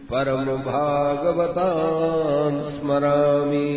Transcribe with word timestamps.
परम 0.10 0.50
भागवताम् 0.65 2.57
स्मरामि 2.74 3.69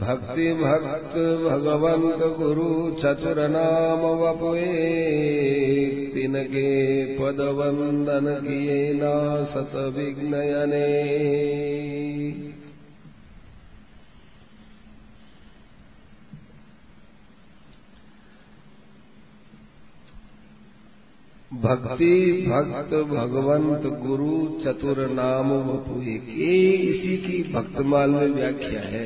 भक्तिभक्ति 0.00 1.26
भगवन्त 1.44 2.24
गुरुचतुरनाम 2.38 4.02
वपुवे 4.22 4.88
पदवन्दन 7.20 8.26
किये 8.46 8.80
नासत 8.94 9.54
सतविज्ञयने 9.54 10.90
भक्ति 21.64 22.14
भक्त 22.48 22.94
भगवंत 23.08 23.84
गुरु 24.00 24.32
चतुर 24.64 24.98
नाम 25.10 25.50
के 25.88 26.14
इसी 26.84 27.16
की 27.16 27.42
भक्तमाल 27.52 28.10
में 28.10 28.26
व्याख्या 28.28 28.80
है। 28.80 29.04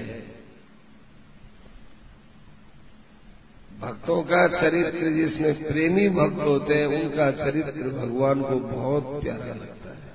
भक्तों 3.80 4.22
का 4.22 4.40
चरित्र 4.48 5.10
जिसमें 5.12 5.52
प्रेमी 5.64 6.08
भक्त 6.08 6.40
होते 6.40 6.74
हैं, 6.74 6.86
उनका 6.86 7.30
चरित्र 7.30 7.90
भगवान 7.90 8.42
को 8.42 8.56
बहुत 8.60 9.22
प्यारा 9.22 9.52
लगता 9.54 9.90
है। 9.90 10.12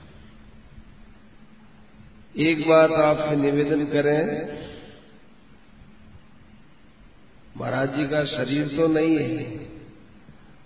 एक 2.46 2.68
बात 2.68 2.92
आपसे 2.92 3.36
निवेदन 3.36 3.86
करें, 3.86 4.22
महाराज 7.58 7.96
जी 7.96 8.06
का 8.08 8.24
शरीर 8.26 8.68
तो 8.68 8.88
नहीं 8.88 9.16
है 9.18 9.73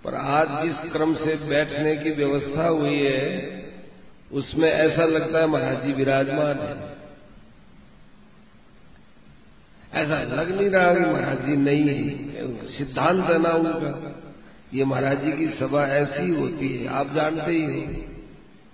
पर 0.03 0.15
आज 0.15 0.67
जिस 0.67 0.91
क्रम 0.91 1.15
से 1.15 1.35
बैठने 1.35 1.95
की 1.95 2.11
व्यवस्था 2.11 2.67
हुई 2.67 2.99
है, 2.99 3.57
उसमें 4.31 4.71
ऐसा 4.71 5.05
लगता 5.05 5.39
है 5.39 5.47
महाराज 5.47 5.85
जी 5.85 5.93
विराजमान 5.93 6.59
है। 6.59 6.97
ऐसा 9.93 10.23
लग 10.23 10.55
नहीं 10.57 10.69
रहा 10.69 10.93
कि 10.93 10.99
महाराज 10.99 11.45
जी 11.45 11.55
नहीं 11.55 11.83
है 11.83 12.67
सिद्धांत 12.67 13.23
है 13.29 13.37
ना 13.37 13.49
उनका। 13.49 14.13
ये 14.73 14.85
महाराज 14.85 15.23
जी 15.23 15.31
की 15.31 15.47
सभा 15.59 15.87
ऐसी 15.87 16.29
होती 16.29 16.77
है, 16.77 16.87
आप 16.87 17.13
जानते 17.13 17.51
ही 17.51 17.63
हो। 17.63 18.03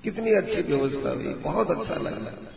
कितनी 0.03 0.33
अच्छी 0.33 0.61
व्यवस्था 0.61 1.09
हुई, 1.09 1.33
बहुत 1.43 1.71
अच्छा 1.71 1.95
लग 1.95 2.25
रहा 2.25 2.49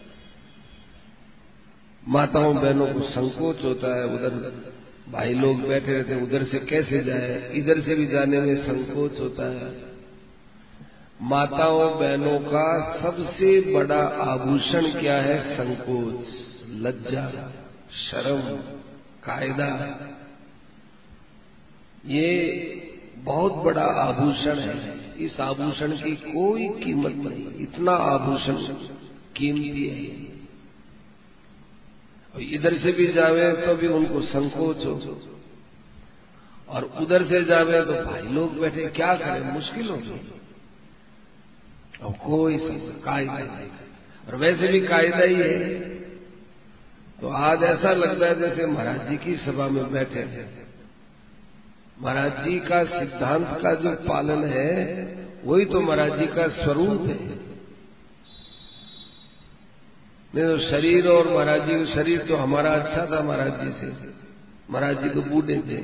माताओं 2.08 2.54
बहनों 2.56 2.86
को 2.86 3.00
संकोच 3.00 3.64
होता 3.64 3.96
है 3.96 4.04
उधर। 4.04 4.32
भाई 5.12 5.34
लोग 5.34 5.68
बैठे 5.68 5.92
रहते 5.92 6.14
उधर 6.14 6.44
से 6.44 6.58
कैसे 6.58 7.04
जाए? 7.04 7.52
इधर 7.54 7.80
से 7.80 7.94
भी 7.94 8.06
जाने 8.06 8.40
में 8.40 8.56
संकोच 8.56 9.20
होता 9.20 9.54
है। 9.54 9.86
माताओं, 11.22 12.00
बहनों 12.00 12.38
का 12.40 12.98
सबसे 13.02 13.74
बड़ा 13.74 14.00
आभूषण 14.02 15.00
क्या 15.00 15.22
है? 15.22 15.56
संकोच, 15.56 16.26
लज्जा, 16.70 17.52
शर्म, 18.10 18.40
कायदा। 19.24 19.70
ये 22.06 22.32
बहुत 23.16 23.52
बड़ा 23.52 23.82
आभूषण 23.82 24.58
है। 24.58 24.96
इस 25.18 25.40
आभूषण 25.40 25.92
की 25.92 26.16
कोई 26.16 26.68
कीमत 26.68 27.14
नहीं, 27.14 27.58
इतना 27.58 27.92
आभूषण 27.92 28.56
कीमती 29.36 29.88
है। 29.88 30.36
इधर 32.38 32.78
से 32.78 32.92
भी 32.92 33.06
जावे 33.12 33.52
तो 33.52 33.74
भी 33.74 33.86
उनको 33.88 34.20
संकोच 34.22 34.84
हो। 34.86 35.20
और 36.68 36.84
उधर 37.00 37.24
से 37.24 37.42
जावे 37.44 37.80
तो 37.82 37.92
भाई 38.04 38.22
लोग 38.22 38.58
बैठे, 38.60 38.86
क्या 38.86 39.14
करें? 39.14 39.52
मुश्किल 39.52 39.88
होगी। 39.88 40.20
और 42.02 42.12
कोई 42.24 42.56
कायदा 43.04 43.32
नहीं। 43.32 43.68
और 44.28 44.36
वैसे 44.36 44.68
भी 44.68 44.80
कायदा 44.80 45.24
ही 45.24 45.34
है। 45.34 45.78
तो 47.20 47.28
आज 47.28 47.62
ऐसा 47.62 47.92
लगता 47.92 48.26
है 48.26 48.38
जैसे 48.40 48.66
महाराज 48.66 49.08
जी 49.08 49.16
की 49.16 49.36
सभा 49.36 49.68
में 49.68 49.92
बैठे 49.92 50.20
हैं 50.20 50.66
महाराज 52.00 52.32
जी 52.44 52.58
का 52.60 52.82
सिद्धांत 52.84 53.58
का 53.62 53.74
जो 53.74 53.90
पालन 54.08 54.44
है, 54.44 54.74
वही 55.44 55.64
तो 55.64 55.80
महाराज 55.80 56.18
जी 56.18 56.26
का 56.26 56.48
स्वरूप 56.48 57.06
है। 57.06 57.16
नहीं 60.34 60.44
तो 60.46 60.58
शरीर 60.60 61.06
और 61.08 61.28
महाराज 61.28 61.62
जी 61.66 61.74
शरीर 61.94 62.24
तो 62.28 62.36
हमारा 62.36 62.70
अच्छा 62.72 63.04
था 63.06 63.22
महाराज 63.22 63.52
जी 63.60 63.70
से। 63.80 64.08
महाराज 64.70 65.02
जी 65.02 65.08
तो 65.10 65.22
बूढ़े 65.22 65.56
थे। 65.60 65.78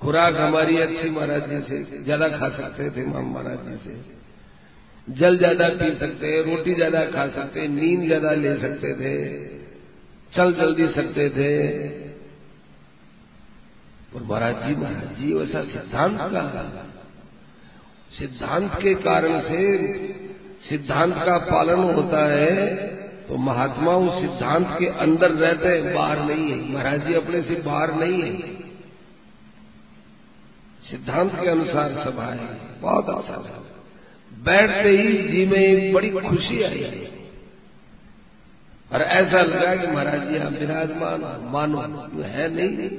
खुराक 0.00 0.36
हमारी 0.36 0.76
अच्छी 0.78 1.10
महाराज 1.10 1.48
जी 1.50 1.60
से, 1.62 2.02
ज़्यादा 2.04 2.28
खा 2.30 2.48
सकते 2.50 2.90
थे 2.90 3.02
हम 3.08 3.32
महाराज 3.32 3.58
जी 3.66 3.76
से। 3.84 3.94
जल 5.08 5.36
ज़्यादा 5.38 5.68
पी 5.70 5.90
सकते, 5.98 6.30
रोटी 6.42 6.74
ज़्यादा 6.74 7.04
खा 7.06 7.26
सकते, 7.30 7.66
नींद 7.70 8.04
ज़्यादा 8.04 8.32
ले 8.36 8.54
सकते 8.58 8.94
थे, 8.94 9.14
चल 10.32 10.52
जल्दी 10.54 10.86
सकते 10.92 11.28
थे। 11.30 11.52
और 14.14 14.22
महाराज 14.22 14.66
जी 14.66 14.74
महाराज 14.76 15.18
जी, 15.18 15.32
वैसा 15.32 15.62
सिद्धांत 15.66 16.18
का 16.20 16.88
सिद्धांत 18.12 18.72
के 18.74 18.94
कारण 19.02 19.40
से 19.42 19.60
सिद्धांत 20.62 21.14
का 21.16 21.36
पालन 21.46 21.82
होता 21.90 22.24
है 22.26 22.50
तो 23.28 23.36
महात्मा 23.40 23.92
उस 23.96 24.20
सिद्धांत 24.20 24.66
के 24.78 24.86
अंदर 25.00 25.30
रहते 25.32 25.68
हैं, 25.68 25.94
बाहर 25.94 26.20
नहीं 26.20 26.50
है। 26.50 26.72
महाराज 26.72 27.06
जी 27.06 27.14
अपने 27.14 27.42
से 27.42 27.54
बाहर 27.62 27.94
नहीं 27.94 28.22
है। 28.22 28.32
सिद्धांत 30.82 31.32
के 31.34 31.48
अनुसार 31.48 31.94
सभा 32.04 32.24
है। 32.24 32.48
बहुत 32.80 33.10
अच्छा 33.10 33.36
था 33.38 33.62
बैठते 34.30 34.90
ही 34.90 35.16
जी 35.28 35.44
में 35.46 35.58
एक 35.58 35.92
बड़ी 35.94 36.10
खुशी 36.10 36.62
आई। 36.62 36.80
है 36.80 37.10
और 38.90 39.02
ऐसा 39.02 39.42
लगा 39.42 39.74
कि 39.76 39.86
महाराज 39.86 40.28
जी 40.28 40.34
यहाँ 40.34 40.50
विराजमान 40.50 41.20
मानो 41.52 41.78
है 42.24 42.48
नहीं? 42.54 42.90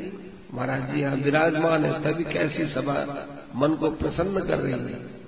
महाराज 0.54 0.90
जी 0.92 1.02
यहाँ 1.02 1.16
विराजमान 1.18 1.86
है, 1.86 1.92
तभी 2.04 2.24
कैसी 2.24 2.66
सभा 2.68 2.96
मन 3.56 3.76
को 3.76 3.90
प्रसन्न 3.94 4.44
कर 4.44 4.58
रही 4.58 4.72
है। 4.74 5.23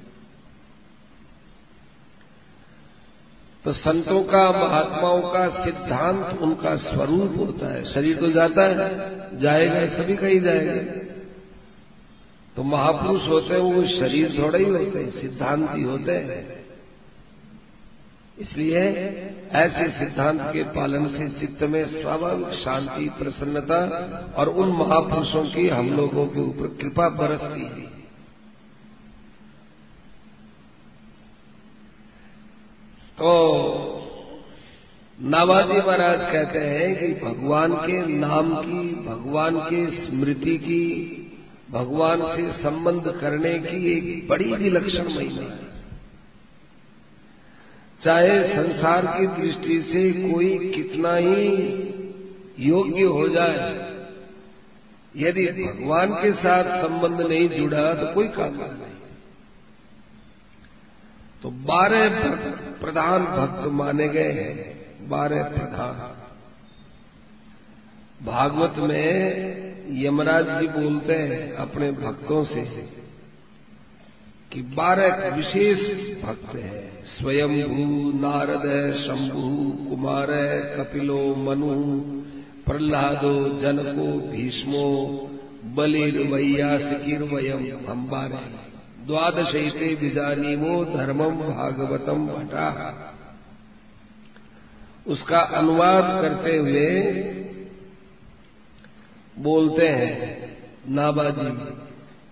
तो 3.65 3.73
संतों 3.73 4.23
का, 4.23 4.51
महात्माओं 4.51 5.21
का 5.21 5.63
सिद्धांत 5.63 6.41
उनका 6.41 6.75
स्वरूप 6.75 7.35
होता 7.37 7.73
है। 7.73 7.93
शरीर 7.93 8.17
तो 8.17 8.31
जाता 8.31 8.61
है, 8.61 9.39
जाएगा, 9.39 10.03
सभी 10.03 10.15
कहीं 10.15 10.41
जाएगा। 10.41 11.05
तो 12.55 12.63
महापुरुष 12.63 13.27
होते 13.27 13.53
हैं, 13.53 13.61
वो 13.61 13.83
शरीर 13.83 14.43
थोड़े 14.43 14.59
ही 14.59 14.69
होते 14.69 14.99
हैं, 14.99 15.21
सिद्धांत 15.21 15.69
ही 15.73 15.83
होते 15.83 16.11
हैं। 16.11 16.65
इसलिए 18.39 18.81
ऐसे 19.51 19.89
सिद्धांत 19.99 20.41
के 20.41 20.63
पालन 20.63 21.07
से 21.07 21.29
चित्त 21.29 21.63
में 21.63 22.01
स्वाभाविक 22.01 22.47
शांति, 22.47 23.09
प्रसन्नता 23.09 23.79
और 24.37 24.49
उन 24.49 24.69
महापुरुषों 24.69 25.43
की 25.43 25.69
हम 25.69 25.97
लोगों 25.97 26.27
के 26.27 26.39
ऊपर 26.39 26.77
कृपा 26.81 27.09
बरसती 27.09 27.61
है। 27.61 27.94
तो 33.17 33.33
नाबाजी 35.19 35.77
महाराज 35.77 36.21
कहते 36.21 36.59
हैं 36.59 36.87
कि 36.95 37.07
भगवान 37.19 37.73
के 37.75 37.99
नाम 38.07 38.49
की, 38.55 38.81
भगवान 39.03 39.59
के 39.59 39.85
स्मृति 39.97 40.57
की, 40.57 40.81
भगवान 41.71 42.21
से 42.35 42.51
संबंध 42.63 43.07
करने 43.21 43.53
की 43.59 43.91
एक 43.91 44.27
बड़ी 44.29 44.51
विलक्षण 44.53 45.07
महिमा 45.13 45.41
है। 45.43 45.63
चाहे 48.01 48.35
संसार 48.49 49.07
की 49.07 49.27
दृष्टि 49.37 49.81
से 49.83 50.03
कोई 50.23 50.57
कितना 50.69 51.15
ही 51.17 51.45
योग्य 52.61 53.03
हो 53.11 53.27
जाए, 53.29 53.71
यदि 55.17 55.45
भगवान 55.53 56.13
के 56.13 56.31
साथ 56.33 56.75
संबंध 56.81 57.21
नहीं 57.21 57.49
जुड़ा 57.49 57.93
तो 57.93 58.13
कोई 58.13 58.27
काम 58.35 58.55
नहीं। 58.55 58.93
तो 61.45 61.51
बारह 61.51 62.09
प्रधान 62.81 63.25
भक्त 63.25 63.71
माने 63.71 64.07
गए 64.07 64.31
हैं, 64.31 64.53
बारह 65.09 65.43
प्रधान। 65.43 65.99
भागवत 68.25 68.73
में 68.77 70.03
यमराज 70.03 70.45
जी 70.45 70.67
बोलते 70.67 71.13
हैं 71.13 71.53
अपने 71.53 71.91
भक्तों 71.91 72.43
से 72.45 72.61
कि 74.53 74.61
बारह 74.61 75.35
विशेष 75.35 75.79
भक्त 76.23 76.55
है 76.55 77.05
स्वयं 77.05 77.63
भू 77.63 78.19
नारद, 78.19 78.67
शंभु, 78.97 79.71
कुमार, 79.89 80.27
कपिलो, 80.77 81.35
मनु, 81.35 81.75
प्रहलादो, 82.65 83.61
जनको, 83.61 84.31
भीष्मो 84.31 84.87
वयम 87.27 87.91
हम 87.91 88.07
बारह 88.07 88.64
द्वादशैते 89.07 89.93
विजानीमो 89.95 90.73
धर्मम 90.87 91.35
भागवतम 91.39 92.25
भटा। 92.27 92.67
उसका 95.07 95.39
अनुवाद 95.57 96.05
करते 96.21 96.55
हुए 96.57 96.89
बोलते 99.37 99.87
हैं 99.89 100.13
नाबाजी 100.89 101.49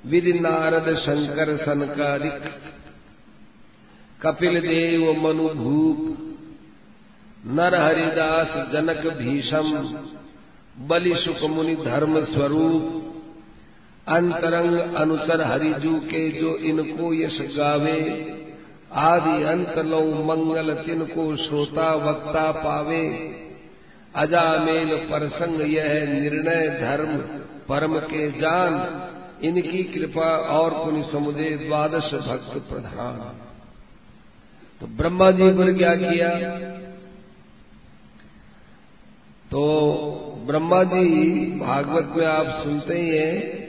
विधि 0.06 0.34
नारद 0.40 0.88
शंकर 0.98 1.56
सनकारिक, 1.58 2.42
कपिल 4.22 4.60
देव 4.62 5.04
मनु 5.22 5.48
भूप 5.54 6.02
नर 7.52 7.76
हरिदास 7.76 8.52
जनक 8.74 9.06
भीषम, 9.18 9.72
बलि 10.88 11.16
सुख 11.16 11.50
मुनि 11.50 11.76
धर्म 11.76 12.24
स्वरूप 12.26 13.03
अंतरंग 14.08 14.96
अनुसर 14.96 15.42
हरिजू 15.42 16.00
के 16.00 16.30
जो 16.30 16.56
इनको 16.56 17.14
यश 17.14 17.56
गावे, 17.58 18.00
आदि 18.94 19.44
अंत 19.44 19.78
लो 19.78 20.24
मंगल 20.24 20.74
तिनको 20.74 21.38
श्रोता 21.38 21.96
वक्ता 21.96 22.52
पावे। 22.52 23.08
अजामेल 24.16 24.98
परसंग 24.98 25.74
यह 25.74 25.94
निर्णय 26.22 26.70
धर्म, 26.70 27.18
परम 27.70 28.00
के 28.00 28.32
जान, 28.32 28.74
इनकी 29.44 29.84
कृपा 29.84 30.38
और 30.38 30.86
पुण्य 30.86 31.10
समुदय 31.12 31.50
द्वादश 31.50 32.14
भक्त 32.14 32.70
प्रधान। 32.70 33.40
तो 34.80 34.88
ब्रह्मा 34.88 35.32
जी 35.32 35.50
पर 35.50 35.74
क्या 35.74 35.96
किया? 35.96 36.60
तो 39.52 39.64
ब्रह्मा 40.48 40.84
जी 40.84 41.44
भागवत 41.60 42.14
में 42.18 42.26
आप 42.26 42.64
सुनते 42.64 42.94
ही 42.94 43.10
हैं 43.10 43.63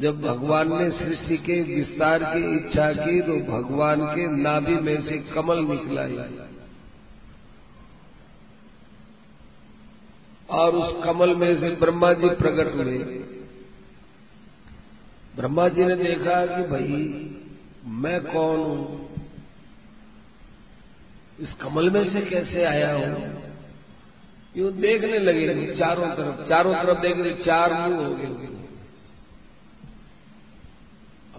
जब 0.00 0.20
भगवान 0.20 0.68
ने 0.72 0.90
सृष्टि 0.90 1.36
के 1.36 1.62
विस्तार 1.62 2.24
की 2.24 2.56
इच्छा 2.56 2.92
की 2.92 3.20
तो 3.20 3.52
भगवान 3.52 4.06
के 4.06 4.36
नाभि 4.36 4.74
में 4.74 5.02
से 5.02 5.18
कमल 5.18 5.58
निकला 5.58 6.02
और 10.50 10.76
उस 10.76 11.04
कमल 11.04 11.34
में 11.34 11.60
से 11.60 11.70
ब्रह्मा 11.70 12.12
जी 12.12 12.28
प्रकट 12.28 12.74
हुए। 12.74 12.98
ब्रह्मा 15.36 15.68
जी 15.68 15.84
ने 15.84 15.96
देखा 15.96 16.46
कि 16.46 16.62
भाई, 16.62 17.30
मैं 17.84 18.20
कौन 18.24 18.60
हूँ? 18.60 19.10
इस 21.40 21.52
कमल 21.52 21.90
में 21.90 22.12
से 22.12 22.20
कैसे 22.20 22.64
आया 22.64 22.94
हूँ? 22.94 23.42
यूँ 24.56 24.72
देखने 24.72 25.18
लगे, 25.18 25.76
चारों 25.78 26.06
तरफ़ 26.06 26.48
चारों 26.48 26.74
तरफ़ 26.74 26.98
देख 26.98 27.16
रहे 27.16 27.44
चार 27.44 27.72
मुँह 27.72 28.06
हो 28.06 28.14
गए। 28.14 28.47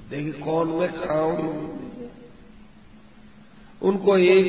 देखिए, 0.10 0.32
कौन 0.32 0.68
मैं 0.68 1.02
खड़ा 1.02 1.20
हूँ? 1.20 1.80
उनको 3.82 4.18
एक 4.18 4.46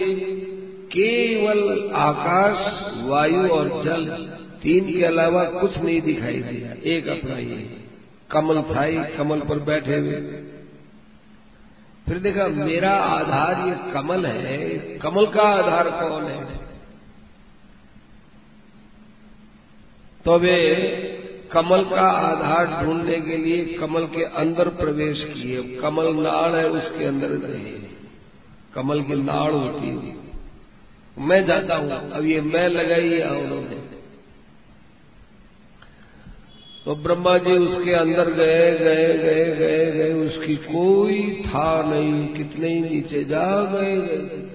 केवल 0.92 1.90
आकाश, 1.94 2.56
वायु 3.08 3.48
और 3.48 3.84
जल 3.84 4.06
तीन 4.62 4.92
के 4.92 5.04
अलावा 5.04 5.44
कुछ 5.44 5.78
नहीं 5.78 6.02
दिखाई 6.02 6.40
दिया। 6.40 6.90
एक 6.96 7.08
अपना 7.08 7.38
ये 7.38 7.84
कमल 8.30 8.62
था 8.62 9.04
कमल 9.16 9.40
पर 9.40 9.58
बैठे 9.58 9.96
हुए। 9.96 10.14
फिर 12.06 12.18
देखा, 12.18 12.46
मेरा 12.46 12.90
आधार 12.90 13.68
ये 13.68 13.92
कमल 13.92 14.26
है। 14.26 14.78
कमल 14.98 15.26
का 15.26 15.42
आधार 15.42 16.08
कौन 16.08 16.24
है? 16.24 16.60
तो 20.24 20.38
वे 20.38 21.09
कमल 21.52 21.84
का 21.84 22.10
आधार 22.10 22.84
ढूँढने 22.84 23.20
के 23.20 23.36
लिए 23.36 23.64
कमल 23.64 24.06
के 24.06 24.24
अंदर 24.24 24.68
प्रवेश 24.68 25.24
किए। 25.24 25.62
कमल 25.62 26.14
नाड़ 26.14 26.54
है, 26.54 26.68
उसके 26.70 27.04
अंदर 27.04 27.28
नहीं। 27.28 27.74
कमल 28.74 29.02
की 29.02 29.14
नाड़ 29.14 29.52
होती 29.52 29.86
है। 29.86 30.20
मैं 31.18 31.46
जाता 31.46 31.76
हूँ, 31.76 32.10
अब 32.10 32.24
ये 32.24 32.40
मैं 32.40 32.68
लगाई 32.68 33.08
है 33.08 33.30
उन्होंने। 33.30 33.90
तो 36.84 36.96
ब्रह्मा 36.96 37.38
जी 37.38 37.52
उसके 37.52 37.92
अंदर 37.92 38.30
गए 38.30 38.78
गए 38.78 39.18
गए 39.18 39.56
गए 39.56 39.92
गए। 39.92 40.12
उसकी 40.12 40.56
कोई 40.56 41.42
था 41.46 41.82
नहीं, 41.82 42.28
कितने 42.28 42.68
ही 42.68 42.80
नीचे 42.80 43.24
जा 43.24 43.64
गए 43.64 43.96
गए। 43.96 44.46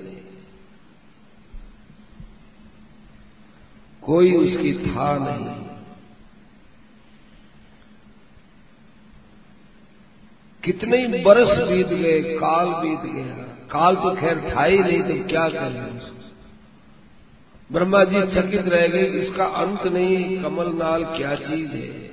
कोई 4.01 4.35
उसकी 4.35 4.73
था 4.73 5.17
नहीं। 5.17 5.64
कितने 10.65 10.97
ही 10.97 11.23
बरस 11.23 11.57
बीत 11.67 11.87
गए 11.87 12.21
काल 12.21 12.67
बीत 12.67 13.11
गया। 13.13 13.43
काल 13.71 13.95
तो 13.95 14.15
खैर 14.15 14.39
था 14.49 14.63
ही 14.63 14.77
नहीं 14.77 15.01
तो 15.01 15.27
क्या 15.27 15.49
करें? 15.49 15.99
ब्रह्मा 17.71 18.03
जी 18.03 18.21
चकित 18.21 18.67
रह 18.67 18.87
गए 18.87 19.05
इसका 19.05 19.45
अंत 19.45 19.85
नहीं 19.87 20.43
कमल 20.43 20.73
नाल 20.73 21.05
क्या 21.05 21.35
चीज़ 21.35 21.69
है? 21.69 22.05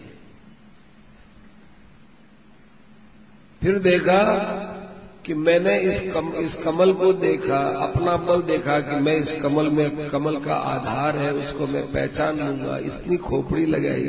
फिर 3.63 3.79
देखा 3.79 4.23
कि 5.27 5.35
मैंने 5.35 5.79
इस 5.81 6.13
कम, 6.13 6.33
इस 6.37 6.55
कमल 6.65 6.93
को 6.93 7.13
देखा 7.13 7.59
अपना 7.83 8.17
बल 8.17 8.43
देखा 8.43 8.81
कि 8.81 8.97
मैं 8.97 9.17
इस 9.17 9.43
कमल 9.43 9.69
में 9.69 10.11
कमल 10.11 10.37
का 10.37 10.55
आधार 10.55 11.17
है 11.17 11.33
उसको 11.35 11.67
मैं 11.67 11.83
पहचान 11.93 12.39
लूँगा। 12.39 12.79
इतनी 12.79 13.17
खोपड़ी 13.17 13.67
लगाई। 13.67 14.03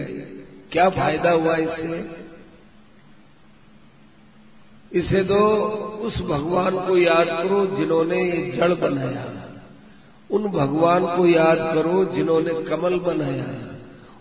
क्या 0.72 0.90
फ़ायदा 0.90 1.32
हुआ 1.32 1.56
इससे? 1.58 2.23
इसे 4.94 5.24
दो 5.24 5.40
उस 6.02 6.22
भगवान 6.22 6.88
को 6.88 6.98
याद 6.98 7.28
करो 7.28 7.66
जिन्होंने 7.66 8.24
ये 8.24 8.58
जड़ 8.58 8.74
बनाया 8.74 9.26
उन 10.32 10.44
भगवान 10.44 11.18
को 11.18 11.28
याद 11.28 11.58
करो 11.58 12.06
जिन्होंने 12.06 12.54
कमल 12.54 13.00
बनाया 13.00 13.46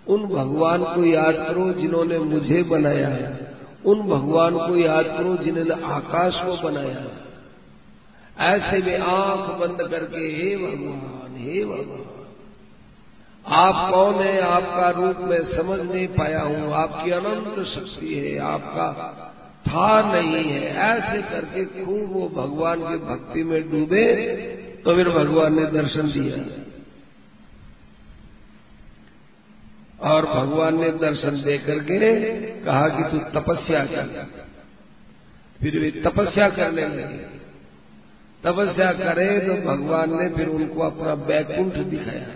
उन 0.09 0.23
भगवान 0.23 0.85
को 0.85 1.05
याद 1.05 1.35
करो 1.35 1.73
जिन्होंने 1.73 2.19
मुझे 2.19 2.63
बनाया 2.63 3.37
उन 3.87 4.01
भगवान 4.03 4.59
को 4.59 4.77
याद 4.77 5.05
करो 5.05 5.37
जिन्होंने 5.37 5.85
आकाश 5.85 6.35
को 6.37 6.69
बनाया 6.69 7.07
ऐसे 8.39 8.83
में 8.87 8.99
आँख 8.99 9.51
बंद 9.51 9.89
करके, 9.91 10.19
हे 10.19 10.57
भगवान 10.57 11.37
हे 11.37 11.65
भगवान, 11.65 12.05
आप 13.47 13.93
कौन 13.93 14.15
है? 14.15 14.41
आपका 14.41 14.91
रूप 14.91 15.17
मैं 15.19 15.57
समझ 15.57 15.81
नहीं 15.81 16.09
पाया 16.09 16.43
हूँ। 16.43 16.73
आपकी 16.73 17.11
अनंत 17.11 17.67
शक्ति 17.67 18.15
है। 18.15 18.39
आपका 18.39 19.29
था 19.67 20.13
नहीं 20.13 20.51
है। 20.51 20.75
ऐसे 20.77 21.23
करके 21.23 21.65
खूब 21.85 22.13
वो 22.13 22.29
भगवान 22.29 22.81
की 22.81 22.97
भक्ति 23.05 23.45
में 23.45 23.71
डूबे 23.71 24.05
तो 24.85 24.95
फिर 24.97 25.09
भगवान 25.09 25.55
ने 25.55 25.67
दर्शन 25.73 26.11
दिया। 26.13 26.39
और 30.11 30.27
भगवान 30.27 30.81
ने 30.81 30.91
दर्शन 30.91 31.43
दे 31.43 31.59
करके 31.59 31.99
कहा 32.65 32.89
कि 32.89 33.03
तू 33.11 33.19
तपस्या 33.41 33.85
कर। 33.85 34.31
फिर 35.61 35.79
वे 35.79 35.91
तपस्या 35.91 36.49
करने 36.51 36.87
लगे। 36.89 37.19
तपस्या 38.45 38.93
करे 38.93 39.27
तो 39.41 39.55
भगवान 39.67 40.17
ने 40.21 40.29
फिर 40.29 40.49
उनको 40.49 40.83
अपना 40.83 41.15
बैकुंठ 41.15 41.75
दिखाया। 41.75 42.27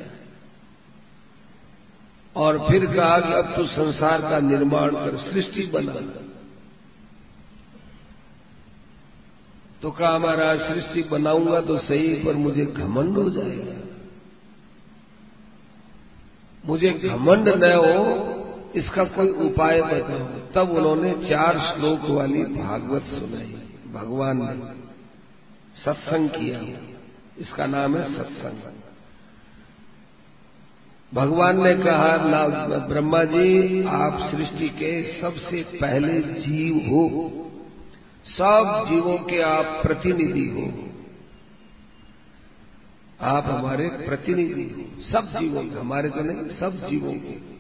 और 2.36 2.58
फिर 2.70 2.86
कहा 2.86 3.18
कि 3.20 3.32
अब 3.32 3.52
तू 3.56 3.66
संसार 3.66 4.20
का 4.20 4.38
निर्माण 4.40 4.90
कर, 4.90 5.16
सृष्टि 5.30 5.66
बना। 5.66 5.94
तो 9.82 9.90
कहा 9.90 10.18
महाराज 10.18 10.60
सृष्टि 10.60 11.02
बनाऊँगा 11.02 11.60
तो 11.60 11.78
सही, 11.78 12.14
पर 12.14 12.34
मुझे 12.34 12.66
घमंड 12.66 13.16
हो 13.16 13.30
जाएगा। 13.30 13.74
मुझे 16.66 16.90
घमंड 16.90 17.48
न 17.48 17.72
हो, 17.72 18.42
इसका 18.76 19.04
कोई 19.04 19.28
उपाय 19.28 19.82
बताओ। 19.82 20.18
तब 20.54 20.70
उन्होंने 20.72 21.12
चार 21.12 21.58
श्लोक 21.58 22.00
वाली 22.10 22.42
भागवत 22.42 23.02
सुनाई। 23.02 23.54
भगवान 23.92 24.36
ने 24.36 24.86
सत्संग 25.84 26.28
किया। 26.28 26.60
इसका 27.38 27.66
नाम 27.66 27.96
है 27.96 28.14
सत्संग। 28.14 28.72
भगवान 31.14 31.62
ने 31.62 31.74
कहा 31.74 32.16
ब्रह्मा 32.78 33.24
जी, 33.24 33.84
आप 33.84 34.30
सृष्टि 34.30 34.68
के 34.68 35.20
सबसे 35.20 35.62
पहले 35.62 36.20
जीव 36.20 36.76
हो। 36.76 37.45
सब 38.32 38.86
जीवों 38.88 39.18
के 39.18 39.42
आप 39.42 39.82
प्रतिनिधि 39.82 40.46
हो। 40.48 40.90
आप 43.20 43.44
हमारे 43.46 43.88
प्रतिनिधि 43.88 44.62
हो। 44.62 45.02
सब 45.12 45.38
जीवों 45.40 45.62
के, 45.62 45.78
हमारे 45.78 46.08
तो 46.08 46.20
नहीं, 46.20 46.36
सब 46.36 46.88
जीवों 46.88 47.12
के। 47.12 47.56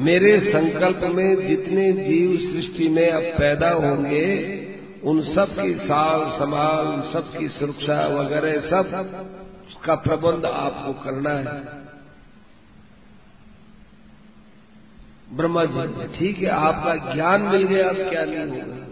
मेरे 0.00 0.40
संकल्प 0.40 1.00
में 1.16 1.48
जितने 1.48 1.92
जीव 1.92 2.52
सृष्टि 2.52 2.88
में 2.88 3.10
अब 3.10 3.22
पैदा 3.22 3.70
होंगे, 3.70 4.56
उन 5.04 5.34
सब 5.34 5.62
की 5.62 5.74
साल 5.74 6.38
संभाल 6.38 7.12
सबकी 7.12 7.48
सुरक्षा 7.48 8.06
वगैरह 8.06 8.60
सब 8.60 8.90
का 9.84 9.94
प्रबंध 9.94 10.44
आपको 10.44 10.92
करना 10.92 11.30
है। 11.30 11.89
ब्रह्मा 15.32 15.64
जी 15.64 16.18
ठीक 16.18 16.38
है, 16.38 16.48
आपका 16.48 17.14
ज्ञान 17.14 17.42
मिल 17.42 17.62
गया, 17.62 17.88
अब 17.88 17.96
क्या 17.96 18.24
नहीं 18.24 18.60
होगा? 18.60 18.86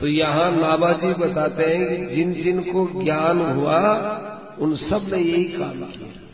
तो 0.00 0.06
यहाँ 0.06 0.50
नाबाजी 0.52 1.14
बताते 1.14 1.64
हैं 1.64 2.08
कि 2.08 2.14
जिन 2.14 2.32
जिन 2.32 2.60
को 2.60 3.04
ज्ञान 3.04 3.40
हुआ, 3.40 3.78
उन 4.58 4.76
सबने 4.76 5.18
यही 5.18 5.44
काम 5.44 5.72
किया। 5.72 6.28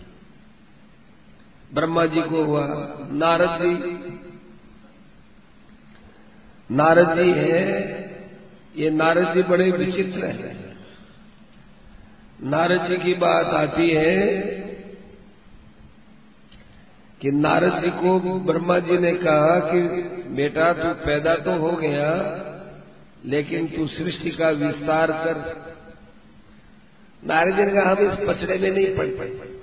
ब्रह्मा 1.74 2.06
जी 2.06 2.20
को 2.20 2.44
हुआ 2.44 2.66
नारद 3.12 3.58
जी। 3.62 3.74
नारद 6.70 7.18
जी 7.18 7.30
है, 7.30 7.84
ये 8.76 8.90
नारद 8.90 9.34
जी 9.34 9.42
बड़े 9.42 9.70
विचित्र 9.70 10.24
हैं। 10.24 10.76
नारद 12.42 12.88
जी 12.88 12.96
की 12.96 13.14
बात 13.14 13.46
आती 13.46 13.90
है 13.90 14.40
कि 17.24 17.32
नारद 17.32 17.82
जी 17.84 17.90
को 17.90 18.40
ब्रह्मा 18.40 18.78
जी 18.78 18.98
ने 18.98 19.12
कहा 19.12 19.72
कि, 19.72 19.80
बेटा, 20.34 20.72
तू 20.72 21.06
पैदा 21.06 21.34
तो 21.34 21.52
हो 21.52 21.72
गया, 21.72 22.40
लेकिन 23.24 23.66
तू 23.66 23.86
सृष्टि 23.86 24.30
का 24.30 24.50
विस्तार 24.50 25.12
कर। 25.12 25.64
नारद 27.26 27.56
जी 27.56 27.62
ने 27.62 27.72
कहा, 27.72 27.90
हम 27.90 27.98
इस 27.98 28.28
पचड़े 28.28 28.58
में 28.58 28.70
नहीं 28.70 28.96
पड़। 28.96 29.06
पड़े 29.06 29.60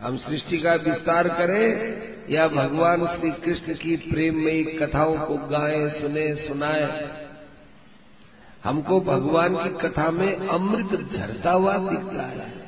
हम 0.00 0.16
सृष्टि 0.16 0.58
का 0.58 0.74
विस्तार 0.74 1.28
करें, 1.28 1.98
या 2.30 2.48
भगवान 2.48 3.06
श्री 3.06 3.30
कृष्ण 3.30 3.74
की 3.74 3.96
प्रेम 3.96 4.36
में 4.36 4.78
कथाओं 4.78 5.18
को 5.18 5.34
गाएँ, 5.36 5.88
सुने, 5.88 6.34
सुनाए। 6.34 7.10
हमको 8.64 9.00
भगवान 9.00 9.56
की 9.56 9.88
कथा 9.88 10.10
में 10.10 10.48
अमृत 10.48 11.00
झरता 11.12 11.50
हुआ 11.50 11.76
दिखता 11.76 12.22
है। 12.22 12.59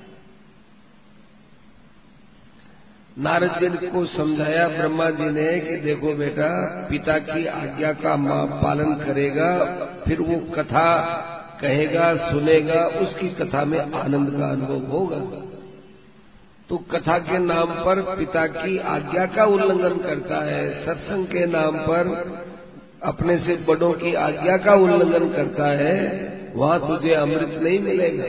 नारद 3.19 3.51
जी 3.61 3.87
को 3.87 4.07
समझाया, 4.07 4.69
ब्रह्मा 4.69 5.11
जी 5.11 5.25
ने 5.25 5.61
कि 5.61 5.77
देखो 5.77 6.15
बेटा, 6.15 6.49
पिता 6.91 7.19
की 7.19 7.47
आज्ञा 7.47 7.93
का 7.93 8.17
माँ 8.17 8.47
पालन 8.47 8.95
करेगा, 8.95 9.65
फिर 10.07 10.21
वो 10.21 10.41
कथा 10.55 11.05
कहेगा, 11.61 12.31
सुनेगा, 12.31 12.87
उसकी 12.87 13.29
कथा 13.29 13.65
में 13.65 13.81
आनंद 13.81 14.31
का 14.31 14.51
अनुभव 14.51 14.93
होगा। 14.93 15.17
तो 16.69 16.77
कथा 16.77 17.19
के 17.19 17.39
नाम 17.39 17.67
पर 17.67 18.17
पिता 18.17 18.47
की 18.47 18.79
आज्ञा 18.79 19.27
का 19.27 19.45
उल्लंघन 19.45 19.99
करता 19.99 20.45
है, 20.45 20.87
सत्संग 20.87 21.27
के 21.27 21.47
नाम 21.47 21.77
पर 21.79 22.33
अपने 23.03 23.39
से 23.39 23.57
बड़ों 23.57 23.93
की 23.93 24.15
आज्ञा 24.15 24.57
का 24.57 24.75
उल्लंघन 24.75 25.29
करता 25.29 25.67
है, 25.67 25.97
वहाँ 26.55 26.81
तुझे 26.81 27.15
अमृत 27.15 27.63
नहीं 27.63 27.81
मिलेगा। 27.81 28.25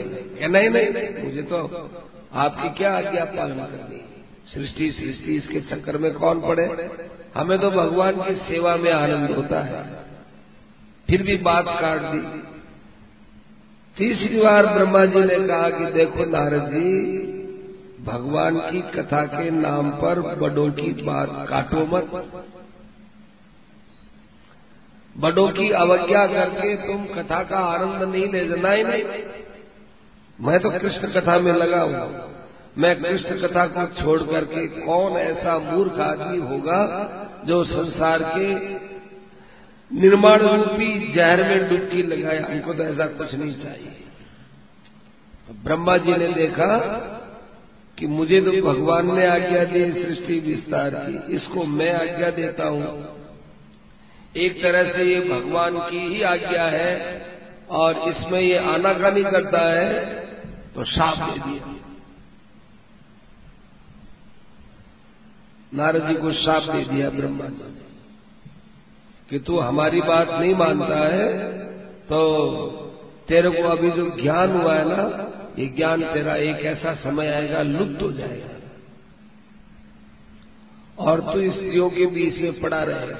नहीं 0.48 0.70
नहीं 0.70 1.24
मुझे 1.24 1.42
तो 1.42 1.88
आपकी 2.34 2.68
क्या 2.68 2.96
आज्ञा 2.96 3.24
पालन 3.24 3.54
करनी 3.54 4.13
सृष्टि 4.52 4.90
सृष्टि, 4.92 5.36
इसके 5.36 5.60
चक्कर 5.60 5.98
में 5.98 6.12
कौन 6.14 6.40
पड़े? 6.40 6.90
हमें 7.34 7.58
तो 7.58 7.70
भगवान 7.70 8.12
की 8.12 8.34
सेवा 8.34 8.76
में 8.76 8.92
आनंद 8.92 9.30
होता 9.30 9.60
है। 9.60 10.04
फिर 11.08 11.22
भी 11.22 11.36
बात 11.36 11.64
काट 11.68 12.00
दी। 12.00 12.42
तीसरी 13.96 14.40
बार 14.40 14.66
ब्रह्मा 14.66 15.04
जी 15.06 15.20
ने 15.20 15.48
कहा 15.48 15.70
कि 15.70 15.92
देखो 15.92 16.24
नारद 16.24 16.62
जी, 16.62 16.92
भगवान 18.04 18.60
की 18.60 18.80
कथा 18.80 19.24
के 19.24 19.50
नाम 19.50 19.90
पर 19.90 20.20
बड़ों 20.20 20.70
की 20.70 20.92
बात 21.02 21.46
काटो 21.48 21.86
मत। 21.86 22.10
बड़ों 25.16 25.48
की 25.48 25.70
अवज्ञा 25.70 26.26
करके 26.26 26.76
तुम 26.76 27.04
कथा 27.06 27.42
का 27.42 27.58
आनंद 27.58 28.02
नहीं 28.14 28.28
ले 28.32 28.46
जाना 28.48 28.70
ही 28.70 28.84
नहीं। 28.84 29.04
मैं 30.38 30.60
तो 30.60 30.70
कृष्ण 30.70 31.08
कथा 31.08 31.38
में 31.38 31.52
लगा 31.52 31.82
हूँ। 31.82 32.34
मैं 32.78 32.94
कृष्ण 33.02 33.36
कथा 33.38 33.66
को 33.66 33.86
छोड़ 33.94 34.22
करके 34.22 34.66
कौन 34.80 35.16
ऐसा 35.16 35.58
मूर्ख 35.58 35.98
आदमी 36.00 36.38
होगा 36.38 36.78
जो 37.46 37.64
संसार 37.64 38.22
के 38.28 38.48
निर्माण 39.90 40.38
रूपी 40.38 41.12
जहर 41.14 41.42
में 41.42 41.68
डुबकी 41.68 42.02
लगाए? 42.02 42.38
हमको 42.38 42.74
तो 42.74 42.82
ऐसा 42.84 43.06
कुछ 43.06 43.34
नहीं 43.34 43.54
चाहिए। 43.54 43.92
ब्रह्मा 45.64 45.96
जी 45.96 46.16
ने 46.16 46.28
देखा 46.28 46.76
कि 47.98 48.06
मुझे 48.06 48.40
तो 48.40 48.52
भगवान 48.62 49.14
ने 49.14 49.26
आज्ञा 49.26 49.64
दी 49.64 49.84
सृष्टि 49.92 50.38
विस्तार 50.40 50.94
की। 50.94 51.34
इसको 51.36 51.64
मैं 51.64 51.92
आज्ञा 51.92 52.30
देता 52.30 52.68
हूँ। 52.68 52.82
एक 54.36 54.62
तरह 54.62 54.92
से 54.92 55.04
ये 55.04 55.20
भगवान 55.20 55.78
की 55.80 56.06
ही 56.08 56.22
आज्ञा 56.22 56.64
है 56.64 56.92
और 57.70 58.02
इसमें 58.08 58.40
ये 58.40 58.58
आनाकानी 58.72 59.22
करता 59.24 59.60
है 59.72 60.04
तो 60.74 60.84
साफ़ 60.84 61.20
दे 61.20 61.38
दिया। 61.38 61.73
नारद 65.74 66.08
जी 66.08 66.14
को 66.14 66.32
साफ़ 66.32 66.76
दे 66.76 66.84
दिया 66.84 67.10
ब्रह्मा 67.10 67.44
जी 67.44 67.74
कि 69.30 69.38
तू 69.38 69.58
हमारी 69.58 70.00
बात 70.00 70.30
नहीं 70.30 70.54
मानता 70.54 70.98
है 70.98 71.58
तो 72.04 72.20
तेरे 73.28 73.50
को 73.50 73.68
अभी 73.68 73.90
जो 73.90 74.22
ज्ञान 74.22 74.52
हुआ 74.52 74.74
है 74.74 74.84
ना, 74.88 75.02
ये 75.58 75.66
ज्ञान 75.66 76.02
तेरा 76.02 76.36
एक 76.36 76.56
ऐसा 76.56 76.94
समय 76.94 77.26
आएगा, 77.26 77.62
लुप्त 77.62 78.02
हो 78.02 78.12
जाएगा। 78.12 78.48
और 80.98 81.20
तू 81.20 81.50
स्त्रियों 81.50 81.90
के 81.90 82.06
बीच 82.06 82.38
में 82.38 82.60
पड़ा 82.60 82.82
रहेगा। 82.82 83.18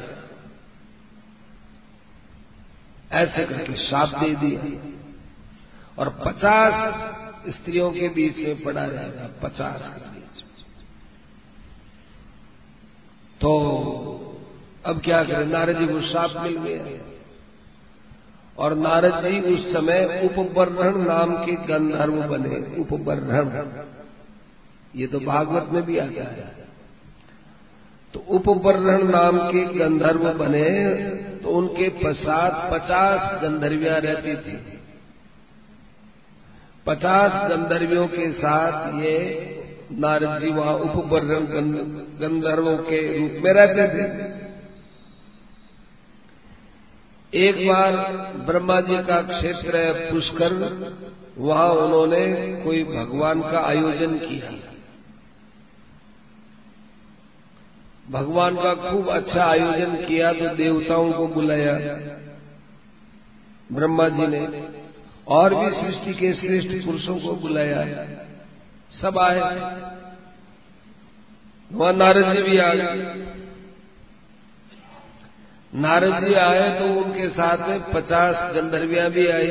ऐसे 3.12 3.44
करके 3.44 3.72
साप 3.72 4.08
दे 4.08 4.34
दिया। 4.34 4.94
और 5.98 6.08
पचास 6.26 6.94
स्त्रियों 7.48 7.90
के 7.90 8.08
बीच 8.08 8.36
में 8.36 8.62
पड़ा 8.62 8.84
रहेगा, 8.84 9.48
पचास 9.48 9.80
के 9.80 10.10
बीच 10.10 10.44
तो 13.40 13.50
अब 14.86 15.00
क्या 15.00 15.22
करें? 15.24 15.46
नारद 15.46 15.78
जी 15.78 15.86
को 15.86 16.00
साप 16.02 16.34
मिल 16.42 16.56
गया। 16.58 17.00
और 18.58 18.74
नारद 18.76 19.14
जी 19.22 19.40
उस 19.52 19.72
समय 19.72 20.00
उपबर्हण 20.24 20.96
नाम 20.98 21.32
के 21.36 21.54
गंधर्व 21.66 22.20
बने 22.28 22.58
उपबर्हण 22.80 23.48
ये 24.94 25.06
तो 25.06 25.20
भागवत 25.20 25.72
में 25.72 25.82
भी 25.82 25.98
आता 25.98 26.24
है। 26.24 26.52
तो 28.14 28.20
उपबर्हण 28.30 29.02
नाम 29.08 29.38
के 29.48 29.64
गंधर्व 29.74 30.32
बने 30.34 30.68
तो 31.38 31.50
उनके 31.50 31.88
पश्चात 32.04 32.52
पचास 32.72 33.42
गंधर्वियाँ 33.42 33.98
रहती 34.00 34.36
थी। 34.36 34.56
पचास 36.86 37.32
गंधर्वियों 37.50 38.06
के 38.08 38.30
साथ 38.32 38.94
ये 38.94 39.18
नारद 39.92 40.40
जी 40.40 40.50
वहाँ 40.52 40.74
उपबर्हण 40.74 41.46
गंधर्वों 42.20 42.76
के 42.78 43.00
रूप 43.18 43.42
में 43.44 43.52
रहते 43.52 43.86
थे। 43.88 44.04
एक 47.32 47.56
बार 47.68 47.96
ब्रह्मा 48.46 48.80
जी 48.80 48.96
का 49.04 49.20
क्षेत्र 49.22 49.76
है 49.76 50.10
पुष्कर, 50.10 50.52
वहाँ 51.38 51.70
उन्होंने 51.76 52.24
कोई 52.64 52.84
भगवान 52.86 53.40
का 53.42 53.60
आयोजन 53.60 54.14
किया। 54.18 54.50
भगवान 58.10 58.56
का 58.56 58.74
खूब 58.74 59.08
अच्छा 59.10 59.44
आयोजन 59.44 59.94
किया 60.06 60.32
तो 60.32 60.54
देवताओं 60.56 61.12
को 61.12 61.26
बुलाया। 61.28 61.74
ब्रह्मा 63.70 64.08
जी 64.08 64.26
ने 64.26 64.42
और 65.28 65.54
भी 65.54 65.70
सृष्टि 65.72 66.14
के 66.14 66.32
श्रेष्ठ 66.34 66.84
पुरुषों 66.86 67.16
को 67.18 67.34
बुलाया। 67.36 67.80
सब 69.02 69.18
आए। 69.18 69.40
वहाँ 71.70 71.92
नारद 71.92 72.34
जी 72.34 72.42
भी 72.42 72.58
आ 72.58 72.74
गए। 72.74 73.24
नारद 75.72 76.24
जी 76.24 76.34
आए 76.34 76.78
तो 76.78 76.86
उनके 76.94 77.28
साथ 77.28 77.68
में 77.68 77.80
पचास 77.92 78.54
गंधर्वियाँ 78.54 79.10
भी 79.10 79.26
आई। 79.26 79.48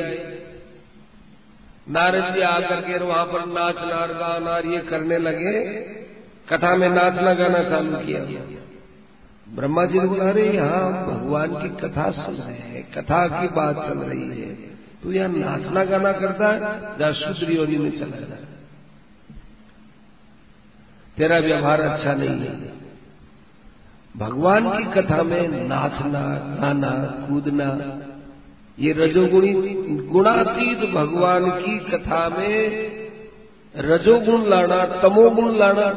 नारद 1.88 2.34
जी 2.34 2.40
आकर 2.40 2.80
के 2.80 2.98
वहाँ 2.98 3.24
पर 3.24 3.46
नाच, 3.46 3.74
नार 3.78 4.12
गाना 4.12 4.58
ये 4.72 4.78
करने 4.80 5.18
लगे। 5.18 5.62
कथा 6.48 6.76
में 6.76 6.88
नाचना 6.88 7.34
गाना 7.34 7.62
चालू 7.70 7.96
किया। 7.96 8.20
ब्रह्मा 9.54 9.84
जी 9.84 9.98
ने 9.98 10.06
बोला, 10.06 10.24
अरे 10.24 10.48
यहाँ 10.52 11.06
भगवान 11.06 11.54
की 11.54 11.68
कथा 11.68 12.10
सुन 12.10 12.34
रहे 12.34 12.54
हैं, 12.54 12.90
कथा 12.92 13.26
की 13.28 13.48
बात 13.48 13.76
चल 13.76 13.98
रही 13.98 14.42
है। 14.42 14.54
तू 15.02 15.12
यहाँ 15.12 15.28
नाचना 15.28 15.84
गाना 15.84 16.12
करता 16.12 16.48
है, 16.48 16.60
जहाँ 16.98 17.12
शुद्ध 17.12 17.50
योनि 17.50 17.78
में 17.78 17.90
चला 17.90 18.16
जाए 18.16 18.53
तेरा 21.16 21.38
व्यवहार 21.38 21.80
अच्छा 21.80 22.14
नहीं 22.14 22.38
है। 22.40 22.72
भगवान 24.14 24.68
की 24.70 24.84
कथा 24.92 25.22
में 25.22 25.68
नाचना 25.68 26.22
गाना 26.56 26.90
कूदना, 27.28 27.68
ये 28.78 28.92
रजोगुणी, 28.92 29.52
गुणातीत 30.10 30.80
भगवान 30.90 31.50
की 31.50 31.78
कथा 31.90 32.28
में 32.28 32.56
रजोगुण 33.74 34.46
लाना, 34.46 34.84
तमोगुण 35.02 35.56
लाना 35.56 35.88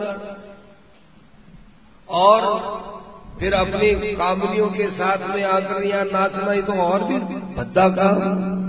और 2.10 2.42
फिर 3.40 3.54
अपनी 3.54 4.16
कामनियों 4.16 4.70
के 4.70 4.88
साथ 4.92 5.28
में 5.30 5.44
आकर 5.44 5.84
यहाँ 5.84 6.06
नाचना 6.06 6.52
ही 6.52 6.62
तो 6.62 6.74
और 6.74 7.04
भी 7.04 7.18
भद्दा 7.56 7.88
काम। 7.90 8.67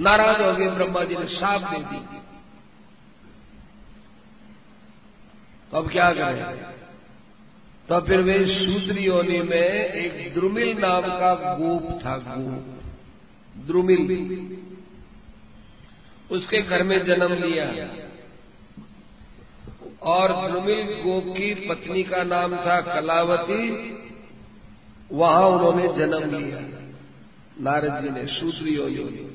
नाराज़ 0.00 0.42
हो 0.42 0.54
गए 0.54 0.68
ब्रह्मा 0.68 1.04
जी 1.04 1.16
ने 1.16 1.26
शाप 1.26 1.60
दे 1.60 1.78
दी। 1.78 2.18
तो 5.70 5.76
अब 5.76 5.90
क्या 5.90 6.12
करें? 6.12 6.56
तो 7.88 8.00
फिर 8.00 8.20
वे 8.20 8.34
शूद्र 8.34 9.00
योनि 9.00 9.42
में 9.42 9.70
एक 9.84 10.34
द्रुमिल 10.34 10.78
नाम 10.78 11.02
का 11.02 11.34
गोप 11.34 12.00
था, 12.06 12.18
गोप। 12.18 12.82
द्रुमिल। 13.66 14.58
उसके 16.30 16.62
घर 16.62 16.82
में 16.82 17.06
जन्म 17.06 17.32
लिया। 17.32 17.66
और 20.02 20.50
द्रुमिल 20.50 20.82
गोप 20.82 21.24
की 21.26 21.54
पत्नी 21.54 22.02
का 22.02 22.22
नाम 22.22 22.56
था 22.56 22.80
कलावती। 22.80 23.90
वहाँ 25.12 25.42
उन्होंने 25.42 25.88
जन्म 25.88 26.38
लिया। 26.38 26.90
नारद 27.60 28.02
जी 28.02 28.10
ने 28.10 28.26
शूद्र 28.26 28.68
योनि 28.68 29.34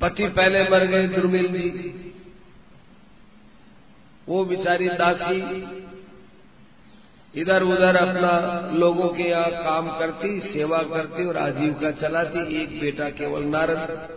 पति 0.00 0.28
पहले 0.28 0.62
मर 0.70 0.84
गए, 0.86 1.06
दुर्मिल 1.08 1.46
जी 1.52 2.02
वो 4.28 4.44
बिचारी 4.44 4.88
दासी 4.88 5.40
इधर 7.34 7.62
उधर 7.62 7.96
अपना 7.96 8.32
लोगों 8.74 9.08
के 9.08 9.22
यहाँ 9.22 9.50
काम 9.64 9.88
करती, 9.98 10.40
सेवा 10.42 10.78
करती 10.84 11.26
और 11.26 11.36
आजीविका 11.36 11.90
चलाती, 12.00 12.62
एक 12.62 12.80
बेटा 12.80 13.08
केवल 13.10 13.44
नारद। 13.46 14.08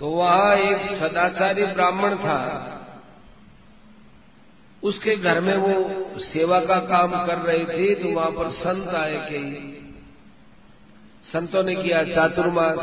तो 0.00 0.10
वहाँ 0.10 0.54
एक 0.56 0.88
सदाचारी 1.00 1.64
ब्राह्मण 1.64 2.16
था। 2.16 2.40
उसके 4.82 5.16
घर 5.16 5.40
में 5.40 5.56
वो 5.56 6.20
सेवा 6.22 6.60
का 6.60 6.78
काम 6.86 7.12
कर 7.26 7.38
रहे 7.38 7.64
थे 7.66 7.94
तो 7.94 8.08
वहाँ 8.08 8.30
पर 8.30 8.50
संत 8.56 8.88
आए 8.94 9.16
कई 9.30 9.75
संतों 11.36 11.62
ने 11.62 11.74
किया 11.74 12.04
चातुर्मास। 12.04 12.78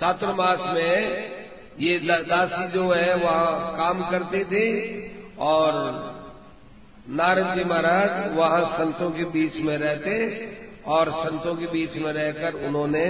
चातुर्मास 0.00 0.58
में 0.60 1.30
ये 1.80 1.98
दासी 1.98 2.68
जो 2.68 2.92
है, 2.92 3.14
वहाँ 3.14 3.76
काम 3.76 4.10
करते 4.10 4.44
थे 4.44 4.64
और 5.38 5.72
नारद 7.08 7.54
जी 7.56 7.64
महाराज 7.64 8.36
वहाँ 8.36 8.76
संतों 8.78 9.10
के 9.10 9.24
बीच 9.24 9.56
में 9.56 9.78
रहते 9.78 10.16
और 10.86 11.10
संतों 11.10 11.54
के 11.56 11.66
बीच 11.66 11.96
में 11.96 12.12
रहकर 12.12 12.54
उन्होंने 12.54 13.04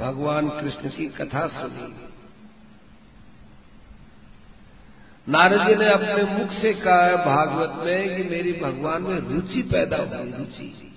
भगवान 0.00 0.48
कृष्ण 0.48 0.88
की 0.88 1.06
कथा 1.08 1.46
सुनी। 1.46 1.86
नारद 5.28 5.66
जी 5.66 5.74
ने 5.74 5.88
अपने 5.88 6.24
मुख 6.38 6.50
से 6.52 6.72
कहा 6.74 7.16
भागवत 7.16 7.84
में 7.84 8.16
कि 8.16 8.22
मेरी 8.30 8.52
भगवान 8.52 9.02
में 9.02 9.18
रुचि 9.18 9.62
पैदा 9.62 9.96
हुई 9.96 10.32
रुचि। 10.38 10.93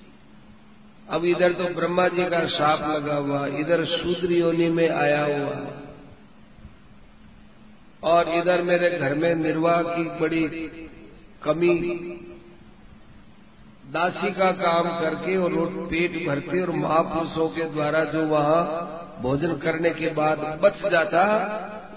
अब 1.08 1.26
इधर 1.26 1.54
तो 1.54 1.64
ब्रह्मा 1.74 2.08
जी 2.08 2.24
का 2.26 2.40
साप 2.50 2.80
लगा 2.90 3.16
हुआ, 3.16 3.46
इधर 3.60 3.86
शूद्र 3.88 4.32
योनि 4.32 4.70
में 4.70 4.90
आया 4.90 5.24
हुआ। 5.26 5.56
और 8.04 8.30
इधर 8.30 8.62
मेरे 8.62 8.90
घर 8.90 9.14
में 9.16 9.34
निर्वाह 9.36 9.82
की 9.84 10.04
बड़ी 10.20 10.44
कमी, 11.44 11.74
दासी 13.94 14.32
का 14.32 14.52
काम 14.54 14.90
करके 15.02 15.38
और 15.38 15.54
पेट 15.92 16.16
भरते 16.28 16.62
और 16.62 16.72
महापुरुषों 16.76 17.48
के 17.50 17.70
द्वारा 17.70 18.04
जो 18.06 18.26
वहाँ 18.28 18.62
भोजन 19.22 19.56
करने 19.58 19.90
के 19.90 20.10
बाद 20.14 20.40
बच 20.64 20.82
जाता, 20.92 21.24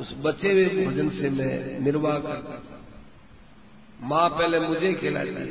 उस 0.00 0.14
बचे 0.22 0.52
हुए 0.52 0.84
भोजन 0.84 1.08
से 1.10 1.30
मैं 1.30 1.80
निर्वाह 1.80 2.18
करता 2.20 2.62
माँ 4.02 4.28
पहले 4.30 4.60
मुझे 4.60 4.92
खिलाती, 4.94 5.44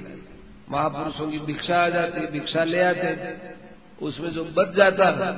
महापुरुषों 0.72 1.28
की 1.32 1.40
भिक्षा 1.46 1.78
आ 1.78 1.90
जाती, 1.90 2.26
भिक्षा 2.32 2.64
ले 2.64 2.82
आते। 2.84 3.10
उसमें 4.02 4.30
जो 4.32 4.44
बच 4.58 4.76
जाता 4.76 5.06
था 5.12 5.30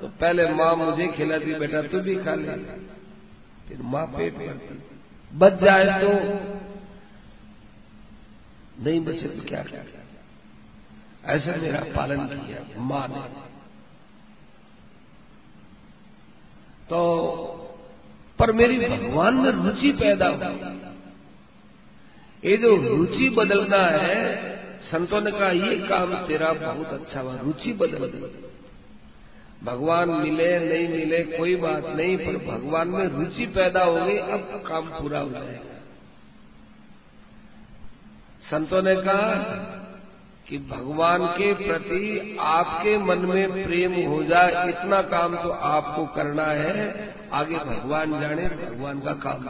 तो 0.00 0.08
पहले 0.20 0.46
माँ 0.50 0.74
मुझे 0.76 1.06
खिलाती, 1.08 1.54
बेटा 1.54 1.82
तू 1.82 2.00
भी 2.00 2.14
खा 2.16 2.34
ले। 2.34 2.52
फिर 3.68 3.82
माँ 3.84 4.06
पेट 4.06 4.34
भरती। 4.34 4.74
बच 5.32 5.54
जाए 5.62 6.00
तो 6.00 6.10
नहीं 8.84 9.00
बचे 9.00 9.28
तो 9.28 9.42
क्या 9.48 9.62
क्या 9.62 9.82
ऐसे 11.26 11.56
मेरा 11.60 11.80
पालन 11.96 12.26
किया 12.26 12.60
माँ 12.82 13.06
ने। 13.08 13.20
तो 16.88 17.00
पर 18.38 18.52
मेरी 18.52 18.76
भगवान 18.80 19.34
में 19.34 19.50
रुचि 19.52 19.90
पैदा 19.92 20.28
हुई। 20.28 20.74
ये 22.42 22.56
जो 22.56 22.76
रुचि 22.88 23.28
बदलना 23.28 23.82
है 23.88 24.18
संतों 24.90 25.20
ने 25.20 25.30
कहा, 25.30 25.50
ये 25.50 25.76
काम 25.76 26.14
तेरा 26.14 26.52
बहुत 26.52 26.86
अच्छा 26.86 27.20
हुआ, 27.20 27.36
रुचि 27.36 27.72
बदल 27.72 28.30
भगवान 29.64 30.08
मिले, 30.08 30.58
नहीं 30.58 30.88
मिले, 30.88 31.22
कोई 31.38 31.56
बात 31.56 31.86
नहीं, 31.86 32.16
पर 32.18 32.36
भगवान 32.46 32.88
में 32.88 33.06
रुचि 33.06 33.46
पैदा 33.46 33.84
हो 33.84 33.94
गई, 33.94 34.18
अब 34.18 34.62
काम 34.66 34.84
पूरा 34.84 35.18
हो 35.18 35.30
जाएगा। 35.30 35.74
संतों 38.50 38.82
ने 38.82 38.96
कहा 38.96 39.34
कि 40.48 40.58
भगवान 40.58 41.26
के 41.26 41.52
प्रति 41.54 42.36
आपके 42.40 42.98
मन 42.98 43.18
में 43.18 43.66
प्रेम 43.66 43.94
हो 44.08 44.22
जाए, 44.22 44.68
इतना 44.68 45.02
काम 45.02 45.36
तो 45.36 45.50
आपको 45.50 46.06
करना 46.06 46.44
है। 46.44 47.14
आगे 47.32 47.56
भगवान 47.56 48.20
जाने, 48.20 48.48
भगवान 48.48 49.00
का 49.00 49.12
काम 49.12 49.48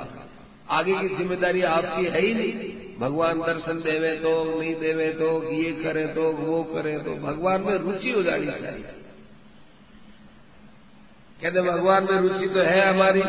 आगे 0.70 0.94
की 0.94 1.09
ज़िम्मेदारी 1.09 1.62
आपकी 1.62 2.05
है 2.05 2.20
ही 2.20 2.35
नहीं। 2.35 2.86
भगवान 2.98 3.40
दर्शन 3.40 3.80
देवे 3.80 4.12
तो 4.12 4.61
नहीं 4.61 4.74
देवे 4.74 5.12
तो 5.12 5.52
ये 5.52 5.72
करे 5.72 6.06
तो 6.06 6.32
वो 6.32 6.64
करे 6.64 6.98
तो 6.98 7.16
भगवान 7.16 7.61
में 7.61 7.74
रुचि 7.74 8.11
हो 8.11 8.22
जानी 8.22 8.46
चाहिए 8.46 8.85
कहते 11.42 11.62
भगवान 11.62 12.04
में 12.04 12.20
रुचि 12.20 12.46
तो 12.46 12.61
है 12.61 12.88
हमारी। 12.88 13.22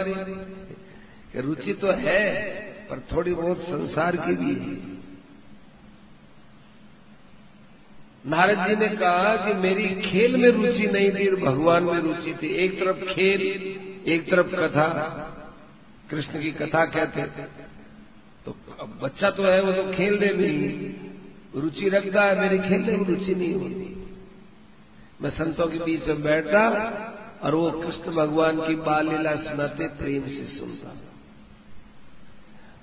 रुचि 1.41 1.73
तो 1.73 1.91
है, 1.91 2.45
पर 2.89 2.99
थोड़ी 2.99 3.33
बहुत 3.33 3.61
संसार 3.61 4.15
की 4.15 4.33
भी 4.33 4.53
है। 4.55 4.97
नारद 8.25 8.67
जी 8.69 8.75
ने 8.75 8.87
कहा 8.87 9.35
कि 9.35 9.53
मेरी 9.53 10.11
खेल 10.11 10.37
में 10.37 10.49
रुचि 10.49 10.87
नहीं 10.87 11.11
थी, 11.11 11.31
भगवान 11.31 11.83
में 11.83 11.99
रुचि 11.99 12.33
थी। 12.43 12.47
एक 12.47 12.79
तरफ़ 12.79 12.97
खेल, 12.97 13.41
एक 14.07 14.29
तरफ़ 14.31 14.55
कथा। 14.55 14.89
कृष्ण 16.09 16.41
की 16.41 16.51
कथा 16.51 16.85
कहते 16.85 17.21
अब 18.87 18.99
बच्चा 19.03 19.29
तो 19.29 19.43
है 19.43 19.61
वो 19.61 19.71
तो 19.71 19.91
खेलने 19.93 20.33
में 20.33 21.61
रुचि 21.61 21.89
रखता 21.89 22.23
है, 22.23 22.39
मेरी 22.41 22.57
खेलने 22.59 22.97
में 22.97 23.05
रुचि 23.05 23.35
नहीं 23.35 23.53
होती। 23.53 24.07
मैं 25.21 25.29
संतों 25.29 25.67
के 25.67 25.77
बीच 25.77 26.07
में 26.07 26.23
बैठता 26.23 26.63
और 27.43 27.55
वो 27.55 27.71
कृष्ण 27.71 28.11
भगवान 28.11 28.57
की 28.57 28.75
बाल 28.75 29.09
लीला 29.09 29.35
सुनाते, 29.35 29.87
प्रेम 29.87 30.21
से 30.21 30.57
सुनता। 30.59 30.95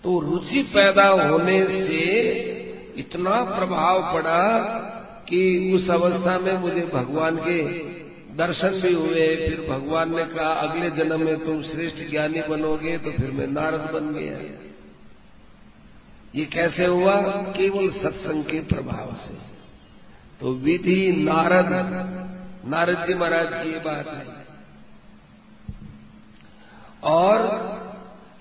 तो 0.05 0.21
रुचि 0.21 0.63
पैदा 0.63 1.07
होने 1.09 1.67
से 1.67 2.01
इतना 2.97 3.45
प्रभाव 3.45 4.13
पड़ा 4.15 4.59
कि 5.29 5.73
उस 5.75 5.91
अवस्था 5.91 6.39
में 6.39 6.59
मुझे 6.59 6.81
भगवान 6.95 7.37
के 7.37 7.63
दर्शन 8.37 8.81
भी 8.81 8.93
हुए। 8.95 9.37
फिर 9.37 9.67
भगवान 9.71 10.15
ने 10.17 10.25
कहा, 10.25 10.53
अगले 10.53 10.91
जन्म 10.91 11.25
में 11.25 11.47
तुम 11.47 11.63
श्रेष्ठ 11.63 12.11
ज्ञानी 12.11 12.43
बनोगे 12.43 12.99
तो 12.99 13.11
फिर 13.11 13.31
मैं 13.31 13.47
नारद 13.47 13.91
बन 13.93 14.15
गया। 14.15 14.39
ये 16.35 16.45
कैसे 16.45 16.87
हुआ 16.87 17.21
केवल 17.57 17.91
सत्संग 17.91 18.45
के 18.45 18.61
प्रभाव 18.61 19.15
से। 19.15 19.35
तो 20.41 20.53
विधि 20.53 21.13
नारद 21.13 21.71
नारद 22.67 23.07
जी 23.07 23.15
महाराज 23.15 23.49
की 23.53 23.73
ये 23.73 23.79
बात 23.79 24.09
है। 24.09 24.27
और 27.03 27.39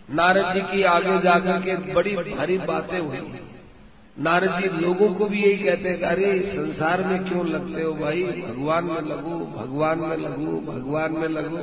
नारद 0.10 0.54
जी 0.54 0.62
की 0.62 0.84
आगे 0.84 1.22
जाकर 1.22 1.62
के 1.62 1.94
बड़ी 1.94 2.16
भारी 2.16 2.58
बातें 2.58 3.00
हुई। 3.00 3.40
नारद 4.20 4.50
जी 4.50 4.82
लोगों 4.82 5.14
को 5.14 5.26
भी 5.26 5.44
यही 5.44 5.64
कहते 5.64 5.90
हैं 5.90 6.02
अरे, 6.02 6.54
संसार 6.56 7.04
में 7.04 7.24
क्यों 7.24 7.46
लगते 7.48 7.82
हो 7.82 7.94
भाई? 7.94 8.24
भगवान 8.24 8.84
में 8.84 9.02
लगो, 9.02 9.40
भगवान 9.60 10.00
में 10.00 10.18
लगो, 10.18 10.72
भगवान 10.72 11.12
में 11.12 11.28
लगो। 11.28 11.58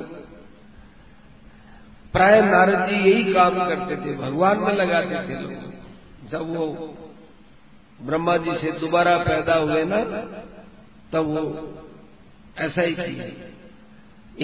प्राय 2.13 2.41
नारद 2.43 2.89
जी 2.89 3.11
यही 3.11 3.33
काम 3.33 3.55
करते 3.69 3.97
थे, 3.97 4.17
भगवान 4.17 4.59
में 4.59 4.73
लगाते 4.75 5.29
थे 5.29 5.41
लोग। 5.41 5.70
जब 6.33 6.57
वो 6.57 6.67
ब्रह्मा 8.03 8.37
जी 8.37 8.51
से 8.59 8.73
दोबारा 8.73 9.17
पैदा 9.19 9.55
हुए 9.55 9.85
ना, 9.85 10.01
तब 11.13 11.27
वो 11.27 11.43
ऐसा 12.59 12.83
ही 12.83 12.95
किया 12.95 13.25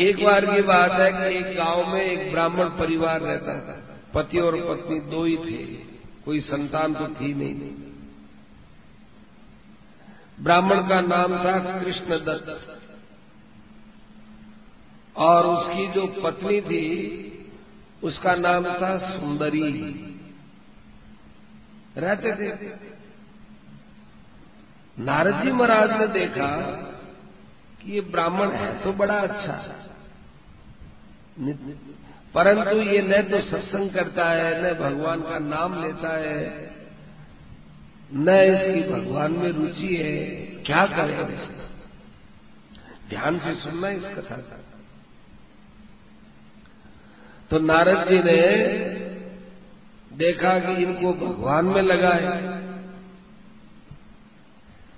एक 0.03 0.25
बार 0.25 0.47
की 0.47 0.63
बात 0.63 0.93
है 0.93 1.11
कि 1.13 1.37
एक 1.39 1.57
गाँव 1.57 1.87
में 1.87 2.03
एक 2.03 2.31
ब्राह्मण 2.33 2.69
परिवार 2.69 3.21
रहता 3.21 3.59
था। 3.59 3.77
पति 4.15 4.39
और 4.39 4.57
पत्नी 4.57 5.01
दो 5.01 5.25
ही 5.25 5.37
थे, 5.37 5.65
कोई 6.25 6.41
संतान 6.41 6.95
तो 6.95 7.07
थी 7.09 7.35
नहीं। 7.35 7.55
ब्राह्मण 10.43 10.89
का 10.89 11.01
नाम 11.01 11.37
था 11.37 11.81
कृष्ण 11.81 12.19
दत्त 12.25 12.83
और 15.17 15.47
उसकी 15.47 15.87
जो 15.87 16.07
पत्नी 16.07 16.61
थी, 16.61 16.85
उसका 18.03 18.35
नाम 18.35 18.65
था 18.65 18.99
सुंदरी। 18.99 20.13
रहते 21.97 22.33
थे। 22.33 22.49
नारद 24.97 25.43
जी 25.43 25.51
महाराज 25.53 25.91
ने 25.93 26.07
देखा 26.11 26.49
कि 27.81 27.93
ये 27.93 28.01
ब्राह्मण 28.11 28.51
है 28.53 28.69
तो 28.83 28.93
बड़ा 28.95 29.19
अच्छा 29.21 29.57
परंतु 32.35 32.77
ये 32.83 33.01
न 33.03 33.21
तो 33.23 33.41
सत्संग 33.43 33.91
करता 33.91 34.29
है, 34.29 34.49
न 34.63 34.73
भगवान 34.75 35.23
का 35.23 35.39
नाम 35.41 35.83
लेता 35.83 36.17
है, 36.17 36.41
न 38.15 38.29
इसकी 38.47 38.83
भगवान 38.91 39.33
में 39.33 39.51
रुचि 39.53 39.97
है। 39.97 40.17
क्या 40.65 40.85
करे 40.89 41.15
ध्यान 43.09 43.39
से 43.39 43.55
सुनना 43.55 43.89
इस 43.91 44.05
कथा 44.15 44.37
का। 44.37 44.59
तो 47.51 47.59
नारद 47.61 48.09
जी 48.09 48.23
ने 48.23 48.41
देखा 50.17 50.59
कि 50.59 50.83
इनको 50.83 51.13
भगवान 51.15 51.65
में 51.65 51.83
लगा 51.83 52.13
है 52.15 52.65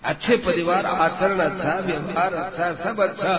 अच्छे 0.04 0.36
परिवार, 0.36 0.86
आचरण 0.86 1.40
अच्छा 1.40 1.78
व्यवहार 1.78 2.34
अच्छा 2.34 2.72
सब 2.74 3.00
अच्छा। 3.00 3.36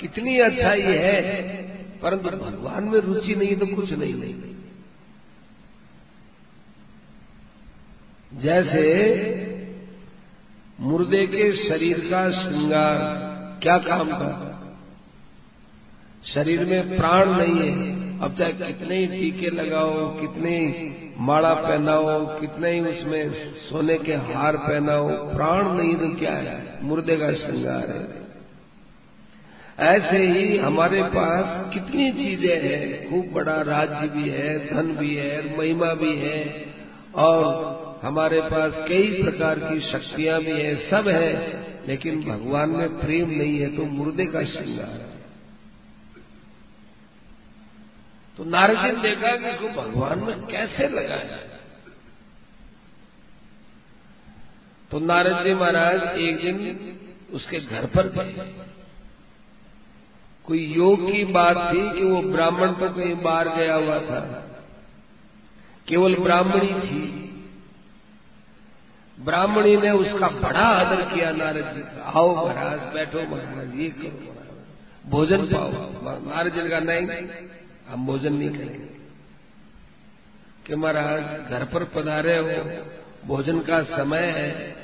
कितनी 0.00 0.38
अच्छा 0.38 0.72
ये 0.72 0.98
है। 0.98 1.46
परंतु 2.02 2.30
भगवान 2.30 2.84
में 2.84 2.98
रुचि 3.00 3.34
नहीं 3.34 3.56
तो 3.56 3.66
कुछ 3.66 3.92
नहीं। 3.92 4.14
नहीं 4.14 4.34
जैसे 8.32 8.84
मुर्दे 10.80 11.26
के 11.26 11.68
शरीर 11.68 11.98
का 11.98 12.30
श्रृंगार, 12.32 12.98
क्या 13.62 13.78
काम 13.78 14.08
का 14.12 14.32
शरीर 16.24 16.64
में 16.64 16.96
प्राण 16.96 17.30
नहीं 17.30 17.60
है। 17.60 17.95
अब 18.22 18.36
चाहे 18.38 18.52
कितने 18.52 18.96
ही 18.96 19.06
टीके 19.06 19.50
लगाओ, 19.50 20.20
कितने 20.20 20.54
माड़ा 21.18 21.54
पहनाओ, 21.54 22.40
कितने 22.40 22.72
ही 22.72 22.80
उसमें 22.80 23.54
सोने 23.54 23.98
के 23.98 24.12
हार 24.12 24.56
पहनाओ, 24.56 25.08
प्राण 25.08 25.72
नहीं 25.72 25.96
तो 25.96 26.18
क्या 26.18 26.32
है? 26.32 26.78
मुर्दे 26.82 27.16
का 27.16 27.32
श्रृंगार 27.32 27.90
है। 27.90 28.26
ऐसे 29.94 30.18
ही 30.18 30.58
हमारे 30.58 31.02
पास 31.02 31.74
कितनी 31.74 32.12
चीज़ें 32.12 32.62
हैं। 32.62 33.10
खूब 33.10 33.34
बड़ा 33.34 33.62
राज्य 33.62 34.08
भी 34.08 34.28
है, 34.28 34.74
धन 34.74 34.96
भी 34.96 35.14
है, 35.14 35.58
महिमा 35.58 35.94
भी 35.94 36.16
है, 36.16 36.66
और 37.14 37.76
हमारे 38.02 38.40
पास 38.40 38.72
कई 38.88 39.22
प्रकार 39.22 39.58
की 39.58 39.80
शक्तियाँ 39.80 40.40
भी 40.40 40.52
है, 40.52 40.90
सब 40.90 41.08
है, 41.08 41.62
लेकिन 41.88 42.20
भगवान 42.20 42.68
में 42.68 43.00
प्रेम 43.00 43.30
नहीं 43.30 43.58
है 43.58 43.76
तो 43.76 43.84
मुर्दे 43.84 44.26
का 44.26 44.44
श्रृंगार 44.44 44.86
है। 44.86 45.15
तो 48.38 48.44
नारद 48.46 48.76
जी 48.76 48.90
ने 48.92 49.02
देखा 49.02 49.36
कि 49.36 49.50
इसको 49.50 49.68
भगवान 49.72 50.18
में 50.18 50.46
कैसे 50.46 50.88
लगाया 50.88 51.36
तो 54.90 54.98
नारद 55.00 55.44
जी 55.44 55.54
महाराज, 55.54 56.00
एक 56.18 56.36
दिन 56.36 56.56
उसके 57.32 57.60
घर 57.60 57.86
पर 57.86 58.08
गए। 58.08 58.46
कोई 60.44 60.58
योग 60.66 61.06
की 61.06 61.24
बात 61.32 61.56
थी 61.72 61.80
कि 61.92 62.04
वो 62.04 62.20
ब्राह्मण 62.32 62.72
तो 62.72 62.88
कहीं 62.90 63.14
बाहर 63.22 63.48
गया 63.48 63.74
हुआ 63.74 63.98
था। 64.00 64.20
केवल 65.88 66.14
ब्राह्मणी 66.18 66.72
थी। 66.80 67.02
ब्राह्मणी 69.18 69.76
ने 69.76 69.90
उसका 69.96 70.28
बड़ा 70.38 70.66
आदर 70.70 71.02
किया 71.06 71.30
नारद 71.32 71.74
जी 71.74 71.82
का। 71.82 72.12
आओ 72.12 72.34
महाराज, 72.36 72.80
बैठो 72.94 73.22
महाराज, 73.26 73.74
ये 73.74 73.88
करो 73.90 74.34
भोजन 75.06 75.46
पाओ। 75.46 75.70
नारद 76.26 76.52
जी 76.54 76.68
का 76.68 76.80
नहीं 76.82 77.06
हम 77.88 78.06
भोजन 78.06 78.32
नहीं 78.32 78.50
करेंगे। 78.50 78.94
कि 80.66 80.76
महाराज, 80.76 81.50
घर 81.50 81.64
पर 81.64 81.84
पधारे 81.84 82.36
हो, 82.38 82.54
भोजन 83.26 83.58
का 83.60 83.82
समय 83.82 84.26
है, 84.36 84.74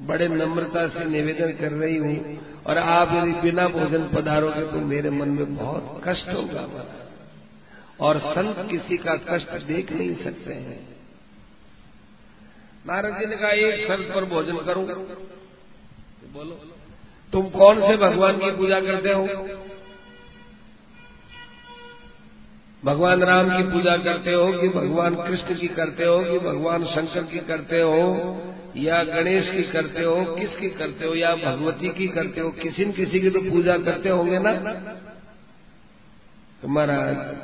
बड़े 0.00 0.28
नम्रता 0.28 0.86
से 0.88 1.04
निवेदन 1.04 1.52
कर 1.52 1.72
रही 1.72 1.96
हूँ, 1.96 2.38
और 2.66 2.78
आप 2.78 3.12
यदि 3.14 3.32
बिना 3.40 3.68
भोजन 3.68 4.08
पधारोगे 4.08 4.62
तो 4.62 4.80
मेरे 4.86 5.10
मन 5.10 5.28
में 5.28 5.56
बहुत 5.56 6.00
कष्ट 6.08 6.28
होगा 6.28 6.84
और 8.00 8.18
संत 8.18 8.66
किसी 8.70 8.96
का 8.96 9.14
कष्ट 9.28 9.50
देख 9.66 9.92
नहीं 9.92 10.14
सकते 10.14 10.54
हैं। 10.54 10.78
नारद 12.86 13.18
जी 13.18 13.26
ने 13.26 13.36
कहा, 13.36 13.50
एक 13.50 13.86
शर्त 13.88 14.14
पर 14.14 14.24
भोजन 14.24 14.56
करूँ? 14.56 14.84
बोलो, 16.32 16.54
तुम 17.32 17.48
कौन 17.50 17.80
से 17.80 17.96
भगवान 17.96 18.38
की 18.38 18.50
पूजा 18.50 18.80
करते 18.80 19.12
हो? 19.12 19.26
भगवान 22.84 23.22
राम 23.22 23.56
की 23.56 23.62
पूजा 23.62 23.96
करते 23.96 24.32
हो 24.32 24.52
कि 24.52 24.68
भगवान 24.68 25.14
कृष्ण 25.14 25.54
की 25.54 25.68
करते 25.68 26.04
हो 26.04 26.24
कि 26.24 26.38
भगवान 26.38 26.84
शंकर 26.84 27.22
की 27.22 27.38
करते 27.38 27.80
हो 27.80 28.36
या 28.76 29.04
गणेश 29.04 29.50
की 29.50 29.62
करते 29.62 30.04
हो, 30.04 30.24
किसकी 30.34 30.70
करते 30.70 31.04
हो, 31.04 31.14
या 31.14 31.36
भगवती 31.36 31.88
की 31.88 32.08
करते 32.08 32.40
हो, 32.40 32.50
किसी 32.50 32.84
न 32.84 32.92
किसी 32.92 33.20
की 33.20 33.30
तो 33.30 33.40
पूजा 33.40 33.78
करते 33.78 34.08
होंगे 34.08 34.38
ना? 34.38 34.52
तो 36.62 36.68
महाराज, 36.68 37.36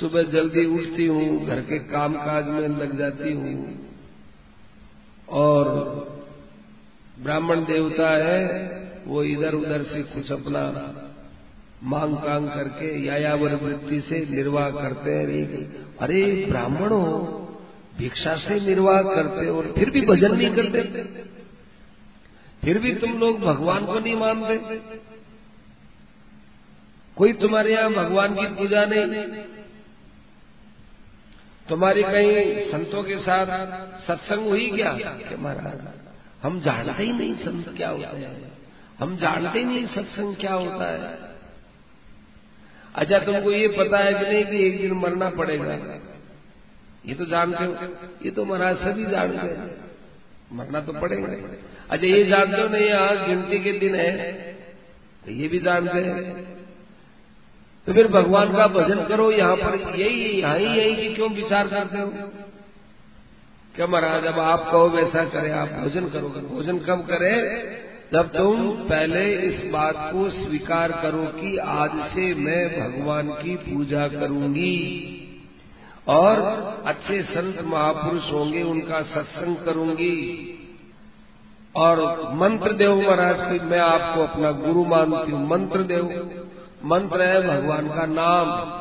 सुबह 0.00 0.22
जल्दी 0.22 0.64
उठती 0.66 1.06
हूँ, 1.06 1.46
घर 1.46 1.60
के 1.60 1.78
काम 1.78 2.14
काज 2.14 2.46
में 2.46 2.68
लग 2.68 2.98
जाती 2.98 3.32
हूँ। 3.32 3.88
और 5.28 5.68
ब्राह्मण 7.18 7.64
देवता 7.64 8.10
है, 8.10 8.46
वो 9.06 9.24
इधर 9.24 9.54
उधर 9.54 9.82
से 9.82 10.02
कुछ 10.02 10.32
अपना 10.32 10.94
मांग 11.82 12.16
कांग 12.16 12.48
करके 12.48 13.04
यायावर 13.04 13.54
वृत्ति 13.54 14.00
से 14.00 14.26
निर्वाह 14.30 14.70
करते 14.70 15.10
हैं। 15.10 15.46
अरे, 15.96 16.46
ब्राह्मण 16.48 16.90
हो 16.90 17.38
भिक्षा 17.98 18.36
से 18.36 18.60
निर्वाह 18.60 19.02
करते 19.02 19.48
और 19.48 19.74
फिर 19.78 19.90
भी 19.90 20.00
भजन 20.00 20.34
नहीं 20.34 20.50
करते। 20.50 20.82
फिर 22.64 22.78
भी 22.78 22.94
तुम 22.94 23.18
लोग 23.18 23.40
भगवान 23.40 23.86
को 23.86 23.98
नहीं 23.98 24.16
मानते। 24.16 24.56
कोई 27.16 27.32
तुम्हारे 27.32 27.72
यहाँ 27.72 27.92
भगवान 27.92 28.34
की 28.34 28.46
पूजा 28.46 28.84
नहीं। 28.84 29.28
तुम्हारी 31.68 32.02
कहीं 32.02 32.72
संतों 32.72 33.02
के 33.02 33.18
साथ 33.18 33.46
सत्संग 34.06 34.46
हुई 34.46 34.70
क्या? 34.70 34.92
महाराज, 35.38 35.80
हम 36.42 36.60
जानते 36.60 37.02
ही 37.02 37.12
नहीं 37.12 37.34
संत 37.34 37.76
क्या 37.76 37.88
होता 37.88 38.08
है? 38.08 38.52
हम 38.98 39.16
जानते 39.16 39.58
ही 39.58 39.64
नहीं 39.64 39.86
सत्संग 39.86 40.36
क्या 40.36 40.54
होता 40.54 40.92
है। 40.92 41.31
अच्छा 42.94 43.18
तुमको 43.18 43.50
ये 43.52 43.68
पता 43.68 43.98
है 43.98 44.12
कि 44.14 44.24
नहीं 44.24 44.44
कि 44.44 44.66
एक 44.66 44.80
दिन 44.80 44.92
मरना 44.98 45.28
पड़ेगा? 45.30 45.74
ये 47.06 47.14
तो 47.14 47.24
जानते 47.26 47.64
हो। 47.64 47.72
ये 48.24 48.30
तो 48.30 48.44
महाराज 48.44 48.76
सभी 48.78 49.04
जानते 49.10 49.46
हैं। 49.48 49.70
मरना 50.52 50.80
तो 50.80 50.92
पड़ेगा 50.92 51.28
अच्छा 51.90 52.06
ये 52.06 52.24
जानते 52.24 52.60
हो 52.62 52.68
नहीं, 52.68 52.90
आज 52.92 53.26
गिनती 53.26 53.58
के 53.58 53.72
दिन 53.78 53.94
है 53.94 54.10
तो 55.24 55.30
ये 55.32 55.48
भी 55.48 55.58
जानते 55.60 55.98
हैं। 55.98 56.44
तो 57.86 57.92
फिर 57.92 58.08
भगवान 58.08 58.52
का 58.52 58.66
भजन 58.68 59.04
करो, 59.06 59.30
यहाँ 59.32 59.56
पर 59.56 59.74
यही, 59.90 60.40
यहाँ 60.40 60.58
ही, 60.58 60.66
यही 60.66 60.94
कि 60.96 61.14
क्यों 61.14 61.30
विचार 61.30 61.68
करते 61.68 61.98
हो? 61.98 62.06
क्या 63.74 63.86
महाराज, 63.86 64.24
अब 64.24 64.38
आप 64.40 64.70
कहो 64.70 64.88
वैसा 64.88 65.24
करे, 65.24 65.50
आप 65.52 65.68
भोजन 65.72 66.08
करोगे 66.08 66.40
भोजन 66.48 66.78
कब 66.80 67.06
करे? 67.10 67.32
जब 68.12 68.28
तुम 68.28 68.70
पहले 68.70 69.34
इस 69.34 69.72
बात 69.72 69.94
को 69.96 70.30
स्वीकार 70.30 70.92
करो 70.92 71.24
कि 71.24 71.56
आज 71.56 71.90
से 71.90 72.34
मैं 72.34 72.80
भगवान 72.80 73.28
की 73.28 73.56
पूजा 73.56 74.08
करूँगी। 74.08 75.08
और 76.08 76.40
अच्छे 76.86 77.22
संत 77.22 77.62
महापुरुष 77.64 78.32
होंगे, 78.32 78.62
उनका 78.62 79.02
सत्संग 79.02 79.56
करूँगी। 79.56 80.48
और 81.76 82.28
मंत्र 82.34 82.72
देव 82.72 82.96
महाराज 82.96 83.36
की 83.38 83.66
मैं 83.66 83.80
आपको 83.80 84.22
अपना 84.22 84.52
गुरु 84.52 84.84
मानती 84.84 85.32
हूँ। 85.32 85.48
मंत्र 85.48 85.82
देव, 85.82 86.30
मंत्र 86.84 87.22
है 87.22 87.48
भगवान 87.48 87.88
का 87.88 88.06
नाम। 88.06 88.72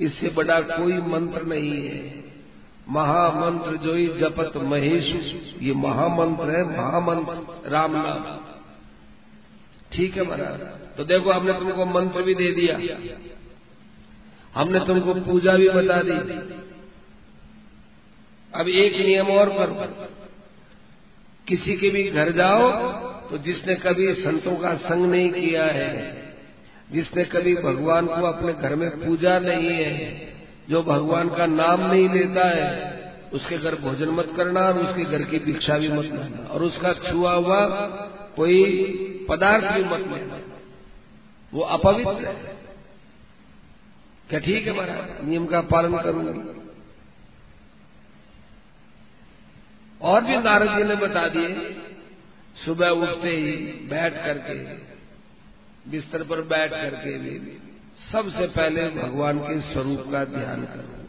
इससे 0.00 0.28
बड़ा 0.28 0.60
कोई 0.60 0.98
मंत्र 0.98 1.42
नहीं 1.42 1.88
है। 1.88 2.29
महामंत्र 2.88 3.76
जो 3.76 3.94
ही 3.94 4.06
जपत 4.06 4.56
महेश। 4.56 5.04
ये 5.62 5.72
महामंत्र 5.72 6.50
है, 6.50 6.78
महामंत्र। 6.78 7.70
राम 7.70 7.92
नाम। 7.92 8.54
ठीक 9.92 10.16
है 10.16 10.22
महाराज। 10.22 10.60
तो 10.96 11.04
देखो, 11.04 11.30
हमने 11.30 11.52
तुमको 11.52 11.86
मंत्र 11.86 12.22
भी 12.22 12.34
दे 12.34 12.52
दिया। 12.52 12.78
हमने 14.60 14.80
तुमको 14.80 15.14
पूजा 15.14 15.56
भी 15.56 15.68
बता 15.68 16.02
दी। 16.02 16.12
अब 18.54 18.68
एक 18.68 19.06
नियम 19.06 19.26
और 19.26 19.48
करो। 19.48 20.06
किसी 21.48 21.76
के 21.76 21.90
भी 21.90 22.10
घर 22.10 22.32
जाओ 22.32 22.70
तो 23.30 23.38
जिसने 23.38 23.74
कभी 23.74 24.14
संतों 24.14 24.56
का 24.56 24.74
संग 24.74 25.06
नहीं 25.06 25.30
किया 25.30 25.64
है, 25.64 26.22
जिसने 26.92 27.24
कभी 27.24 27.54
भगवान 27.54 28.06
को 28.06 28.12
अपने 28.12 28.52
घर 28.52 28.74
में 28.74 28.90
पूजा 28.90 29.38
नहीं 29.38 29.70
है 29.70 30.29
जो 30.70 30.82
भगवान 30.82 31.28
का 31.28 31.46
नाम 31.46 31.80
नहीं 31.82 32.08
लेता 32.08 32.46
है, 32.48 32.68
उसके 33.32 33.58
घर 33.58 33.74
भोजन 33.74 34.08
मत 34.10 34.32
करना 34.36 34.60
और 34.60 34.78
उसके 34.78 35.04
घर 35.04 35.22
की 35.24 35.38
भिक्षा 35.38 35.78
भी 35.78 35.88
मत 35.88 36.04
लेना 36.04 36.46
और 36.48 36.62
उसका 36.62 36.92
छुआ 37.02 37.32
हुआ 37.34 37.60
कोई 38.36 38.64
पदार्थ 39.28 39.64
भी 39.74 39.84
मत 39.84 40.06
लेना 40.08 40.38
वो 41.52 41.62
अपवित्र 41.76 42.26
है। 42.26 42.58
क्या 44.28 44.40
ठीक 44.40 44.66
है 44.66 44.72
महाराज? 44.72 45.24
नियम 45.28 45.46
का 45.46 45.60
पालन 45.60 45.96
करूँगी। 45.98 46.42
और 50.00 50.24
भी 50.24 50.36
नारद 50.38 50.68
जी 50.68 50.84
ने 50.84 50.94
बता 50.96 51.26
दिए, 51.28 51.48
सुबह 52.64 52.88
उठते 52.98 53.30
ही 53.30 53.56
बैठ 53.88 54.14
करके, 54.24 54.54
बिस्तर 55.90 56.22
पर 56.24 56.40
बैठ 56.48 56.70
करके 56.70 57.18
भी 57.18 57.38
सबसे 58.12 58.46
पहले 58.46 58.88
भगवान 58.88 59.38
के 59.38 59.72
स्वरूप 59.72 60.04
का 60.12 60.24
ध्यान 60.24 60.62
करूँ 60.64 61.06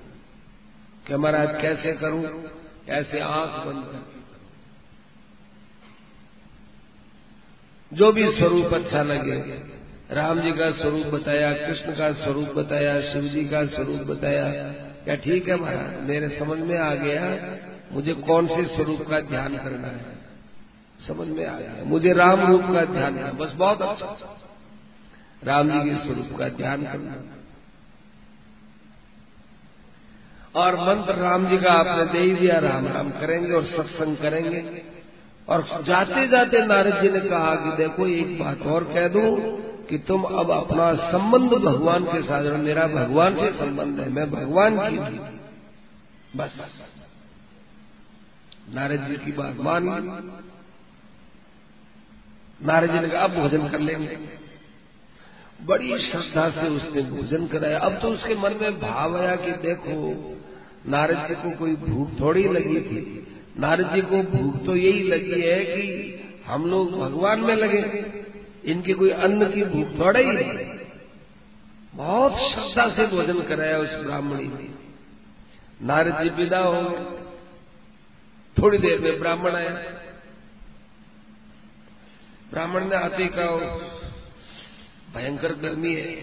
कि 1.07 1.15
महाराज, 1.15 1.61
कैसे 1.61 1.93
करूँ? 1.93 2.43
ऐसे 2.89 3.19
आँख 3.19 3.67
बंद 3.67 3.83
कर। 3.85 4.21
जो 7.95 8.11
भी 8.11 8.37
स्वरूप 8.37 8.73
अच्छा 8.73 9.03
लगे, 9.03 9.35
राम 10.11 10.41
जी 10.41 10.51
का 10.51 10.71
स्वरूप 10.71 11.05
बताया, 11.05 11.67
कृष्ण 11.67 11.95
का 11.95 12.13
स्वरूप 12.13 12.47
बताया, 12.47 13.13
शिव 13.13 13.23
जी 13.23 13.45
का 13.45 13.65
स्वरूप 13.65 13.99
बताया, 13.99 14.71
क्या 15.03 15.15
ठीक 15.15 15.49
है 15.49 15.55
महाराज? 15.55 16.03
मेरे 16.03 16.39
समझ 16.39 16.59
में 16.59 16.77
आ 16.77 16.95
गया, 16.95 17.23
मुझे 17.91 18.13
कौन 18.13 18.47
से 18.47 18.65
स्वरूप 18.65 19.01
का 19.01 19.19
ध्यान 19.19 19.57
करना 19.57 19.87
है? 19.87 20.05
समझ 21.07 21.27
में 21.27 21.45
आ 21.45 21.59
गया। 21.59 21.83
मुझे 21.83 22.13
राम 22.13 22.51
रूप 22.51 22.61
का 22.61 22.85
ध्यान 22.85 23.17
है। 23.17 23.37
बस 23.37 23.51
बहुत 23.51 23.81
अच्छा। 23.81 24.40
राम 25.43 25.69
जी 25.71 25.89
के 25.89 25.95
स्वरूप 25.95 26.37
का 26.39 26.47
ध्यान 26.49 26.83
करना। 26.83 27.15
और 30.55 30.75
मंत्र 30.77 31.15
राम 31.15 31.47
जी 31.49 31.57
का 31.57 31.73
आपने 31.73 32.05
दे 32.05 32.19
ही 32.19 32.33
दिया, 32.33 32.59
राम 32.59 32.87
राम 32.87 33.09
करेंगे 33.11 33.53
और 33.53 33.65
सत्संग 33.65 34.17
करेंगे। 34.17 34.83
और 35.47 35.83
जाते 35.87 36.27
जाते 36.27 36.65
नारद 36.65 37.01
जी 37.01 37.09
ने 37.09 37.19
कहा 37.19 37.55
कि 37.55 37.77
देखो, 37.77 38.07
एक 38.07 38.39
बात 38.39 38.61
और 38.67 38.83
कह 38.83 39.07
दूँ 39.07 39.29
कि 39.85 39.97
तुम 39.97 40.23
अब 40.23 40.51
अपना 40.51 40.93
संबंध 41.11 41.53
भगवान 41.63 42.03
के 42.03 42.21
साथ 42.21 42.43
मेरा 42.59 42.87
भगवान 42.87 43.35
से 43.35 43.51
संबंध 43.51 43.99
है, 43.99 44.09
मैं 44.09 44.29
भगवान 44.31 44.77
की 44.79 44.97
बस। 46.37 46.51
नारद 48.73 49.07
जी 49.07 49.15
की 49.15 49.31
बात 49.31 49.55
मान 49.59 49.83
नारद 52.61 52.91
जी 52.91 52.99
ने 52.99 53.07
कहा, 53.07 53.23
अब 53.23 53.31
भोजन 53.31 53.67
कर 53.69 53.79
लेंगे। 53.79 54.19
बड़ी 55.61 55.97
श्रद्धा 55.99 56.49
से 56.49 56.67
उसने 56.67 57.01
भोजन 57.01 57.47
कराया। 57.47 57.79
अब 57.79 57.99
तो 58.01 58.07
उसके 58.07 58.35
मन 58.35 58.57
में 58.61 58.79
भाव 58.79 59.17
आया 59.17 59.35
कि 59.35 59.51
देखो, 59.61 59.97
नारद 60.87 61.27
जी 61.27 61.35
को 61.35 61.51
कोई 61.57 61.75
भूख 61.77 62.19
थोड़ी 62.19 62.43
लगी 62.49 62.79
थी। 62.81 63.01
नारद 63.59 63.93
जी 63.93 64.01
को 64.01 64.21
भूख 64.23 64.65
तो 64.65 64.75
यही 64.75 65.03
लगी 65.03 65.41
है 65.41 65.63
कि 65.65 65.83
हम 66.45 66.69
लोग 66.69 66.91
भगवान 66.99 67.39
में 67.39 67.55
लगे। 67.55 67.81
इनकी 68.65 68.93
कोई 68.93 69.09
अन्न 69.21 69.51
की 69.51 69.63
भूख 69.65 69.99
थोड़ा 69.99 70.19
ही 70.19 70.25
नहीं 70.25 70.69
बहुत 71.93 72.37
श्रद्धा 72.51 72.87
से 72.95 73.05
भोजन 73.07 73.41
कराया 73.41 73.77
उस 73.77 73.93
ब्राह्मणी 74.05 74.47
ने। 74.47 74.69
नारद 75.81 76.21
जी 76.23 76.29
विदा 76.35 76.59
हो 76.59 76.83
थोड़ी 78.57 78.77
देर 78.77 78.99
में 78.99 79.19
ब्राह्मण 79.19 79.55
आया। 79.55 79.71
ब्राह्मण 82.51 82.89
ने 82.89 82.95
आते 82.95 83.27
कहा 83.27 83.99
भयंकर 85.15 85.53
गर्मी 85.53 85.93
है। 85.95 86.15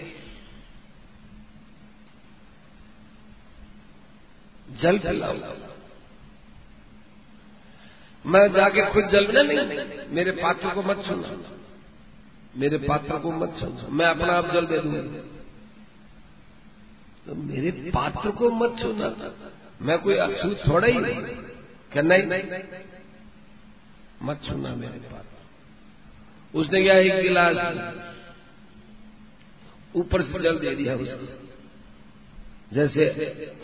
जल 4.80 4.98
पिलाओ। 4.98 5.34
मैं 8.24 8.46
जाके 8.52 8.82
खुद 8.90 9.04
जल 9.08 9.26
नहीं, 9.38 10.06
मेरे 10.08 10.32
पात्र 10.32 10.74
को 10.74 10.82
मत 10.82 11.04
सुना 11.06 11.28
मेरे 12.56 12.78
पात्र 12.78 13.18
को 13.18 13.32
मत 13.32 13.56
सुना 13.58 13.88
मैं 13.88 14.06
अपना 14.06 14.32
आप 14.32 14.52
जल 14.52 14.66
दे 14.66 14.78
दूँगा। 14.78 15.22
तो 17.26 17.34
मेरे 17.34 17.70
पात्र 17.90 18.30
को 18.30 18.50
मत 18.50 18.78
सुना 18.80 19.08
मैं 19.82 19.98
कोई 19.98 20.14
अछूत 20.16 20.62
थोड़ा 20.68 20.86
ही 20.88 20.98
नहीं 20.98 21.20
क्या 21.92 22.02
नहीं? 22.02 22.22
मत 24.22 24.42
सुना 24.42 24.74
मेरे 24.74 24.98
पात्र 25.08 26.58
उसने 26.58 26.82
क्या 26.82 26.96
एक 26.98 27.22
गिलास 27.22 27.56
ऊपर 29.98 30.22
से 30.22 30.42
जल 30.42 30.58
दे 30.58 30.74
दिया 30.74 30.94
उसको। 30.94 31.26
जैसे 32.72 33.04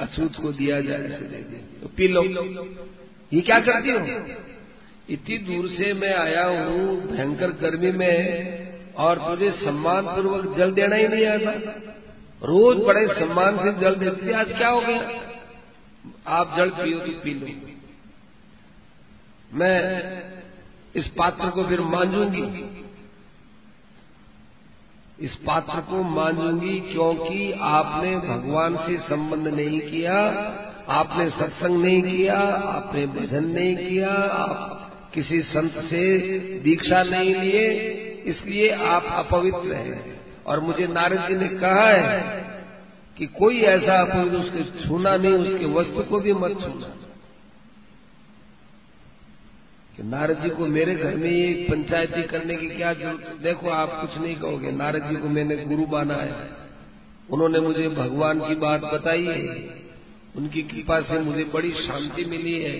अछूत 0.00 0.36
को 0.36 0.52
दिया 0.52 0.80
जाए 0.80 0.98
दे 0.98 1.42
दिया। 1.42 1.80
तो 1.80 1.88
पी 1.88 2.08
लो। 2.08 2.22
ये 3.32 3.40
क्या 3.40 3.58
करती 3.60 3.90
हो? 3.90 3.98
इतनी 5.10 5.38
दूर 5.38 5.68
से 5.68 5.92
मैं 5.94 6.14
आया 6.14 6.44
हूँ, 6.44 7.00
भयंकर 7.08 7.50
गर्मी 7.52 7.90
में 7.92 8.16
और 8.94 9.18
तुझे 9.18 9.50
सम्मान 9.64 10.06
पूर्वक 10.06 10.56
जल 10.56 10.72
देना 10.72 10.96
ही 10.96 11.08
नहीं 11.08 11.26
आता। 11.26 11.50
रोज 12.42 12.76
बड़े 12.76 13.06
सम्मान 13.14 13.58
से 13.58 13.72
जल 13.80 13.94
देती 13.94 14.32
आज 14.32 14.48
क्या 14.48 14.68
हो 14.68 14.80
गया? 14.80 15.20
आप 16.28 16.54
जल 16.56 16.70
पियो 16.70 16.98
तो 16.98 17.12
पी 17.20 17.34
लो। 17.34 17.46
मैं 19.52 19.76
इस 20.94 21.06
पात्र 21.08 21.50
को 21.50 21.64
फिर 21.64 21.80
मांझूँगी 21.80 22.42
इस 25.20 25.34
पात्र 25.34 25.80
को 25.80 26.02
मांझूँगी 26.02 26.80
क्योंकि 26.80 27.52
आपने 27.52 28.16
भगवान 28.16 28.76
से 28.76 28.96
संबंध 28.98 29.48
नहीं 29.48 29.80
किया, 29.80 30.14
आपने 30.88 31.30
सत्संग 31.30 31.84
नहीं 31.84 32.02
किया, 32.02 32.38
आपने 32.62 33.06
भजन 33.06 33.44
नहीं 33.44 33.76
किया, 33.76 34.10
आप 34.14 34.80
किसी 35.14 35.40
संत 35.40 35.72
से 35.72 36.28
दीक्षा 36.64 37.02
नहीं 37.02 37.34
लिए, 37.34 37.68
इसलिए 38.26 38.70
आप 38.70 39.04
अपवित्र 39.04 39.72
हैं। 39.72 40.20
और 40.46 40.60
मुझे 40.60 40.86
नारद 40.86 41.28
जी 41.28 41.34
ने 41.34 41.48
कहा 41.48 41.88
है 41.88 42.20
कि 43.18 43.26
कोई 43.26 43.60
ऐसा 43.60 44.00
अपवित्र 44.00 44.36
उसके 44.36 44.88
छूना 44.88 45.16
नहीं, 45.16 45.32
उसके 45.32 45.66
वस्तु 45.66 46.02
को 46.02 46.20
भी 46.20 46.32
मत 46.32 46.50
छूना। 46.50 46.92
कि 49.96 50.02
नारद 50.02 50.40
जी 50.42 50.48
को 50.50 50.66
मेरे 50.66 50.94
घर 50.94 51.14
में 51.14 51.30
ये 51.30 51.66
पंचायती 51.70 52.22
करने 52.22 52.56
की 52.56 52.68
क्या 52.68 52.92
ज़रूरत 52.92 53.38
देखो, 53.42 53.68
आप 53.68 53.90
कुछ 54.00 54.22
नहीं 54.22 54.36
कहोगे। 54.36 54.70
नारद 54.72 55.02
जी 55.02 55.16
को 55.16 55.28
मैंने 55.28 55.56
गुरु 55.56 55.86
माना 55.86 56.14
है। 56.14 56.48
उन्होंने 57.30 57.60
मुझे 57.60 57.88
भगवान 57.88 58.40
की 58.40 58.54
बात 58.54 58.80
बताई 58.84 59.24
है। 59.24 59.84
उनकी 60.36 60.62
कृपा 60.62 61.00
से 61.00 61.20
मुझे 61.20 61.44
बड़ी 61.44 61.70
शांति 61.70 62.24
मिली 62.24 62.58
है 62.62 62.72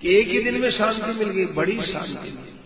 कि 0.00 0.14
एक 0.18 0.28
ही 0.28 0.42
दिन 0.42 0.60
में 0.60 0.70
शांति 0.70 1.12
मिल 1.12 1.28
गई, 1.28 1.46
बड़ी 1.46 1.76
शांति 1.82 2.12
मिली। 2.12 2.58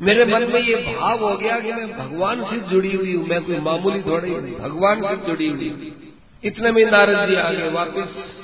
मेरे 0.00 0.24
मन 0.24 0.42
में 0.52 0.60
ये 0.60 0.76
भाव 0.94 1.24
हो 1.24 1.36
गया 1.36 1.60
कि 1.60 1.72
मैं 1.72 1.86
भगवान 1.98 2.44
से 2.44 2.58
जुड़ी 2.70 2.92
हुई 2.96 3.14
हूँ। 3.14 3.26
मैं 3.26 3.44
कोई 3.44 3.58
मामूली 3.58 4.02
थोड़ी 4.02 4.30
भगवान 4.30 5.02
से 5.02 5.16
जुड़ी 5.26 5.48
हुई 5.48 5.92
इतने 6.44 6.72
में 6.72 6.84
नारद 6.90 7.28
जी 7.28 7.34
आ 7.34 7.50
गए 7.52 7.70
वापिस 7.70 8.37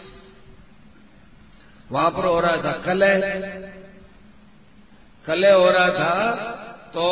वहाँ 1.92 2.10
पर 2.10 2.24
हो 2.24 2.40
रहा 2.40 2.56
था। 2.56 2.72
कलह। 2.72 3.18
कलह 5.26 5.54
हो 5.54 5.70
रहा 5.70 5.88
था 5.88 6.30
तो 6.88 7.04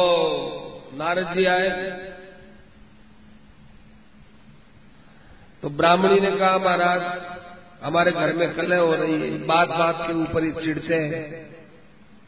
नारद 0.94 1.34
जी 1.34 1.44
आए। 1.44 1.68
तो 5.62 5.70
ब्राह्मणी 5.70 6.20
ने 6.20 6.30
कहा, 6.30 6.58
महाराज, 6.58 7.02
हमारे 7.82 8.12
घर 8.12 8.32
में 8.32 8.54
कलह 8.54 8.78
हो 8.78 8.94
रही 8.94 9.12
है। 9.12 9.46
बात 9.46 9.68
बात 9.68 9.98
के 10.00 10.12
ऊपर 10.12 10.44
ही 10.44 10.52
चिढ़ते 10.52 10.94
हैं। 10.94 11.56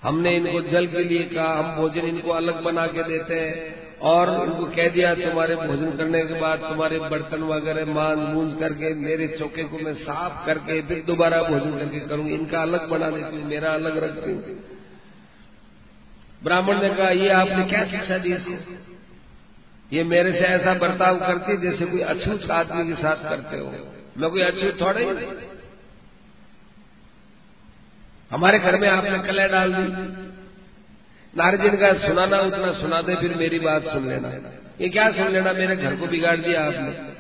हमने 0.03 0.37
इनको 0.37 0.61
जल 0.61 0.87
के 0.87 1.05
लिए 1.05 1.23
कहा, 1.23 1.59
हम 1.59 1.77
भोजन 1.77 2.01
इनको 2.01 2.31
अलग 2.31 2.63
बना 2.63 2.87
के 2.87 3.03
देते 3.03 3.41
हैं। 3.41 3.84
और 4.01 4.31
उनको 4.31 4.65
कह 4.67 4.89
दिया, 4.89 5.15
तुम्हारे 5.15 5.57
भोजन 5.57 5.97
करने 5.97 6.25
के 6.25 6.41
बाद 6.41 6.59
तुम्हारे 6.59 6.99
बर्तन 6.99 7.43
वगैरह 7.43 7.95
मान 7.95 8.19
मूंज 8.19 8.61
करके, 8.61 8.95
मेरे 8.95 9.29
चौके 9.39 9.65
को 9.65 9.79
मैं 9.79 9.95
साफ़ 9.95 10.47
करके 10.47 10.83
फिर 10.83 11.05
दोबारा 11.07 11.43
भोजन 11.43 11.79
करके 11.79 12.01
करूँगी। 12.01 12.35
इनका 12.35 12.63
अलग 12.63 12.89
बना 12.89 13.11
देती 13.11 13.37
हूँ, 13.37 13.45
मेरा 13.45 13.71
अलग 13.71 13.99
रखती 13.99 14.33
हूँ। 14.33 14.43
ब्राह्मण 16.43 16.83
ने 16.83 16.89
कहा, 16.89 17.09
ये 17.09 17.29
आपने 17.29 17.65
क्या 17.65 17.85
शिक्षा 17.85 18.19
दी 18.19 18.37
ये 19.93 20.05
मेरे 20.05 20.33
से 20.33 20.39
ऐसा 20.39 20.75
बर्ताव 20.75 21.19
करती 21.19 21.57
जैसे 21.57 21.85
कोई 21.85 22.01
अछूत 22.01 22.51
आदमी 22.51 22.89
के 22.89 23.03
साथ 23.03 23.17
करते 23.17 23.57
हो। 23.59 23.71
मैं 24.19 24.31
कोई 24.31 24.43
अछूत 24.43 24.81
थोड़ा 24.81 25.01
ही। 25.01 25.07
हमारे 28.31 28.59
घर 28.59 28.79
में 28.79 28.89
आपने 28.89 29.19
कलह 29.19 29.47
डाल 29.47 29.73
दी। 29.73 30.24
नारजिन 31.37 31.77
का 31.77 31.93
सुनाना 32.09 32.39
उतना 32.39 32.73
सुना 32.73 33.03
दे, 33.03 33.17
फिर 33.17 33.35
मेरी 33.35 33.59
बात 33.59 33.83
सुन 33.83 34.09
लेना। 34.09 34.29
ये 34.81 34.89
क्या 34.89 35.11
सुन 35.13 35.29
लेना? 35.29 35.53
मेरे 35.53 35.77
घर 35.77 35.97
को 35.97 36.07
बिगाड़ 36.07 36.37
दिया 36.37 36.67
आपने। 36.67 37.15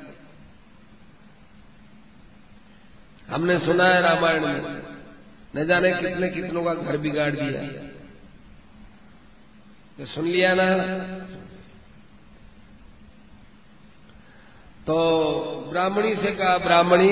हमने 3.35 3.59
सुना 3.59 3.85
है 3.85 4.01
रामायण 4.03 4.47
में, 4.47 4.83
न 5.57 5.65
जाने 5.67 5.93
कितने 5.93 6.29
कितनों 6.29 6.65
का 6.65 6.75
घर 6.75 6.97
बिगाड़ 6.97 7.31
दिया। 7.31 7.63
तो 9.99 10.07
सुन 10.07 10.25
लिया 10.25 10.55
ना? 10.55 10.69
तो 14.87 14.97
ब्राह्मणी 15.71 16.15
से 16.17 16.31
कहा, 16.31 16.59
ब्राह्मणी, 16.59 17.11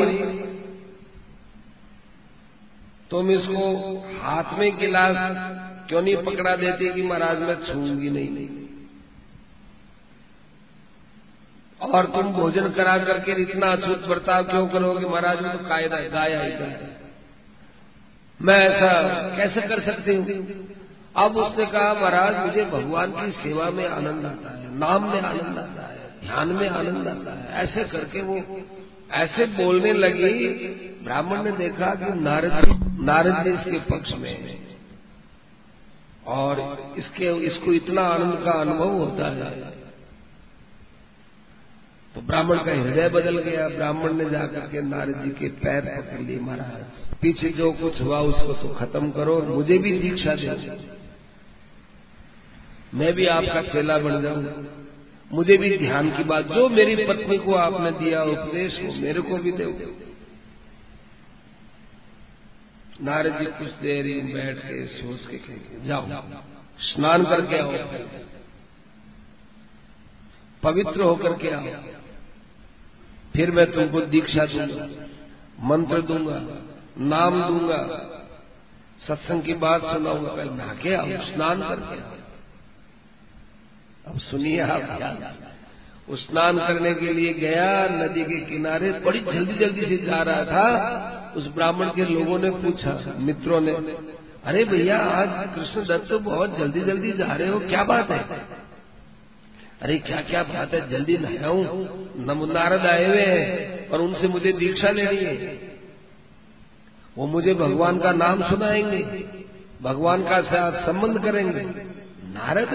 तुम 3.11 3.31
इसको 3.31 3.65
हाथ 4.23 4.59
में 4.59 4.77
गिलास 4.79 5.17
क्यों 5.93 6.03
नहीं 6.03 6.17
पकड़ा 6.17 6.57
देती 6.57 6.93
कि 6.93 7.03
महाराज 7.03 7.39
मैं 7.39 7.55
छूँगी 7.67 8.11
नहीं? 8.11 8.31
नहीं 8.31 8.49
और 11.81 12.07
तुम 12.07 12.33
भोजन 12.33 12.69
करा 12.69 12.97
करके 12.99 13.33
इतना 13.43 13.73
अछूत 13.73 14.07
बर्ताव 14.09 14.45
क्यों 14.45 14.67
करोगे 14.69 15.07
महाराज? 15.07 15.41
में 15.41 15.53
तो 15.53 15.69
कायदा 15.69 15.97
ही 15.97 16.09
मैं 18.41 18.59
ऐसा 18.61 18.93
कैसे 19.37 19.61
कर 19.69 19.81
सकती 19.83 20.15
हूँ? 20.15 20.25
अब 21.17 21.37
उसने 21.37 21.67
कहा, 21.67 21.93
महाराज, 21.95 22.37
मुझे 22.47 22.65
भगवान 22.65 23.11
की 23.11 23.31
सेवा 23.33 23.71
में 23.71 23.87
आनंद 23.89 24.27
आता 24.27 24.57
है, 24.59 24.79
नाम 24.79 25.11
में 25.11 25.21
आनंद 25.21 25.59
आता 25.59 25.87
है, 25.87 25.99
ध्यान 26.21 26.49
में 26.49 26.69
आनंद 26.71 27.09
आता 27.09 27.33
है। 27.33 27.63
ऐसे 27.63 27.85
करके 27.85 28.23
वो 28.23 28.37
ऐसे 29.13 29.47
बोलने 29.47 29.93
लगी। 29.93 30.49
ब्राह्मण 31.05 31.43
ने 31.43 31.53
देखा 31.53 31.95
कि 31.95 32.19
नारद 32.21 32.53
नारद 33.01 33.47
ने 33.47 33.55
इसके 33.55 33.79
पक्ष 33.91 34.13
में 34.19 34.72
और 36.27 36.59
इसके, 36.99 37.47
इसको 37.47 37.73
इतना 37.73 38.03
आनंद 38.03 38.45
का 38.45 38.51
अनुभव 38.51 38.89
होता 38.89 39.27
है। 39.27 39.83
तो 42.15 42.21
ब्राह्मण 42.21 42.57
का 42.57 42.73
हृदय 42.73 43.09
बदल 43.09 43.39
गया। 43.39 43.69
ब्राह्मण 43.69 44.13
ने 44.13 44.31
जाकर 44.31 44.61
के 44.61 44.83
नारद 44.83 45.23
जी 45.25 45.31
के 45.31 45.49
पैर 45.49 45.81
पकड़ 45.81 46.21
लिए 46.21 46.39
महाराज। 46.39 47.19
पीछे 47.21 47.49
जो 47.49 47.73
कुछ 47.73 48.01
हुआ, 48.01 48.21
उसको 48.21 48.53
तो 48.53 48.69
खत्म 48.69 49.11
करो 49.11 49.41
मुझे 49.43 49.79
भी 49.79 49.99
दीक्षा 49.99 50.35
दे। 50.35 51.03
मैं 52.95 53.13
भी 53.13 53.27
आपका 53.27 53.63
चेला 53.63 53.99
बन 53.99 54.23
जाऊँ। 54.23 54.67
मुझे 55.33 55.57
भी 55.57 55.79
ध्यान 55.79 56.11
की 56.11 56.25
बात, 56.25 56.47
जो 56.47 56.69
मेरी 56.69 57.07
पत्नी 57.07 57.39
को 57.39 57.55
आपने 57.55 57.91
दिया, 57.91 58.23
उपदेश 58.23 58.81
मेरे 59.03 59.21
को 59.21 59.37
भी 59.37 59.53
दो। 59.53 60.12
नारद 63.03 63.39
जी 63.39 63.47
कुछ 63.55 63.71
देर 63.83 64.07
ही 64.07 64.21
बैठ 64.33 64.59
के 64.59 64.87
सोच 64.89 65.27
के 65.27 65.87
जाओ, 65.87 66.05
स्नान 66.83 67.25
करके 67.25 67.59
आओ, 67.59 67.73
पवित्र 70.63 71.03
होकर 71.03 71.33
के 71.39 71.51
आओ, 71.51 71.67
फिर 73.35 73.51
मैं 73.51 73.67
तुमको 73.73 74.01
दीक्षा 74.09 74.45
दूँगा, 74.47 74.87
मंत्र 75.67 76.01
दूँगा, 76.03 76.39
नाम 77.07 77.43
दूँगा, 77.43 77.81
सत्संग 79.07 79.43
की 79.43 79.55
बात 79.57 79.81
सुनाऊँगा 79.83 80.31
पहले 80.31 80.51
नहा 80.53 80.75
के 80.75 80.95
आओ, 80.95 81.07
स्नान 81.25 81.63
करके 81.63 81.97
आओ। 82.01 82.21
अब 84.07 84.19
सुनिए 84.21 84.61
आप 84.61 84.83
स्नान 86.19 86.59
करने 86.59 86.93
के 86.95 87.13
लिए 87.13 87.33
गया, 87.35 87.67
नदी 87.91 88.25
के 88.25 88.39
किनारे, 88.47 88.93
बड़ी 89.01 89.21
जल्दी 89.23 89.55
जल्दी 89.57 89.85
से 89.87 89.97
जा 90.07 90.23
रहा 90.23 90.45
था 90.45 91.22
उस 91.37 91.47
ब्राह्मण 91.47 91.89
के 91.89 92.05
लोगों 92.05 92.39
ने 92.39 92.51
पूछा, 92.51 93.15
मित्रों 93.19 93.61
ने, 93.61 93.73
अरे 94.45 94.65
भैया, 94.65 94.99
आज 94.99 95.29
कृष्ण 95.55 95.85
दत्त 95.87 96.09
तो 96.09 96.19
बहुत 96.19 96.59
जल्दी 96.59 96.81
जल्दी 96.81 97.13
जा 97.13 97.33
रहे 97.33 97.49
हो, 97.49 97.59
क्या 97.59 97.85
बात 97.85 98.11
है? 98.11 98.47
अरे 99.83 99.99
क्या 99.99 100.21
क्या 100.21 100.43
बात 100.43 100.75
है, 100.75 100.91
जल्दी 100.91 101.17
नहाऊं 101.19 101.65
नारद 102.53 102.87
आए 102.87 103.05
हुए 103.07 103.23
हैं 103.23 103.89
और 103.89 104.01
उनसे 104.01 104.29
मुझे 104.29 104.53
दीक्षा 104.53 104.91
लेनी 104.91 105.17
है। 105.17 105.59
वो 107.19 107.27
मुझे 107.27 107.55
भगवान 107.55 107.99
का 107.99 108.13
नाम 108.13 108.43
सुनाएँगे, 108.43 109.03
भगवान 109.83 110.23
का 110.23 110.41
साथ 110.43 110.87
संबंध 110.87 111.19
करेंगे। 111.23 111.61
नारद? 112.29 112.71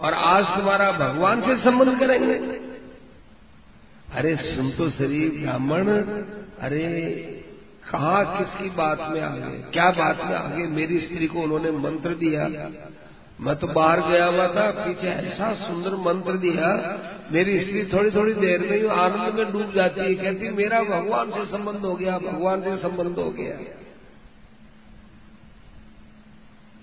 और 0.00 0.14
आज 0.14 0.44
तुम्हारा 0.44 0.90
भगवान 0.92 1.40
से 1.40 1.56
संबंध 1.64 1.98
करेंगे। 1.98 2.69
अरे 4.12 4.34
सुन 4.36 4.70
तो 4.70 4.90
शरीर 4.90 5.30
ब्राह्मण, 5.40 5.88
अरे 6.60 6.86
कहा 7.90 8.22
किसकी 8.22 8.70
बात 8.70 8.98
में 9.10 9.20
आगे 9.20 9.58
क्या 9.72 9.90
बात 9.90 10.24
में 10.24 10.34
आगे 10.36 10.66
मेरी 10.66 10.98
स्त्री 11.00 11.26
को 11.26 11.40
उन्होंने 11.40 11.70
मंत्र 11.70 12.14
दिया। 12.14 12.48
मैं 13.40 13.54
तो 13.56 13.66
बाहर 13.66 14.00
गया 14.00 14.24
हुआ 14.26 14.46
था, 14.48 14.70
पीछे 14.70 15.08
ऐसा 15.08 15.52
सुंदर 15.54 15.94
मंत्र 15.96 16.32
दिया। 16.32 16.68
मेरी 17.32 17.58
स्त्री 17.60 17.84
थोड़ी 17.84 18.10
थोड़ी 18.10 18.34
देर 18.34 18.60
में 18.60 18.76
ही 18.76 18.86
आनंद 18.86 19.34
में 19.34 19.52
डूब 19.52 19.72
जाती 19.72 20.00
है। 20.00 20.14
कहती, 20.14 20.50
मेरा 20.50 20.82
भगवान 20.82 21.30
से 21.30 21.44
संबंध 21.44 21.84
हो 21.84 21.94
गया, 21.94 22.18
भगवान 22.18 22.62
से 22.62 22.76
संबंध 22.76 23.18
हो 23.18 23.30
गया। 23.30 23.56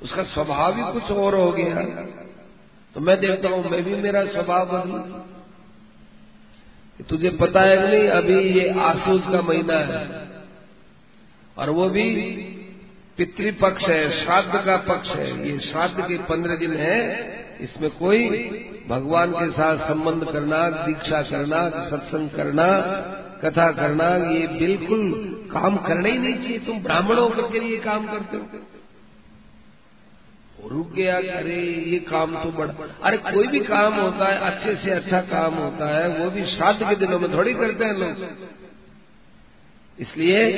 उसका 0.02 0.24
स्वभाव 0.24 0.76
ही 0.76 0.92
कुछ 0.94 1.18
और 1.18 1.36
हो 1.36 1.52
गया। 1.52 1.76
तो 2.96 3.02
मैं 3.02 3.20
देखता 3.20 3.50
हूँ, 3.50 3.70
मैं 3.72 3.84
भी 3.84 3.96
मेरा 3.96 4.26
स्वभाव 4.26 4.66
बदलू 4.66 5.00
तुझे 7.04 7.30
पता 7.30 7.62
है 7.62 7.92
नहीं, 7.92 8.08
अभी 8.08 8.40
ये 8.40 8.80
आसूस 8.80 9.22
का 9.22 9.42
महीना 9.42 9.74
है। 9.74 10.28
और 11.58 11.70
वो 11.70 11.90
भी 11.90 12.16
पितृपक्ष 13.18 13.84
है, 13.84 14.24
श्राद्ध 14.24 14.66
का 14.66 14.78
पक्ष 14.78 15.10
है। 15.10 15.50
ये 15.50 15.60
श्राद्ध 15.60 16.02
के 16.02 16.18
पंद्रह 16.18 16.56
दिन 16.56 16.74
है। 16.74 17.28
इसमें 17.62 17.92
कोई 17.92 18.28
भगवान 18.88 19.32
के 19.32 19.52
साथ 19.52 19.78
संबंध 19.78 20.24
करना, 20.24 20.70
दीक्षा 20.70 21.22
करना, 21.22 21.70
सत्संग 21.70 22.30
करना, 22.30 22.82
कथा 23.44 23.72
करना, 23.72 24.32
ये 24.32 24.48
बिल्कुल 24.48 25.24
काम 25.54 25.78
करना 25.78 26.10
ही 26.10 26.18
नहीं 26.18 26.34
चाहिए। 26.34 26.60
तुम 26.60 26.80
ब्राह्मणों 26.80 27.30
के 27.30 27.60
लिए 27.60 27.78
काम 27.78 28.08
करते 28.08 28.38
हो। 28.38 28.44
रुक 30.65 30.93
गया, 30.93 31.15
अरे 31.15 31.84
ये 31.88 32.00
काम 32.00 32.43
तो 32.43 32.50
बड़ा, 32.52 32.74
अरे 33.04 33.17
कोई 33.17 33.48
भी 33.48 33.60
काम 33.60 33.93
होता 33.93 34.26
है, 34.26 34.39
अच्छे 34.39 34.76
से 34.76 34.91
अच्छा 34.91 35.22
काम 35.22 35.54
होता 35.54 35.98
है, 35.98 36.20
वो 36.20 36.30
भी 36.32 36.46
श्राद्ध 36.46 36.80
के 36.89 36.96
दिनों 36.96 37.20
में 37.20 37.34
थोड़ी 37.34 37.54
करते 37.54 37.86
हैं 37.86 37.93
लोग। 37.93 38.26
इसलिए 40.00 40.52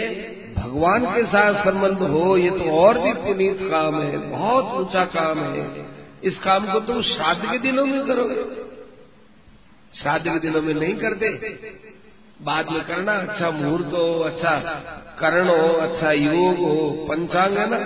भगवान 0.58 1.06
के 1.06 1.24
साथ 1.24 1.66
संबंध 1.66 1.98
हो, 1.98 2.38
ये 2.38 2.50
तो 2.50 2.72
और 2.72 3.00
भी 3.00 3.14
पुनीत 3.14 3.58
काम 3.72 4.02
है, 4.02 4.18
बहुत 4.32 4.74
ऊँचा 4.74 5.06
काम 5.06 5.40
है। 5.40 5.86
इस 6.24 6.38
काम 6.38 6.74
को 6.74 6.80
तुम 6.80 7.02
श्राद्ध 7.02 7.42
के 7.52 7.60
दिनों 7.60 7.86
में 7.86 8.08
करोगे। 8.08 8.36
श्राद्ध 10.02 10.26
के 10.26 10.40
दिनों 10.40 10.62
में 10.62 10.74
नहीं 10.74 10.96
करते। 10.96 11.30
बाद 12.42 12.70
में 12.70 12.84
करना 12.84 13.12
अच्छा 13.12 13.52
मुहूर्त 13.52 13.86
हो 13.86 14.20
अच्छा 14.20 14.56
करण 15.20 15.48
हो 15.48 15.68
अच्छा 15.68 16.12
योग 16.12 16.58
हो, 16.58 17.06
पंचांग 17.10 17.58
है 17.58 17.70
ना? 17.70 17.78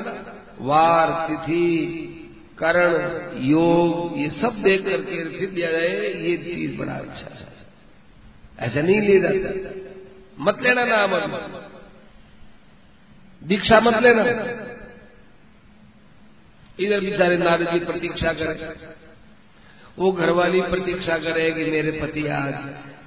वार, 0.60 1.28
तिथि, 1.30 2.10
करण, 2.58 3.22
योग, 3.44 4.20
ये 4.20 4.30
सब 4.30 4.62
देख 4.64 4.86
करके 4.86 5.40
फिर 5.40 5.50
दिया 5.50 5.72
जाए, 5.72 6.14
ये 6.14 6.38
चीज़ 6.38 6.78
बड़ा 6.78 6.94
अच्छा 6.94 7.36
है। 7.36 7.48
ऐसा 8.60 8.82
नहीं 8.82 9.02
ले 9.02 9.20
जाता। 9.20 9.70
मत 10.40 10.62
लेना 10.62 10.86
नाम 10.86 11.16
दीक्षा 13.48 13.80
मत 13.80 14.04
लेना। 14.04 14.22
इधर 16.80 17.00
बेचारे 17.00 17.38
नारद 17.38 17.72
जी 17.72 17.80
प्रतीक्षा 17.80 18.34
करें। 18.34 18.74
वो 20.00 20.12
घरवाली 20.12 20.62
प्रतीक्षा 20.62 21.18
करे 21.18 21.52
कि 21.52 21.72
मेरे 21.72 21.92
पति 21.92 22.28
आज 22.28 22.54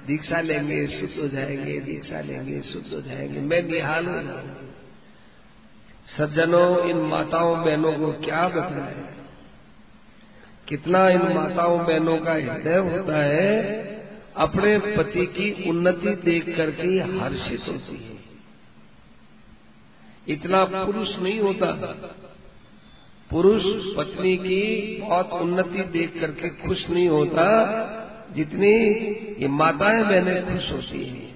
दीक्षा 0.07 0.41
लेंगे, 0.41 0.87
शुद्ध 0.87 1.19
हो 1.21 1.27
जाएँगे, 1.27 1.79
दीक्षा 1.79 2.21
लेंगे, 2.21 2.61
शुद्ध 2.61 2.93
हो 2.93 3.01
जाएँगे। 3.01 3.39
मैं 3.39 3.63
निहाल 3.63 4.05
हो 4.05 4.13
जाऊँगा। 4.13 4.66
सज्जनों, 6.07 6.83
इन 6.83 6.97
माताओं, 6.97 7.65
बहनों 7.65 7.93
को 7.93 8.11
क्या 8.11 8.47
बताए? 8.47 8.95
कितना 10.67 11.09
इन 11.09 11.21
माताओं, 11.21 11.85
बहनों 11.85 12.17
का 12.17 12.33
हृदय 12.33 12.77
होता 12.77 13.23
है, 13.23 13.73
अपने 14.37 14.77
पति 14.77 15.25
की 15.25 15.69
उन्नति 15.69 16.09
देख 16.09 16.57
करके 16.57 16.87
हर्षित 16.87 17.61
होती 17.67 17.95
है। 17.95 18.17
इतना 20.27 20.65
पुरुष 20.65 21.19
नहीं 21.19 21.39
होता। 21.39 21.71
पुरुष 23.31 23.63
पत्नी 23.65 24.37
की 24.37 24.97
बहुत 25.01 25.29
उन्नति 25.31 25.83
देख 25.83 26.21
करके 26.21 26.49
खुश 26.49 26.89
नहीं 26.89 27.09
होता, 27.09 27.47
जितनी 28.31 28.75
ये 29.41 29.47
माताएँ, 29.47 30.03
बहने 30.03 30.41
खुश 30.41 30.71
होती 30.71 31.05
हैं। 31.05 31.26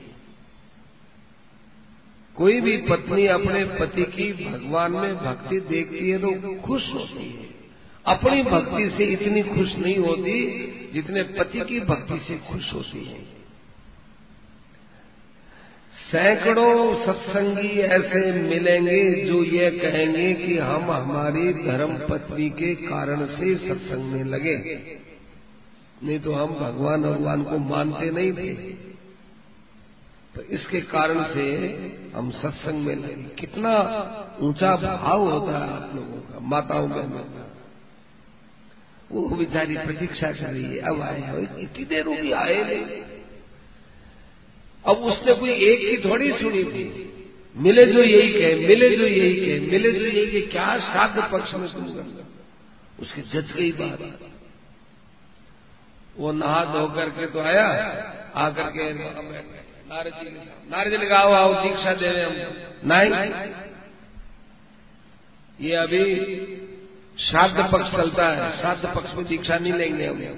कोई 2.36 2.60
भी 2.62 2.78
पत्नी 2.78 3.26
अपने 3.28 3.64
पति 3.80 4.04
की 4.12 4.32
भगवान 4.46 4.92
में 4.92 5.16
भक्ति 5.16 5.60
देखती 5.60 6.10
है 6.10 6.20
तो 6.20 6.54
खुश 6.62 6.94
होती 6.94 7.30
है। 7.30 7.50
अपनी 8.06 8.44
भक्ति 8.44 8.90
से 8.98 9.06
इतनी 9.06 9.42
खुश 9.44 9.76
नहीं 9.76 9.98
होती 9.98 10.38
जितने 10.94 11.24
पति 11.34 11.60
की 11.60 11.80
भक्ति 11.80 12.20
से 12.28 12.38
खुश 12.48 12.74
होती 12.74 13.04
है। 13.06 13.20
सैकड़ों 16.12 16.96
सत्संगी 17.06 17.70
ऐसे 17.80 18.32
मिलेंगे 18.32 19.04
जो 19.26 19.44
ये 19.44 19.70
कहेंगे 19.72 20.34
कि 20.34 20.58
हम 20.58 20.92
हमारी 20.92 21.54
धर्म 21.54 21.98
पत्नी 22.10 22.50
के 22.50 22.74
कारण 22.76 23.26
से 23.26 23.56
सत्संग 23.58 24.12
में 24.14 24.24
लगे। 24.24 24.56
नहीं 26.04 26.20
तो 26.20 26.34
हम 26.34 26.54
भगवान 26.56 27.02
भगवान 27.02 27.44
को 27.44 27.58
मानते 27.58 28.10
नहीं 28.12 28.34
थे। 28.34 28.54
तो 30.36 30.42
इसके 30.42 30.82
कारण 30.82 31.24
से 31.24 31.46
हम 32.16 32.30
सत्संग 32.32 32.86
में 32.86 32.96
लगे 32.96 33.24
कितना 33.40 33.72
ऊँचा 34.42 34.76
भाव 34.76 35.22
होता 35.22 35.58
है 35.58 35.70
आप 35.74 35.96
लोगों 35.96 36.20
का, 36.22 36.40
माताओं 36.40 36.90
का। 36.90 37.02
वो 39.12 39.22
बेचारी 39.36 39.78
प्रतीक्षा 39.78 40.32
कर 40.32 40.52
रही 40.54 40.64
है, 40.64 40.80
अब 40.80 41.02
आए 41.02 41.48
इतनी 41.60 41.86
देर 41.86 42.08
वो 42.08 42.16
भी 42.16 42.32
आए 42.32 42.64
नहीं। 42.64 43.02
अब 44.86 44.98
उसने 45.04 45.34
कोई 45.34 45.52
एक 45.52 45.80
ही 45.82 45.98
थोड़ी 46.10 46.32
सुनी 46.32 46.64
थी, 46.64 46.86
मिले 47.56 47.86
जो 47.86 48.04
यही 48.04 48.32
कहे, 48.34 48.68
मिले 48.68 48.90
जो 48.90 49.04
यही 49.04 49.36
कहे, 49.36 49.60
मिले 49.72 49.92
जो 49.92 50.06
यही 50.06 50.26
कहे, 50.26 50.42
क्या 50.42 50.78
श्राद्ध 50.80 51.24
पक्ष 51.32 51.54
में 51.54 51.72
तुम 51.74 51.86
कर 51.86 52.06
उसकी 53.00 53.22
जज 53.22 53.52
गई 53.52 53.72
बात। 53.72 54.00
वो 56.18 56.32
नहा 56.32 56.64
धो 56.66 56.88
करके 56.88 57.26
तो 57.26 57.40
आया, 57.40 57.68
आकर 58.36 58.70
के 58.70 58.92
नारद 59.94 61.10
कहा 61.10 61.20
आओ, 61.20 61.64
दीक्षा 61.64 61.94
दे 61.94 62.08
रहे 62.08 62.24
हम। 62.24 62.54
नहीं। 62.86 63.32
ये 65.68 65.76
अभी 65.76 66.16
श्राद्ध 67.20 67.72
पक्ष 67.72 67.92
चलता 67.92 68.30
है। 68.30 68.60
श्राद्ध 68.60 68.86
पक्ष 68.96 69.14
में 69.14 69.26
दीक्षा 69.26 69.58
नहीं 69.58 69.74
लेंगे 69.74 70.08
हम। 70.08 70.36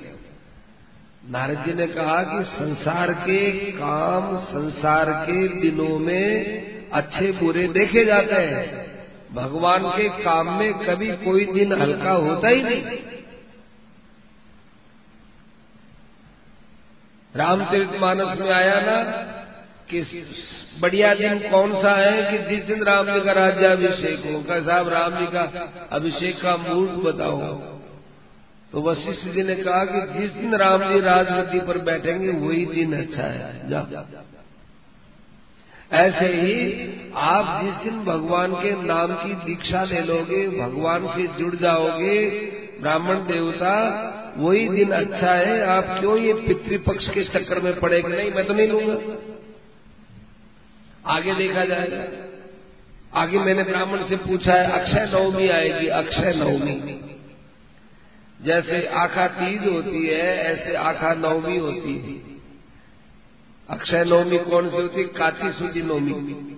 नारद 1.30 1.66
जी 1.66 1.74
ने 1.74 1.88
कहा 1.88 2.24
कि 2.24 2.44
संसार 2.44 3.14
के 3.14 3.52
काम, 3.72 4.38
संसार 4.38 5.26
के 5.26 5.48
दिनों 5.48 6.00
में 6.00 6.34
अच्छे 6.90 7.32
बुरे 7.32 7.68
देखे 7.68 8.06
जाते 8.06 8.36
हैं। 8.36 8.88
भगवान 9.34 9.90
के 9.90 10.10
काम 10.10 10.60
में 10.60 10.74
कभी 10.74 11.08
कोई 11.08 11.46
दिन 11.46 11.82
हल्का 11.82 12.12
होता 12.12 12.48
ही 12.48 12.64
नहीं। 12.64 12.82
रामचरित 17.36 17.92
मानस 17.96 18.40
में 18.40 18.52
आया 18.52 18.82
ना 18.82 19.34
कि 19.90 20.28
बढ़िया 20.80 21.14
दिन 21.14 21.40
कौन 21.40 21.82
सा 21.82 21.96
है 21.96 22.32
कि 22.32 22.56
जिस 22.56 22.66
दिन 22.66 22.84
राम 22.84 23.06
जी 23.06 23.26
का 23.26 23.32
राज्याभिषेक 23.32 24.24
हो? 24.26 24.42
का 24.42 24.60
साहब, 24.60 24.90
राम 24.90 25.20
जी 25.20 25.26
का 25.26 25.44
अभिषेक 25.92 26.42
का 26.42 26.58
मुहूर्त 26.58 26.92
बताओ। 26.92 27.40
तो 28.72 28.82
वशिष्ठ 28.82 29.28
जी 29.28 29.44
ने 29.44 29.56
कहा 29.56 29.86
कि 29.86 30.20
जिस 30.20 30.32
दिन 30.32 30.56
राम 30.56 30.94
जी 30.94 31.00
राजगति 31.00 31.60
पर 31.60 31.78
बैठेंगे, 31.78 32.30
वही 32.30 32.66
दिन 32.66 32.98
अच्छा 32.98 33.24
है। 33.24 33.70
जा। 33.70 33.88
ऐसे 35.92 36.26
ही 36.26 36.90
आप 37.16 37.64
जिस 37.64 37.74
दिन 37.74 38.04
भगवान 38.04 38.54
के 38.54 38.72
नाम 38.84 39.14
की 39.14 39.36
दीक्षा 39.36 39.84
ले 39.84 40.02
लोगे, 40.02 40.48
भगवान 40.48 41.08
से 41.08 41.28
जुड़ 41.28 41.56
जाओगे, 41.56 42.30
ब्राह्मण 42.82 43.16
देवता, 43.16 43.76
वही 44.38 44.70
दिन 44.70 44.92
अच्छा 44.92 45.34
है। 45.34 45.66
आप 45.68 46.00
क्यों 46.00 46.18
ये 46.18 46.34
पितृपक्ष 46.34 47.10
के 47.10 47.24
चक्कर 47.24 47.60
में 47.60 47.80
पड़ेगा 47.80 48.08
नहीं, 48.08 48.32
मैं 48.32 48.46
तो 48.46 48.54
नहीं 48.54 48.68
लूँगा? 48.68 49.33
आगे 51.06 51.34
देखा 51.34 51.66
जाएगा 51.66 52.24
आगे 53.22 53.40
मैंने 53.40 53.64
ब्राह्मण 53.64 54.08
से 54.08 54.16
पूछा 54.16 54.54
है, 54.54 54.72
अक्षय 54.72 55.20
नवमी 55.20 55.48
आएगी, 55.48 55.88
अक्षय 55.88 56.34
नवमी। 56.36 57.00
जैसे 58.42 58.88
आखा 58.88 59.28
तीज 59.28 59.74
होती 59.74 60.08
है, 60.08 60.38
ऐसे 60.38 60.76
आखा 60.76 61.14
नवमी 61.14 61.58
होती 61.58 61.94
है। 61.94 62.34
अक्षय 63.70 64.04
नवमी 64.04 64.38
कौन 64.38 64.70
सी 64.70 64.76
होती 64.76 65.02
है? 65.02 65.08
काती 65.08 65.52
सुदी 65.52 65.82
नवमी। 65.82 66.58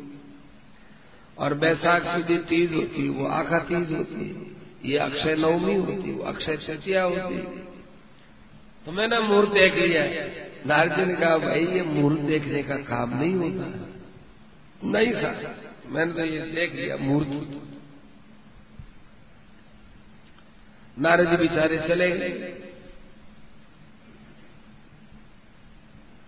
और 1.37 1.53
बैसाख 1.53 2.03
सुदी 2.03 2.37
तीज 2.37 2.73
होती 2.73 3.03
है, 3.03 3.09
वो 3.09 3.27
आखा 3.27 3.59
तीज 3.59 3.91
होती 3.91 4.29
है। 4.29 4.55
ये 4.91 4.97
अक्षय 4.97 5.35
नवमी 5.35 5.75
होती 5.75 6.09
है, 6.09 6.15
वो 6.15 6.23
अक्षय 6.23 6.57
तृतीया 6.57 7.03
होती 7.03 7.35
है। 7.35 7.41
तो 8.85 8.91
मैंने 8.91 9.19
मुहूर्त 9.19 9.49
देख 9.49 9.75
लिया। 9.75 10.03
नारद 10.65 11.07
ने 11.07 11.15
कहा, 11.15 11.37
भाई, 11.37 11.65
ये 11.65 11.81
मुहूर्त 11.81 12.19
देखने 12.19 12.63
का 12.63 12.75
काम 12.75 13.19
नहीं 13.19 13.33
होता। 13.33 13.84
नहीं 14.83 15.13
था। 15.13 15.55
मैंने 15.89 16.13
तो 16.13 16.25
ये 16.25 16.39
देख 16.39 16.75
लिया, 16.75 16.97
मूर्त। 16.97 17.61
नारद 20.99 21.29
जी 21.29 21.37
बेचारे 21.37 21.77
चले 21.77 22.11
गए। 22.11 22.61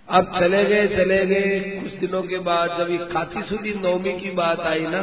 अब 0.09 0.39
चले 0.39 0.65
गए 0.65 0.87
चले 0.87 1.25
गए। 1.25 1.81
कुछ 1.81 1.93
दिनों 1.93 2.23
के 2.23 2.37
बाद 2.39 2.77
जब 2.77 2.91
ये 2.91 2.97
काती 2.97 3.41
सुदी 3.41 3.73
नवमी 3.73 4.19
की 4.19 4.29
बात 4.31 4.59
आई 4.59 4.87
ना 4.87 5.01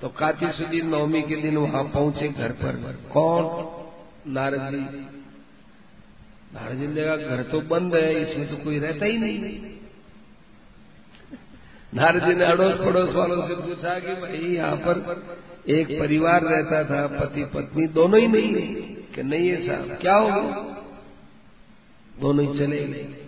तो 0.00 0.08
काती 0.08 0.46
सुदी 0.46 0.82
नवमी 0.82 1.22
के 1.22 1.36
दिन 1.36 1.56
वहाँ 1.56 1.84
पहुँचे 1.84 2.28
घर 2.28 2.52
पर। 2.52 3.08
कौन? 3.12 4.32
नारद 4.32 4.60
जी। 4.60 4.80
नारद 6.54 6.78
जी 6.78 6.86
ने 6.86 7.04
कहा, 7.04 7.16
घर 7.16 7.42
तो 7.42 7.60
बंद 7.60 7.94
है, 7.94 8.32
इसमें 8.32 8.48
तो 8.48 8.56
कोई 8.56 8.78
रहता 8.78 9.04
ही 9.04 9.18
नहीं। 9.18 9.73
नारद 11.94 12.24
जी 12.24 12.34
ने 12.34 12.44
अड़ोस 12.44 12.78
पड़ोस 12.78 13.14
वालों 13.14 13.48
से 13.48 13.54
पूछा 13.54 13.98
कि 13.98 14.14
भाई, 14.14 14.38
यहाँ 14.38 14.76
पर 14.76 15.26
एक 15.68 16.00
परिवार 16.00 16.42
रहता 16.42 16.84
था 16.84 17.06
पति 17.06 17.44
पत्नी 17.44 17.86
दोनों 17.86 18.20
ही 18.20 18.28
नहीं 18.28 18.54
है। 18.54 18.82
कि 19.14 19.22
नहीं 19.22 19.48
है 19.48 19.66
साहब, 19.66 19.98
क्या 20.00 20.16
हो 20.16 20.40
दोनों 22.20 22.52
ही 22.52 22.58
चले 22.58 22.84
गए। 22.84 23.26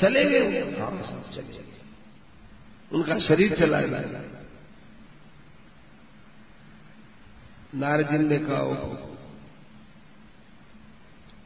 चले 0.00 0.24
गए 0.24 0.60
हाँ 0.80 1.32
चले 1.34 1.42
गए। 1.42 1.64
उनका 2.92 3.18
शरीर 3.18 3.58
चला 3.58 3.80
गया। 3.80 4.22
नारद 7.74 8.10
जी 8.10 8.18
ने 8.18 8.38
कहा 8.38 8.62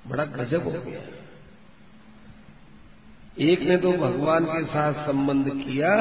बड़ा 0.06 0.24
गजब 0.24 0.62
हो 0.62 0.70
गया। 0.70 1.21
एक 3.38 3.60
ने 3.60 3.76
तो 3.76 3.92
भगवान 3.92 4.44
के 4.44 4.64
साथ 4.64 5.06
संबंध 5.06 5.48
किया, 5.48 5.94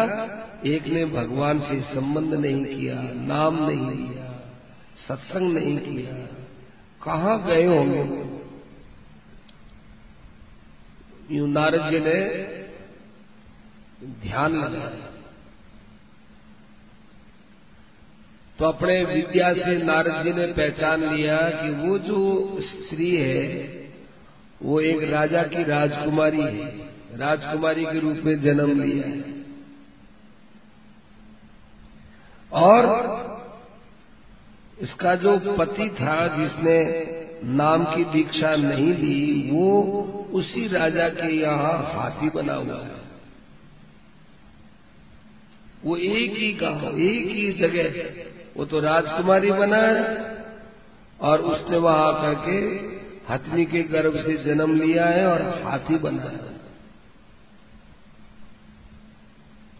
एक 0.65 0.87
ने 0.87 1.05
भगवान 1.05 1.59
से 1.59 1.81
संबंध 1.81 2.33
नहीं 2.33 2.65
किया, 2.65 2.95
नाम 3.03 3.69
नहीं 3.69 3.91
लिया, 3.97 4.51
सत्संग 5.07 5.53
नहीं 5.53 5.77
किया। 5.77 6.15
कहा 7.03 7.37
गए 7.37 7.65
होंगे? 7.65 8.41
यू 11.35 11.47
नारद 11.47 11.89
जी 11.89 11.99
ने 11.99 12.19
ध्यान 14.21 14.55
लगाया। 14.55 15.09
तो 18.59 18.65
अपने 18.65 19.03
विद्या 19.03 19.53
से 19.53 19.83
नारद 19.83 20.23
जी 20.23 20.33
ने 20.33 20.47
पहचान 20.47 21.15
लिया 21.15 21.37
कि 21.37 21.69
वो 21.69 21.99
जो 21.99 22.59
स्त्री 22.61 23.15
है, 23.15 23.47
वो 24.61 24.81
एक 24.81 25.11
राजा 25.11 25.43
की 25.43 25.63
राजकुमारी 25.63 26.41
है। 26.41 26.90
राजकुमारी 27.15 27.85
के 27.85 27.99
रूप 27.99 28.17
में 28.25 28.41
जन्म 28.41 28.81
लिया। 28.81 29.07
है 29.07 29.39
और 32.51 32.83
इसका 34.77 35.15
जो 35.15 35.37
पति 35.57 35.89
था 35.91 36.15
जिसने 36.37 36.77
नाम 37.49 37.83
की 37.85 38.03
दीक्षा 38.03 38.55
नहीं 38.55 38.93
ली 38.95 39.49
वो 39.51 39.67
उसी 40.33 40.67
राजा 40.67 41.07
के 41.09 41.31
यहाँ 41.33 41.73
हाथी 41.93 42.29
बना 42.29 42.53
हुआ 42.53 42.77
है। 42.77 42.99
वो 45.85 45.97
एक 45.97 46.33
ही 46.33 46.51
गाँव, 46.53 46.97
एक 46.99 47.27
ही 47.27 47.51
जगह 47.51 47.85
वो 48.57 48.65
तो 48.65 48.79
राजकुमारी 48.79 49.51
बना 49.51 49.77
है 49.77 50.03
और 51.21 51.41
उसने 51.41 51.77
वहाँ 51.77 52.07
आकर 52.07 52.33
के 52.39 52.57
हथनी 53.33 53.65
के 53.65 53.81
गर्भ 53.89 54.15
से 54.17 54.35
जन्म 54.43 54.75
लिया 54.75 55.05
है 55.05 55.25
और 55.27 55.41
हाथी 55.63 55.97
बना 55.97 56.23
है। 56.23 56.49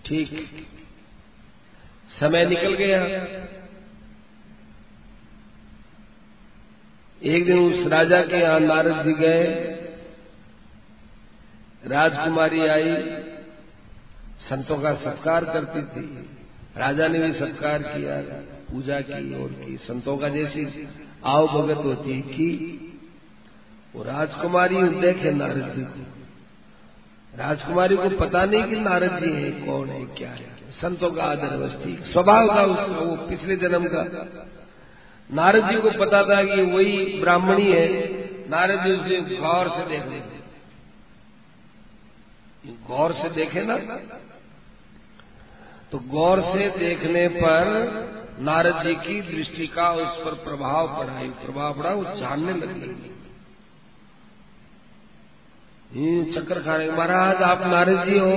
ठीक। 0.05 0.67
समय 2.19 2.45
निकल 2.45 2.73
गया। 2.73 3.03
एक 7.23 7.45
दिन 7.45 7.59
उस 7.59 7.87
राजा 7.87 8.21
के 8.21 8.37
यहाँ 8.37 8.59
नारद 8.59 9.05
जी 9.05 9.13
गए। 9.13 9.43
राजकुमारी 11.85 12.59
आई। 12.59 12.95
संतों 14.49 14.77
का 14.77 14.93
सत्कार 14.93 15.45
करती 15.45 15.81
थी। 15.81 16.29
राजा 16.77 17.07
ने 17.07 17.19
भी 17.19 17.39
सत्कार 17.39 17.83
किया, 17.83 18.21
पूजा 18.71 19.01
की, 19.01 19.43
और 19.43 19.49
की। 19.49 19.77
संतों 19.77 20.17
का 20.17 20.29
जैसी 20.29 20.87
आओ 21.25 21.47
भगत 21.47 21.77
होती 21.77 22.21
की 22.21 22.77
वो 23.95 24.03
राजकुमारी 24.03 24.83
देखे 24.83 25.31
नारद 25.31 25.73
जी 25.75 25.81
को। 25.81 26.20
राजकुमारी 27.35 27.95
को 27.95 28.09
पता 28.09 28.45
नहीं 28.45 28.63
कि 28.63 28.75
नारद 28.75 29.19
जी 29.23 29.31
है, 29.31 29.51
कौन 29.51 29.89
है, 29.89 30.05
क्या 30.05 30.29
है। 30.29 30.55
संतों 30.71 31.11
का 31.11 31.23
आदर 31.23 31.57
वस्ती, 31.57 32.03
स्वभाव 32.11 32.47
था 32.47 32.61
उसका 32.61 32.99
वो 32.99 33.15
पिछले 33.15 33.55
जन्म 33.55 33.85
का। 33.87 34.03
नारद 35.33 35.69
जी 35.69 35.75
को 35.77 35.91
पता 35.91 36.23
था 36.23 36.43
कि 36.43 36.61
वही 36.61 37.21
ब्राह्मणी 37.21 37.71
है। 37.71 37.87
नारद 38.49 38.83
जी 38.83 38.93
उसे 38.93 39.35
गौर 39.35 39.69
से 39.69 39.85
देख 39.85 40.05
लेते 40.05 40.41
गौर 42.87 43.13
से 43.13 43.29
देखे 43.29 43.61
ना? 43.61 43.77
तो 45.91 45.99
गौर 45.99 46.41
से 46.41 46.69
देखने 46.69 47.27
पर 47.27 47.65
नारद 48.39 48.83
जी 48.83 48.95
की 48.95 49.21
दृष्टि 49.21 49.67
का 49.67 49.91
उस 49.91 50.25
पर 50.25 50.31
प्रभाव 50.31 50.87
पड़ा 50.87 51.45
प्रभाव 51.45 51.79
पड़ा, 51.79 51.93
वो 51.93 52.03
जानने 52.03 52.53
लगे 52.53 53.20
चक्कर 55.91 56.61
खाने 56.61 56.91
महाराज, 56.91 57.41
आप 57.41 57.61
नारद 57.61 58.05
जी 58.05 58.19
हो। 58.19 58.35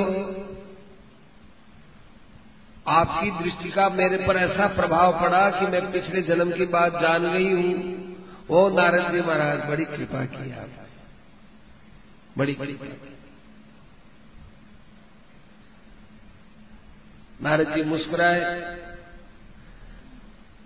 आपकी 2.89 3.31
दृष्टि 3.31 3.71
का 3.71 3.89
मेरे 3.89 4.17
पर 4.17 4.37
ऐसा 4.37 4.67
प्रभाव 4.67 5.21
पड़ा 5.21 5.51
कि 5.51 5.67
मैं 5.67 5.93
पिछले 5.93 6.23
जन्म 6.23 6.51
की 6.51 6.65
बात 6.67 6.93
जान 6.93 7.33
गई 7.33 7.51
हूँ। 7.53 7.95
ओ 8.51 8.69
नारद 8.69 9.13
जी 9.13 9.21
महाराज, 9.21 9.69
बड़ी 9.69 9.85
कृपा 9.85 10.25
की 10.25 10.53
आप। 10.53 10.71
बड़ी 12.39 12.53
बड़ी 12.53 12.79
नारद 17.43 17.75
जी 17.75 17.83
मुस्कुराए। 17.83 18.41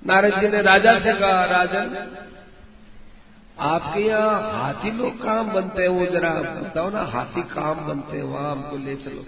नारद 0.07 0.41
जी 0.41 0.49
ने 0.49 0.62
राजा 0.62 0.99
से 0.99 1.12
कहा, 1.12 1.45
राजन 1.45 2.07
आपके 3.61 4.00
यहाँ 4.00 4.40
हाथी 4.40 4.90
लोग 4.90 5.22
काम 5.22 5.52
बनते 5.52 5.82
हैं, 5.82 5.88
वो 5.88 6.06
जरा 6.06 6.34
बताओ 6.34 6.90
ना, 6.90 7.02
हाथी 7.02 7.42
काम 7.42 7.86
बनते 7.86 8.16
हैं, 8.16 8.24
वहाँ 8.24 8.52
हमको 8.52 8.76
ले 8.76 8.96
चलो। 8.96 9.24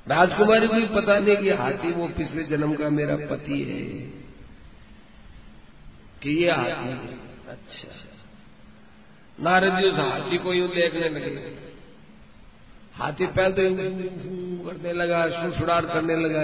राजकुमारी 0.08 0.68
को 0.68 0.74
भी 0.74 0.86
पता 0.86 1.18
नहीं 1.18 1.36
कि 1.36 1.50
हाथी, 1.50 1.92
वो 1.92 2.08
पिछले 2.08 2.44
जन्म 2.44 2.74
का 2.74 2.90
मेरा 2.90 3.16
पति 3.16 3.52
है। 3.52 4.10
कि 6.22 6.30
ये 6.30 6.50
हाथी 6.50 7.20
अच्छा। 7.48 8.05
नारद 9.38 9.78
जी 9.78 9.88
उस 9.88 9.96
हाथी 9.96 10.38
को 10.38 10.52
यूँ 10.52 10.68
देखने 10.68 11.08
लगे। 11.08 11.30
हाथी 12.94 13.26
पहले 13.28 13.52
तो 13.52 13.84
करने 14.64 14.92
लगा 14.92 15.26
सुड़सुड़ार 15.30 15.86
करने 15.86 16.16
लगा 16.16 16.42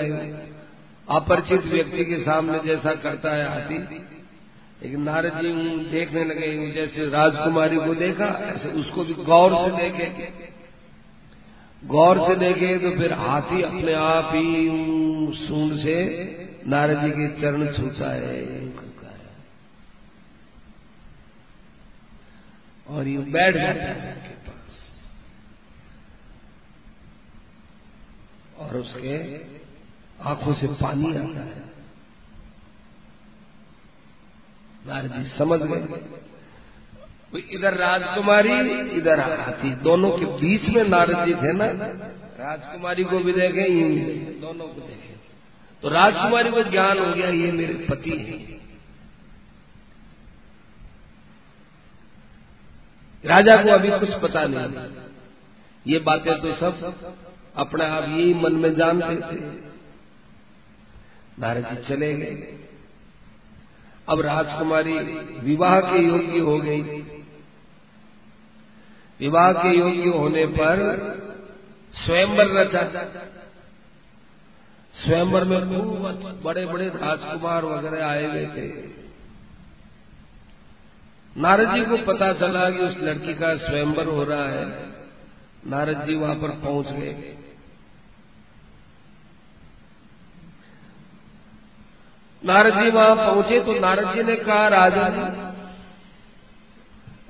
अपरिचित 1.09 1.65
व्यक्ति 1.67 2.05
के 2.05 2.19
सामने 2.23 2.59
जैसा 2.65 2.95
करता 3.01 3.35
है 3.35 3.49
हाथी। 3.49 3.79
लेकिन 4.83 5.03
नारद 5.03 5.41
जी 5.41 5.53
देखने 5.91 6.25
लगे 6.25 6.47
जैसे 6.73 7.09
राजकुमारी 7.11 7.77
को 7.77 7.95
देखा, 7.95 8.27
ऐसे 8.47 8.69
उसको 8.81 9.05
भी 9.05 9.15
गौर 9.25 9.55
से 9.57 9.71
देखे। 9.79 10.07
गौर 11.83 12.19
से 12.19 12.35
देखे 12.37 12.77
तो 12.79 12.91
फिर 12.99 13.13
हाथी 13.21 13.63
अपने 13.63 13.93
आप 13.95 14.31
ही 14.35 14.47
सूंड 15.39 15.77
से 15.79 15.97
नारद 16.69 17.01
जी 17.01 17.11
के 17.11 17.29
चरण 17.41 17.67
छूता 17.73 18.13
है। 18.13 18.41
और 22.89 23.09
ये 23.09 23.19
बैठ 23.19 23.55
जाता 23.55 23.83
है 23.83 24.15
उनके 24.15 24.29
पास। 24.29 24.79
और 28.59 28.77
उसके 28.77 29.37
आँखों 30.23 30.55
से 30.55 30.67
पानी 30.67 31.11
आता 31.11 31.45
है। 31.45 31.73
नारद 34.87 35.13
जी 35.13 35.39
समझ 35.39 35.61
गए। 35.63 36.11
इधर 37.51 37.75
राजकुमारी, 37.75 38.81
इधर 38.81 39.21
हाथी। 39.21 39.75
दोनों 39.75 40.19
के 40.19 40.25
बीच 40.25 40.63
में 40.69 40.85
नारद 40.85 41.27
जी 41.27 41.35
थे 41.35 41.53
ना। 41.53 41.67
राजकुमारी 42.45 43.05
को 43.05 43.19
भी 43.19 43.33
देखे। 43.33 43.85
दोनों 44.41 44.65
को 44.65 44.81
देखे। 44.81 45.17
तो 45.83 45.89
राजकुमारी 45.89 46.51
को 46.51 46.63
ज्ञान 46.63 46.99
हो 46.99 47.15
गया, 47.15 47.29
ये 47.29 47.53
मेरे 47.53 47.87
पति 47.91 48.11
हैं। 48.11 48.62
राजा 53.25 53.57
को 53.57 53.69
अभी 53.69 53.91
कुछ 53.91 54.11
पता 54.15 54.45
नहीं। 54.45 54.87
ये 55.87 55.99
बातें 55.99 56.41
तो 56.41 56.55
सब 56.55 57.15
अपने 57.57 57.85
आप 57.85 58.03
यही 58.03 58.35
मन 58.35 58.53
में 58.53 58.75
जानते 58.75 59.17
थे। 59.17 59.41
नारद 61.39 61.65
जी 61.65 61.89
चले 61.89 62.15
गए। 62.15 62.59
अब 64.09 64.21
राजकुमारी 64.21 64.99
विवाह 65.41 65.81
के 65.81 65.99
योग्य 65.99 66.39
हो 66.39 66.59
गई। 66.59 66.83
विवाह 69.21 69.53
के 69.53 69.69
योग्य 69.69 70.09
होने 70.09 70.47
पर 70.47 70.79
स्वयंवर 72.07 72.47
रचा 72.49 72.83
स्वयंवर 75.05 75.45
में 75.45 75.61
खूब 75.69 76.41
बड़े 76.45 76.67
बड़े 76.67 76.89
राजकुमार 76.89 77.65
वगैरह 77.65 78.07
आए 78.07 78.27
हुए 78.27 78.47
थे। 78.47 79.02
नारद 81.37 81.75
जी 81.75 81.85
को 81.85 81.97
पता 81.97 82.33
चला 82.33 82.71
कि 82.71 82.79
उस 82.79 82.97
लड़की 82.97 83.35
का 83.35 83.57
स्वयंवर 83.57 84.07
हो 84.07 84.25
रहा 84.25 84.49
है। 84.49 84.67
नारद 85.67 86.05
जी 86.07 86.15
वहाँ 86.15 86.35
पर 86.35 86.49
पहुँच 86.49 86.87
गए। 86.89 87.37
नारद 92.45 92.75
जी 92.75 92.91
वहाँ 92.91 93.17
पहुँचे 93.17 93.61
तो 93.61 93.81
नारद 93.81 94.15
जी 94.15 94.23
ने 94.23 94.37
कहा, 94.37 94.69
राजा 94.69 95.05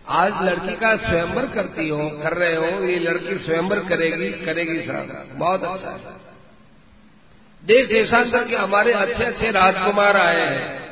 आज 0.09 0.33
लड़की 0.43 0.77
का 0.77 0.97
स्वयंवर 0.97 1.47
करती 1.47 1.89
हो, 1.89 2.11
कर 2.23 2.33
रहे 2.33 2.55
हो, 2.55 2.85
ये 2.85 2.99
लड़की 2.99 3.39
स्वयंवर 3.39 3.79
करेगी 3.79 4.31
करेगी 4.33 4.87
साहब, 4.87 5.29
बहुत 5.33 5.65
अच्छा 5.65 5.91
है। 5.91 6.33
देश 7.65 7.89
देशांतर 7.89 8.49
के 8.49 8.57
हमारे 8.57 8.93
अच्छे 8.93 9.25
अच्छे 9.25 9.51
राजकुमार 9.51 10.17
आए 10.17 10.41
हैं। 10.41 10.92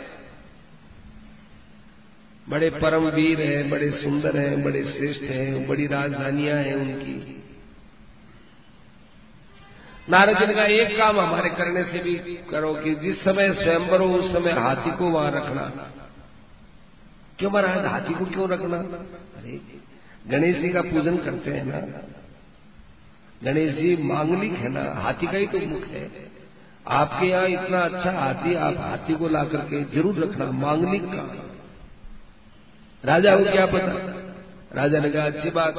बड़े 2.49 2.71
परम 2.71 3.09
वीर 3.09 3.41
हैं, 3.41 3.71
बड़े 3.71 3.91
सुंदर 3.91 4.37
हैं, 4.37 4.65
बड़े 4.65 4.85
श्रेष्ठ 4.85 5.23
हैं, 5.23 5.69
बड़ी 5.69 5.87
राजधानियाँ 5.87 6.57
हैं 6.57 6.75
उनकी। 6.75 7.43
नारद 10.09 10.39
जी 10.39 10.47
ने 10.47 10.55
कहा, 10.55 10.65
एक 10.65 10.99
काम 10.99 11.21
हमारे 11.21 11.51
करने 11.51 11.85
से 11.85 11.99
भी 11.99 12.15
करो 12.51 12.75
कि 12.75 12.95
जिस 12.95 13.25
समय 13.25 13.55
स्वयंवर 13.55 14.01
हो 14.01 14.07
उस 14.07 14.33
समय 14.33 14.53
हाथी 14.53 14.91
को 14.91 15.11
वहाँ 15.11 15.31
रखना। 15.31 15.63
क्यों 17.39 17.51
महाराज, 17.51 17.87
हाथी 17.87 18.15
को 18.15 18.25
क्यों 18.25 18.49
रखना? 18.49 18.77
अरे, 18.77 19.61
गणेश 20.27 20.57
जी 20.57 20.69
का 20.69 20.83
पूजन 20.83 21.17
करते 21.17 21.51
हैं 21.51 21.65
ना। 21.65 22.01
गणेश 23.45 23.75
जी 23.75 23.97
मांगलिक 24.03 24.53
है 24.53 24.69
ना, 24.69 24.93
हाथी 25.01 25.27
का 25.27 25.37
ही 25.37 25.47
तो 25.47 25.59
मुख 25.59 25.85
है। 25.85 26.11
आपके 26.89 27.27
यहाँ 27.27 27.47
इतना 27.47 27.81
अच्छा 27.81 28.11
हाथी, 28.13 28.55
आप 28.55 28.77
हाथी 28.79 29.15
को 29.15 29.29
ला 29.29 29.45
करके 29.45 29.85
ज़रूर 29.85 30.15
रखना, 30.15 30.51
मांगलिक 30.51 31.05
का। 31.05 31.50
राजा 33.05 33.37
को 33.37 33.45
क्या 33.45 33.67
पता? 33.67 33.93
राजा 34.75 35.01
ने 35.01 35.11
कहा, 35.11 35.25
अच्छी 35.27 35.51
बात। 35.51 35.79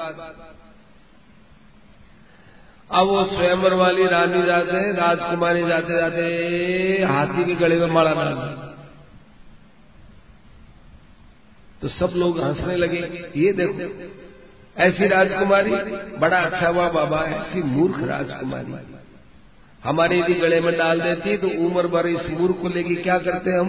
अब 2.89 3.07
वो 3.07 3.23
स्वयंवर 3.25 3.73
वाली 3.73 4.05
रानी 4.05 4.41
जाते 4.43 4.91
राजकुमारी 4.91 5.67
जाते 5.67 5.97
जाते 5.97 6.23
हाथी 7.05 7.45
के 7.45 7.55
गले 7.55 7.79
में 7.79 7.87
माला 7.87 8.13
डाल 8.13 8.33
तो 11.81 11.87
सब 11.87 12.13
लोग 12.15 12.39
हंसने 12.41 12.75
लगे, 12.75 12.97
ये 13.35 13.53
देखो, 13.53 14.09
ऐसी 14.77 15.07
राजकुमारी, 15.07 15.71
बड़ा 16.17 16.37
अच्छा 16.37 16.67
हुआ 16.67 16.89
बाबा, 16.89 17.21
ऐसी 17.21 17.63
मूर्ख 17.63 18.03
राजकुमारी। 18.03 18.75
हमारे 19.83 20.19
यदि 20.19 20.33
गले 20.33 20.59
में 20.61 20.77
डाल 20.77 21.01
देती 21.01 21.37
तो 21.37 21.47
उम्र 21.47 21.87
भर 21.87 22.07
इस 22.07 22.29
मूर्ख 22.39 22.61
को 22.61 22.67
लेके 22.67 22.95
क्या 22.95 23.17
करते 23.17 23.51
हम? 23.51 23.67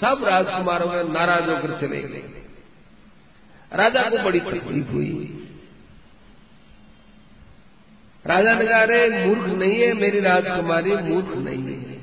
सब 0.00 0.24
राजकुमारों 0.24 0.88
में 0.88 1.12
नाराज़ 1.12 1.50
होकर 1.50 1.78
चले 1.80 2.02
गए। 2.02 2.22
राजा 3.72 4.02
को 4.02 4.18
बड़ी 4.18 4.40
तकलीफ़ 4.40 4.86
हुई। 4.86 5.32
राजा 8.26 8.54
ने 8.54 8.66
कहा, 8.66 8.78
अरे, 8.78 9.26
मूर्ख 9.26 9.52
नहीं 9.52 9.80
है, 9.80 9.92
मेरी 9.92 10.20
राजकुमारी 10.20 10.96
मूर्ख 10.96 11.28
नहीं 11.28 11.76
है। 11.76 11.98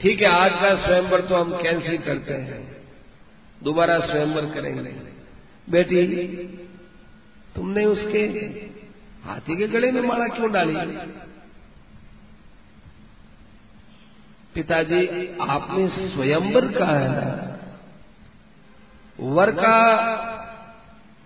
ठीक 0.00 0.20
है, 0.20 0.26
आज 0.26 0.52
का 0.52 0.86
स्वयंवर 0.86 1.20
तो 1.20 1.34
हम 1.34 1.62
कैंसिल 1.62 1.98
करते 1.98 2.34
हैं। 2.34 2.76
दोबारा 3.62 3.98
स्वयंवर 3.98 4.54
करेंगे। 4.54 4.94
बेटी, 5.70 6.26
तुमने 7.54 7.84
उसके 7.84 8.20
हाथी 9.24 9.56
के 9.56 9.68
गले 9.68 9.92
में 9.92 10.02
माला 10.02 10.26
क्यों 10.28 10.52
डाली? 10.52 10.76
पिताजी, 14.54 15.36
आपने 15.40 16.14
स्वयंवर 16.14 16.72
कहा 16.72 16.98
है। 16.98 17.47
वर 19.20 19.50
का 19.50 19.78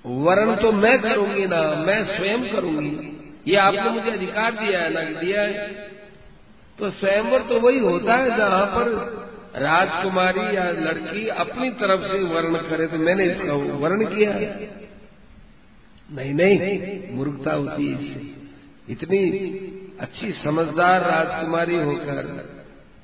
वर्ण 0.07 0.57
तो 0.57 0.73
मैं 0.73 1.03
करूँगी 1.03 1.47
ना, 1.47 1.63
मैं 1.75 2.17
स्वयं 2.17 2.53
करूँगी। 2.53 3.19
ये 3.49 3.57
आपने 3.57 3.91
मुझे 3.91 4.11
अधिकार 4.11 4.53
दिया 4.53 4.81
है 4.81 4.93
ना, 4.93 5.21
दिया 5.21 5.43
है। 5.43 5.69
तो 6.79 6.91
स्वयंवर 6.91 7.41
तो 7.41 7.61
वही 7.61 7.79
होता 7.79 8.15
है 8.15 8.37
जहाँ 8.37 8.67
पर 8.67 8.89
राजकुमारी 9.57 10.57
या 10.57 10.71
लड़की 10.71 11.29
अपनी 11.29 11.71
तरफ़ 11.71 12.01
से 12.13 12.23
वर्ण 12.23 12.57
करे 12.57 12.87
तो 12.87 12.97
मैंने 12.97 13.25
इसका 13.25 13.53
वर्ण 13.53 14.05
किया। 14.05 14.33
नहीं 16.13 16.35
नहीं, 16.35 17.17
मूर्खता 17.17 17.53
होती 17.53 17.87
है 17.87 17.93
इससे। 17.93 18.35
इतनी 18.89 19.19
अच्छी 20.01 20.33
समझदार 20.33 21.01
राजकुमारी 21.01 21.75
होकर 21.75 22.49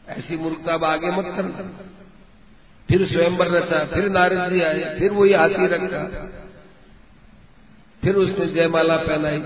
ऐसी 0.09 0.37
मूर्खता 0.37 0.87
आगे 0.87 1.11
मत 1.11 1.25
कर 1.27 1.45
फिर 2.89 3.07
स्वयंवर 3.07 3.49
रचा, 3.49 3.85
फिर 3.85 4.09
नारद 4.09 4.53
जी 4.53 4.61
आए, 4.61 4.99
फिर 4.99 5.11
वही 5.11 5.33
हाथी 5.33 5.67
रखा। 5.67 6.33
फिर 8.03 8.15
उसने 8.15 8.47
जयमाला 8.47 8.97
पहनाई। 8.97 9.39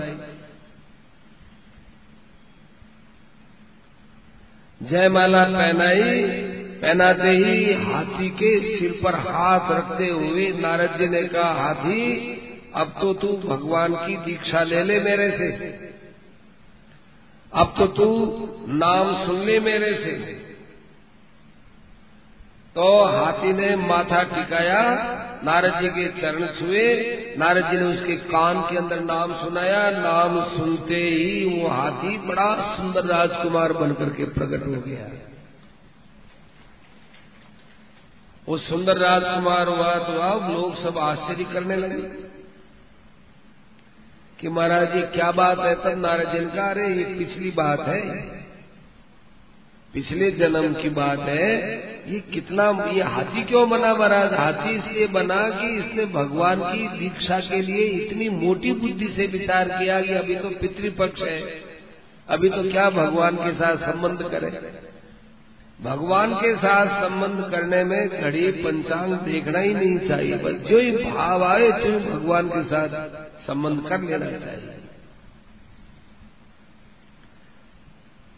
जयमाला 4.89 5.43
पहनाई, 5.43 6.23
पहनाते 6.81 7.29
ही 7.29 7.73
हाथी 7.73 8.29
के 8.29 8.79
सिर 8.79 8.99
पर 9.03 9.15
हाथ 9.15 9.71
रखते 9.71 10.07
हुए 10.07 10.53
नारद 10.53 10.99
जी 10.99 11.07
ने 11.07 11.23
कहा, 11.23 11.51
हाथी, 11.51 12.33
अब 12.75 12.95
तो 13.01 13.13
तू 13.13 13.27
भगवान 13.27 13.93
की 13.95 14.17
दीक्षा 14.17 14.63
ले 14.63 14.83
ले 14.83 14.99
मेरे 14.99 15.31
से। 15.31 15.49
अब 17.53 17.75
तो 17.77 17.87
तू 17.87 18.37
नाम 18.67 19.25
सुन 19.25 19.39
ले 19.39 19.59
मेरे 19.59 19.93
से। 19.93 20.42
तो 22.75 23.03
हाथी 23.05 23.53
ने 23.53 23.75
माथा 23.75 24.23
टिकाया, 24.23 24.81
नारद 25.43 25.73
जी 25.81 25.89
के 25.89 26.21
चरण 26.21 26.45
छुए, 26.47 26.85
नारद 27.37 27.65
जी 27.71 27.77
ने 27.77 27.83
उसके 27.83 28.15
कान 28.15 28.61
के 28.61 28.77
अंदर 28.77 28.99
नाम 28.99 29.33
सुनाया, 29.33 29.89
नाम 29.91 30.39
सुनते 30.57 30.95
ही 30.95 31.61
वो 31.61 31.67
हाथी 31.67 32.17
बड़ा 32.17 32.75
सुंदर 32.77 33.05
राजकुमार 33.05 33.73
बनकर 33.73 34.09
के 34.09 34.25
प्रकट 34.25 34.65
हो 34.67 34.81
गया। 34.81 35.07
वो 38.47 38.57
सुंदर 38.57 38.97
राजकुमार 38.97 39.67
हुआ 39.67 39.93
तो 39.95 40.19
अब 40.21 40.51
लोग 40.51 40.83
सब 40.83 40.97
आश्चर्य 40.97 41.43
करने 41.43 41.75
लगे 41.75 42.01
कि 44.39 44.49
महाराज 44.49 44.93
जी, 44.93 45.01
क्या 45.01 45.31
बात 45.31 45.59
है 45.59 45.75
तब 45.75 45.99
नारद 45.99 46.31
जी 46.31 46.57
का 46.57 46.69
अरे, 46.69 46.87
ये 46.87 47.03
पिछली 47.03 47.51
बात 47.51 47.87
है 47.87 48.42
पिछले 49.93 50.29
जन्म 50.31 50.73
की 50.73 50.89
बात 50.89 51.19
है, 51.19 51.49
ये 52.07 52.19
कितना, 52.31 52.63
ये 52.91 53.03
हाथी 53.05 53.43
क्यों 53.43 53.69
बना 53.69 53.93
महाराज 53.93 54.33
हाथी 54.33 54.75
इसलिए 54.75 55.07
बना 55.07 55.37
कि 55.49 55.67
इसने 55.77 56.05
भगवान 56.13 56.61
की 56.61 56.87
दीक्षा 56.99 57.39
के 57.39 57.61
लिए 57.61 57.85
इतनी 57.97 58.29
मोटी 58.37 58.71
बुद्धि 58.79 59.07
से 59.07 59.27
विचार 59.27 59.69
किया 59.69 59.99
कि 60.01 60.13
अभी 60.13 60.35
तो 60.35 60.49
पितृपक्ष 60.61 61.21
है। 61.21 61.39
अभी 62.27 62.49
तो 62.49 62.63
क्या 62.63 62.89
भगवान 62.91 63.35
के 63.35 63.51
साथ 63.53 63.77
संबंध 63.83 64.23
करे? 64.31 64.51
भगवान 65.79 66.33
के 66.35 66.55
साथ 66.55 66.87
संबंध 67.01 67.39
करने 67.51 67.83
में 67.83 68.21
घड़ी 68.21 68.51
पंचांग 68.57 69.13
देखना 69.21 69.59
ही 69.59 69.73
नहीं 69.73 69.97
चाहिए, 70.07 70.35
बस 70.37 70.69
जो 70.69 70.79
ही 70.79 70.91
भाव 71.05 71.43
आए 71.43 71.71
तो 71.73 71.99
भगवान 72.01 72.49
के 72.49 72.63
साथ 72.65 72.89
संबंध 73.47 73.87
कर 73.89 74.01
लेना 74.01 74.31
चाहिए। 74.37 74.81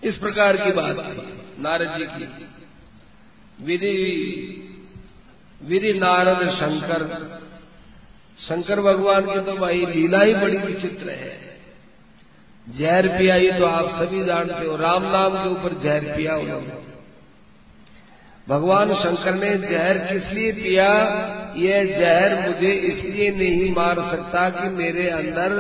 इस 0.04 0.18
प्रकार 0.18 0.58
की 0.58 0.72
बात 0.72 0.98
नारद 1.60 1.98
जी 1.98 2.06
की। 2.06 2.48
विधि 3.64 3.96
विधि 5.62 5.94
नारद 5.94 6.50
शंकर। 6.52 7.04
शंकर 8.40 8.82
भगवान 8.82 9.22
की 9.22 9.40
तो 9.42 9.54
भाई 9.54 9.86
लीला 9.86 10.22
ही 10.22 10.34
बड़ी 10.36 10.58
विचित्र 10.58 11.10
है। 11.10 11.34
जहर 12.68 13.08
पियाई 13.08 13.52
तो 13.52 13.66
आप 13.66 13.90
सभी 14.00 14.26
जानते 14.26 14.66
हो, 14.66 14.76
राम 14.76 15.04
नाम 15.04 15.34
के 15.34 15.50
ऊपर 15.50 15.74
जहर 15.84 16.16
पिया 16.18 16.36
उन्होंने। 16.36 16.85
भगवान 18.48 18.94
शंकर 18.94 19.34
ने 19.34 19.52
जहर 19.60 19.98
किस 20.08 20.32
लिए 20.34 20.52
पिया? 20.52 20.90
यह 21.58 21.86
जहर 22.00 22.34
मुझे 22.48 22.72
इसलिए 22.90 23.30
नहीं 23.32 23.70
मार 23.76 24.00
सकता 24.12 24.50
कि 24.50 24.70
मेरे 24.70 25.10
अंदर 25.10 25.54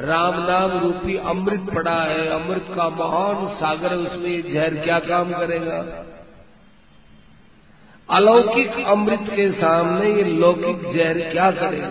राम 0.00 0.38
नाम 0.42 0.70
रूपी 0.78 1.16
अमृत 1.24 1.66
पड़ा 1.74 1.98
है। 2.02 2.26
अमृत 2.28 2.66
का 2.76 2.88
महान 2.90 3.46
सागर 3.54 3.94
उसमें 3.94 4.52
जहर 4.52 4.74
क्या 4.74 4.98
काम 4.98 5.32
करेगा? 5.32 5.80
अलौकिक 8.08 8.72
अमृत 8.86 9.26
के 9.30 9.50
सामने 9.52 10.12
ये 10.12 10.24
लौकिक 10.38 10.80
जहर 10.94 11.20
क्या 11.32 11.50
करेगा? 11.50 11.90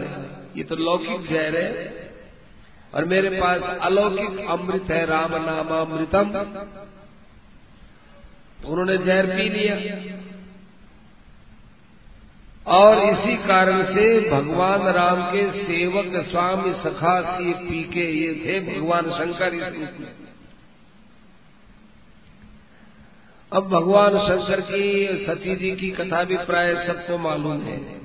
ये 0.57 0.63
तो 0.63 0.75
लौकिक 0.75 1.29
जहर 1.29 1.55
है। 1.55 1.93
और 2.93 3.05
मेरे 3.05 3.29
पास 3.29 3.61
अलौकिक 3.81 4.39
अमृत 4.49 4.91
है, 4.91 5.05
राम 5.05 5.35
नाम 5.41 5.69
अमृतम 5.77 6.25
तो 8.59 8.67
उन्होंने 8.69 8.97
जहर 8.97 9.25
पी 9.27 9.49
लिया। 9.49 9.75
और 12.67 12.99
इसी 12.99 13.35
कारण 13.37 13.83
से 13.83 14.29
भगवान 14.29 14.81
राम 14.81 15.21
के 15.31 15.63
सेवक 15.63 16.25
स्वामी 16.29 16.71
सखा 16.71 17.21
सी 17.21 17.53
पी 17.53 17.83
के 17.83 18.11
ये 18.11 18.33
थे 18.45 18.59
भगवान 18.59 19.11
शंकर 19.11 19.53
इस 19.53 19.63
रूप 19.63 19.99
में। 19.99 20.13
अब 23.53 23.69
भगवान 23.69 24.17
शंकर 24.17 24.61
की, 24.61 25.25
सती 25.25 25.55
जी 25.55 25.71
की 25.71 25.91
कथा 25.91 26.23
भी 26.23 26.37
प्राय 26.37 26.87
सबको 26.87 27.17
मालूम 27.17 27.61
है। 27.61 28.01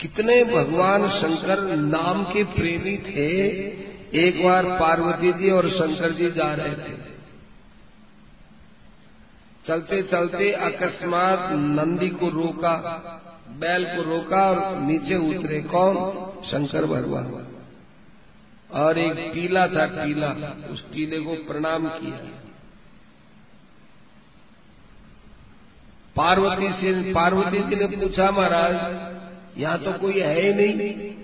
कितने 0.00 0.44
भगवान 0.44 1.08
शंकर 1.10 1.76
नाम 1.76 2.24
के 2.24 2.44
प्रेमी 2.44 2.96
थे, 2.98 3.50
एक 4.26 4.44
बार 4.44 4.64
पार्वती 4.64 5.32
जी 5.32 5.50
और 5.50 5.70
शंकर 5.70 6.10
जी 6.10 6.30
जा 6.30 6.54
रहे 6.54 6.74
थे। 6.74 7.09
चलते 9.70 10.02
चलते 10.02 10.52
अकस्मात 10.52 11.38
नंदी 11.52 12.08
को 12.08 12.28
रोका, 12.28 12.76
बैल 13.48 13.84
को 13.84 14.02
रोका 14.02 14.50
और 14.50 14.80
नीचे 14.80 15.16
उतरे 15.16 15.60
कौन? 15.60 15.94
शंकर 16.46 16.86
भगवान। 16.86 17.46
और 18.70 18.98
एक 18.98 19.30
टीला 19.34 19.66
था 19.66 20.04
टीला, 20.04 20.56
उस 20.70 20.92
टीले 20.92 21.20
को 21.20 21.34
प्रणाम 21.34 21.88
किया। 21.88 22.16
पार्वती 26.16 26.68
से, 26.68 27.12
पार्वती 27.12 27.58
जी 27.58 27.76
ने 27.76 27.86
पूछा, 27.86 28.30
महाराज, 28.30 28.74
यहाँ 29.60 29.78
तो 29.78 29.92
कोई 29.92 30.20
है 30.20 30.40
ही 30.40 30.54
नहीं। 30.54 31.14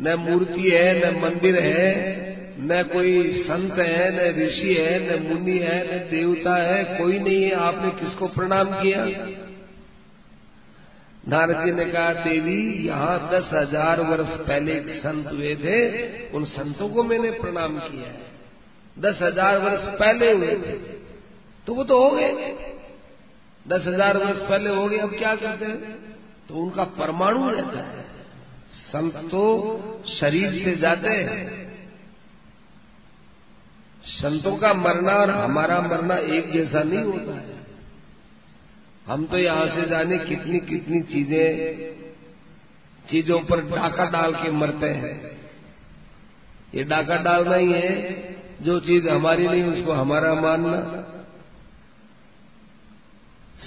न 0.00 0.14
मूर्ति 0.14 0.70
है, 0.70 1.14
न 1.14 1.22
मंदिर 1.22 1.58
है 1.58 2.23
न 2.58 2.82
कोई 2.92 3.42
संत 3.42 3.78
है, 3.78 4.12
न 4.12 4.46
ऋषि 4.46 4.74
है, 4.74 4.98
न 5.00 5.22
मुनि 5.22 5.58
है, 5.58 5.96
न 5.96 6.10
देवता 6.10 6.56
है, 6.56 6.84
कोई 6.98 7.18
नहीं 7.18 7.42
है। 7.44 7.52
आपने 7.52 7.90
किसको 7.90 8.28
प्रणाम 8.28 8.70
किया? 8.82 9.04
नारद 11.28 11.64
जी 11.64 11.72
ने 11.72 11.84
कहा, 11.84 12.12
देवी, 12.12 12.86
यहाँ 12.86 13.30
दस 13.32 13.50
हज़ार 13.52 14.00
वर्ष 14.00 14.28
पहले 14.28 14.80
संत 14.80 15.26
हुए 15.26 15.56
थे, 15.56 16.08
उन 16.28 16.44
संतों 16.44 16.88
को 16.88 17.02
मैंने 17.02 17.30
प्रणाम 17.30 17.78
किया 17.78 18.06
है। 18.06 18.34
दस 18.98 19.18
हज़ार 19.22 19.58
वर्ष 19.58 19.98
पहले 19.98 20.32
हुए 20.32 20.50
थे। 20.50 20.72
तो 21.66 21.74
वो 21.74 21.84
तो 21.84 22.04
हो 22.04 22.10
गए। 22.10 22.54
दस 23.68 23.86
हज़ार 23.86 24.16
वर्ष 24.16 24.38
पहले 24.38 24.70
हो 24.70 24.88
गए, 24.88 24.98
अब 24.98 25.10
क्या 25.10 25.34
करते 25.34 25.64
हैं? 25.64 25.94
तो 26.48 26.54
उनका 26.54 26.84
परमाणु 26.84 27.50
रहता 27.50 27.78
है। 27.78 28.02
संत 28.86 29.16
तो 29.16 29.44
शरीर 30.20 30.64
से 30.64 30.76
जाते 30.76 31.08
हैं। 31.08 31.64
संतों 34.06 34.56
का 34.56 34.74
मरना 34.74 35.12
और 35.12 35.30
हमारा 35.30 35.80
मरना 35.80 36.14
एक 36.14 36.52
जैसा 36.52 36.82
नहीं 36.82 37.04
होता 37.04 37.34
है। 37.34 37.54
हम 39.06 39.26
तो 39.26 39.38
यहाँ 39.38 39.66
से 39.66 39.88
जाने 39.88 40.18
कितनी 40.18 40.58
कितनी 40.60 41.00
चीज़ें, 41.02 41.76
चीज़ों 43.10 43.40
पर 43.40 43.60
डाका 43.60 44.04
डाल 44.04 44.34
के 44.34 44.50
मरते 44.50 44.86
हैं। 44.86 45.38
ये 46.74 46.84
डाका 46.84 47.16
डालना 47.16 47.56
ही 47.56 47.72
है, 47.72 48.14
जो 48.62 48.80
चीज़ 48.80 49.08
हमारी 49.08 49.48
नहीं, 49.48 49.62
उसको 49.62 49.92
हमारा 49.92 50.34
मानना। 50.34 50.76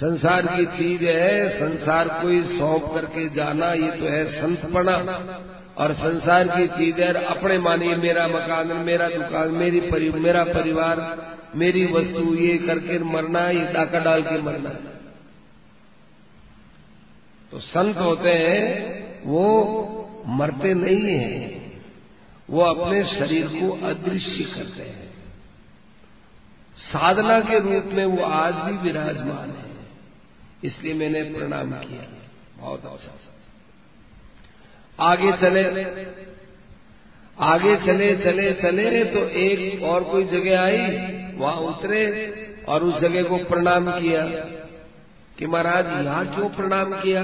संसार 0.00 0.46
की 0.46 0.66
चीज़ 0.66 1.04
है, 1.04 1.60
संसार 1.60 2.08
को 2.08 2.28
ही 2.28 2.58
सौंप 2.58 2.94
करके 2.94 3.28
जाना, 3.28 3.72
ये 3.72 3.90
तो 3.90 4.04
है 4.04 4.40
संतपना। 4.40 4.96
और 5.78 5.94
संसार 5.94 6.48
की 6.48 6.66
चीज़ें 6.68 7.12
अपने 7.12 7.58
मानिए 7.58 7.96
मेरा 7.96 8.28
मकान 8.28 8.72
मेरा 8.76 9.08
दुकान 9.08 9.48
मेरी 9.48 9.80
परि, 9.80 10.10
मेरा 10.10 10.44
परिवार 10.44 10.96
मेरी 11.56 11.86
वस्तु 11.86 12.34
ये 12.34 12.58
करके 12.58 12.98
मरना 12.98 13.50
ये 13.50 13.72
डाका 13.72 13.98
डाल 13.98 14.22
के 14.22 14.42
मरना। 14.42 14.70
तो 17.50 17.60
संत 17.60 17.96
होते 17.96 18.30
हैं 18.30 18.68
वो 19.26 19.44
मरते 20.26 20.74
नहीं 20.74 21.14
हैं। 21.14 21.58
वो 22.50 22.60
अपने 22.60 23.04
शरीर 23.04 23.46
को 23.46 23.86
अदृश्य 23.86 24.44
करते 24.44 24.82
हैं। 24.82 25.08
साधना 26.78 27.40
के 27.40 27.58
रूप 27.58 27.84
में 27.86 28.04
वो 28.04 28.24
आज 28.24 28.54
भी 28.54 28.78
विराजमान 28.78 29.50
है। 29.50 29.64
इसलिए 30.64 30.94
मैंने 30.94 31.22
प्रणाम 31.22 31.70
किया। 31.70 32.06
बहुत 32.58 32.84
अच्छा। 32.84 33.27
आगे 34.98 35.32
चले। 35.40 35.62
आगे 37.44 37.74
चले 37.78 38.14
चले 38.16 38.52
चले 38.54 39.04
तो 39.06 39.20
एक 39.40 39.82
और 39.84 40.04
कोई 40.04 40.24
जगह 40.26 40.60
आई, 40.60 40.78
वहाँ 41.36 41.60
उतरे 41.64 42.00
और 42.68 42.84
उस 42.84 43.00
जगह 43.00 43.22
को 43.22 43.36
प्रणाम 43.44 43.90
किया 43.90 44.22
कि 45.38 45.46
महाराज, 45.46 45.86
यहाँ 46.04 46.24
क्यों 46.26 46.48
प्रणाम 46.50 46.92
किया 46.94 47.22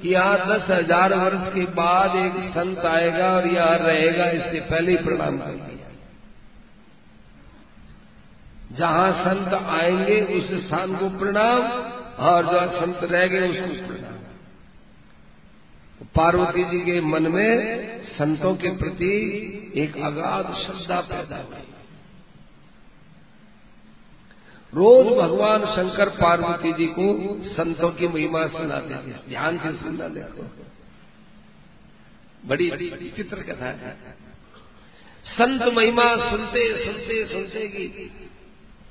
कि 0.00 0.08
यहाँ 0.08 0.38
दस 0.48 0.64
हज़ार 0.70 1.14
वर्ष 1.14 1.44
के 1.54 1.64
बाद 1.74 2.16
एक 2.16 2.34
संत 2.50 2.84
आएगा 2.86 3.28
और 3.34 3.46
यहाँ 3.48 3.76
रहेगा, 3.78 4.26
इससे 4.30 4.60
पहले 4.62 4.90
ही 4.90 4.96
प्रणाम 5.04 5.38
कर 5.38 5.52
दिया। 5.52 5.72
जहाँ 8.72 9.10
संत 9.24 9.54
आएँगे, 9.54 10.20
उस 10.36 10.50
स्थान 10.60 10.96
को 10.96 11.08
प्रणाम, 11.18 11.62
और 12.24 12.40
जो 12.44 12.58
संत 12.72 13.00
रह 13.12 13.26
गए, 13.26 13.48
उसको 13.50 13.86
प्रणाम। 13.86 14.03
पार्वती 16.04 16.64
जी 16.64 16.80
के 16.80 17.00
मन 17.00 17.26
में 17.28 18.00
संतों 18.08 18.54
के 18.56 18.70
प्रति 18.70 19.12
एक 19.76 19.96
अगाध 19.96 20.52
श्रद्धा 20.54 21.00
पैदा 21.00 21.36
हुई। 21.36 21.62
रोज 24.72 25.06
भगवान 25.18 25.64
शंकर 25.66 26.08
पार्वती 26.08 26.72
जी 26.72 26.86
को 26.86 27.06
संतों 27.48 27.90
की 27.90 28.08
महिमा 28.08 28.46
सुनाते 28.48 28.94
थे। 28.94 29.12
ध्यान 29.28 29.58
से 29.58 29.72
सुनना 29.72 30.08
देखो। 30.08 30.46
बड़ी 32.44 32.70
चित्र 33.16 33.42
कथा 33.42 33.66
है। 33.66 33.96
संत 35.26 35.62
महिमा 35.74 36.04
सुनते 36.30 36.62
सुनते 36.84 37.24
सुनते 37.26 37.66
की 37.68 37.86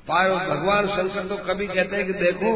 पार 0.07 0.29
भगवान 0.47 0.87
शंकर 0.87 1.27
तो 1.27 1.35
कभी 1.43 1.67
कहते 1.67 1.95
हैं 1.95 2.05
कि 2.07 2.13
देखो, 2.13 2.53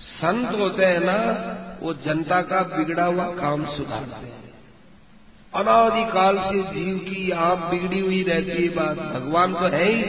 संत 0.00 0.58
होते 0.58 0.84
हैं 0.84 1.00
ना 1.00 1.16
वो 1.80 1.92
जनता 2.04 2.40
का 2.42 2.60
बिगड़ा 2.70 3.04
हुआ 3.04 3.26
काम 3.34 3.64
सुधारते 3.76 4.26
हैं 4.26 4.44
अनादिकाल 5.52 6.38
से 6.40 6.62
जीव 6.72 6.96
की 7.04 7.30
आप 7.42 7.58
बिगड़ी 7.70 8.00
हुई 8.00 8.22
रहती 8.22 8.62
है 8.62 8.68
बात 8.76 8.98
भगवान 9.14 9.54
तो 9.54 9.68
है 9.68 9.84
ही। 9.84 10.02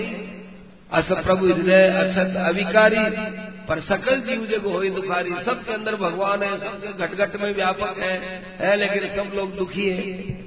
अस 0.91 1.07
प्रभु 1.24 1.45
हृदय 1.45 1.88
असत 1.97 2.36
अविकारी 2.38 3.03
पर 3.68 3.80
सकल 3.82 4.22
जीव 4.22 4.45
जग 4.45 4.65
हो 4.65 4.82
दुखारी। 4.95 5.34
सबके 5.45 5.74
अंदर 5.74 5.95
भगवान 5.95 6.43
है 6.43 6.57
सबके 6.57 6.93
घट 6.95 7.15
घट 7.15 7.41
में 7.41 7.53
व्यापक 7.55 7.97
है, 7.99 8.13
है 8.59 8.76
लेकिन 8.76 9.07
सब 9.15 9.36
लोग 9.36 9.55
दुखी 9.57 9.89
है। 9.89 10.45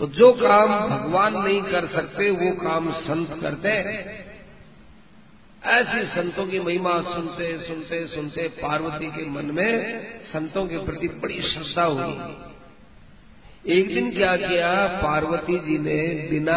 तो 0.00 0.06
जो 0.14 0.32
काम 0.32 0.68
भगवान 0.88 1.36
नहीं 1.38 1.62
कर 1.62 1.86
सकते 1.86 2.30
वो 2.32 2.50
काम 2.56 2.90
संत 3.00 3.38
करते 3.42 3.68
हैं। 3.68 3.98
ऐसी 5.62 6.04
संतों 6.06 6.46
की 6.46 6.60
महिमा 6.60 6.92
सुनते 7.04 7.46
सुनते 7.58 8.06
सुनते 8.06 8.48
पार्वती 8.62 9.06
के 9.06 9.24
मन 9.30 9.50
में 9.54 10.04
संतों 10.32 10.66
के 10.66 10.78
प्रति 10.78 11.08
बड़ी 11.08 11.40
श्रद्धा 11.42 11.82
हुई 11.84 13.72
एक 13.74 13.88
दिन 13.94 14.10
क्या 14.10 14.36
किया, 14.36 14.86
पार्वती 15.02 15.58
जी 15.58 15.78
ने 15.78 16.28
बिना 16.30 16.56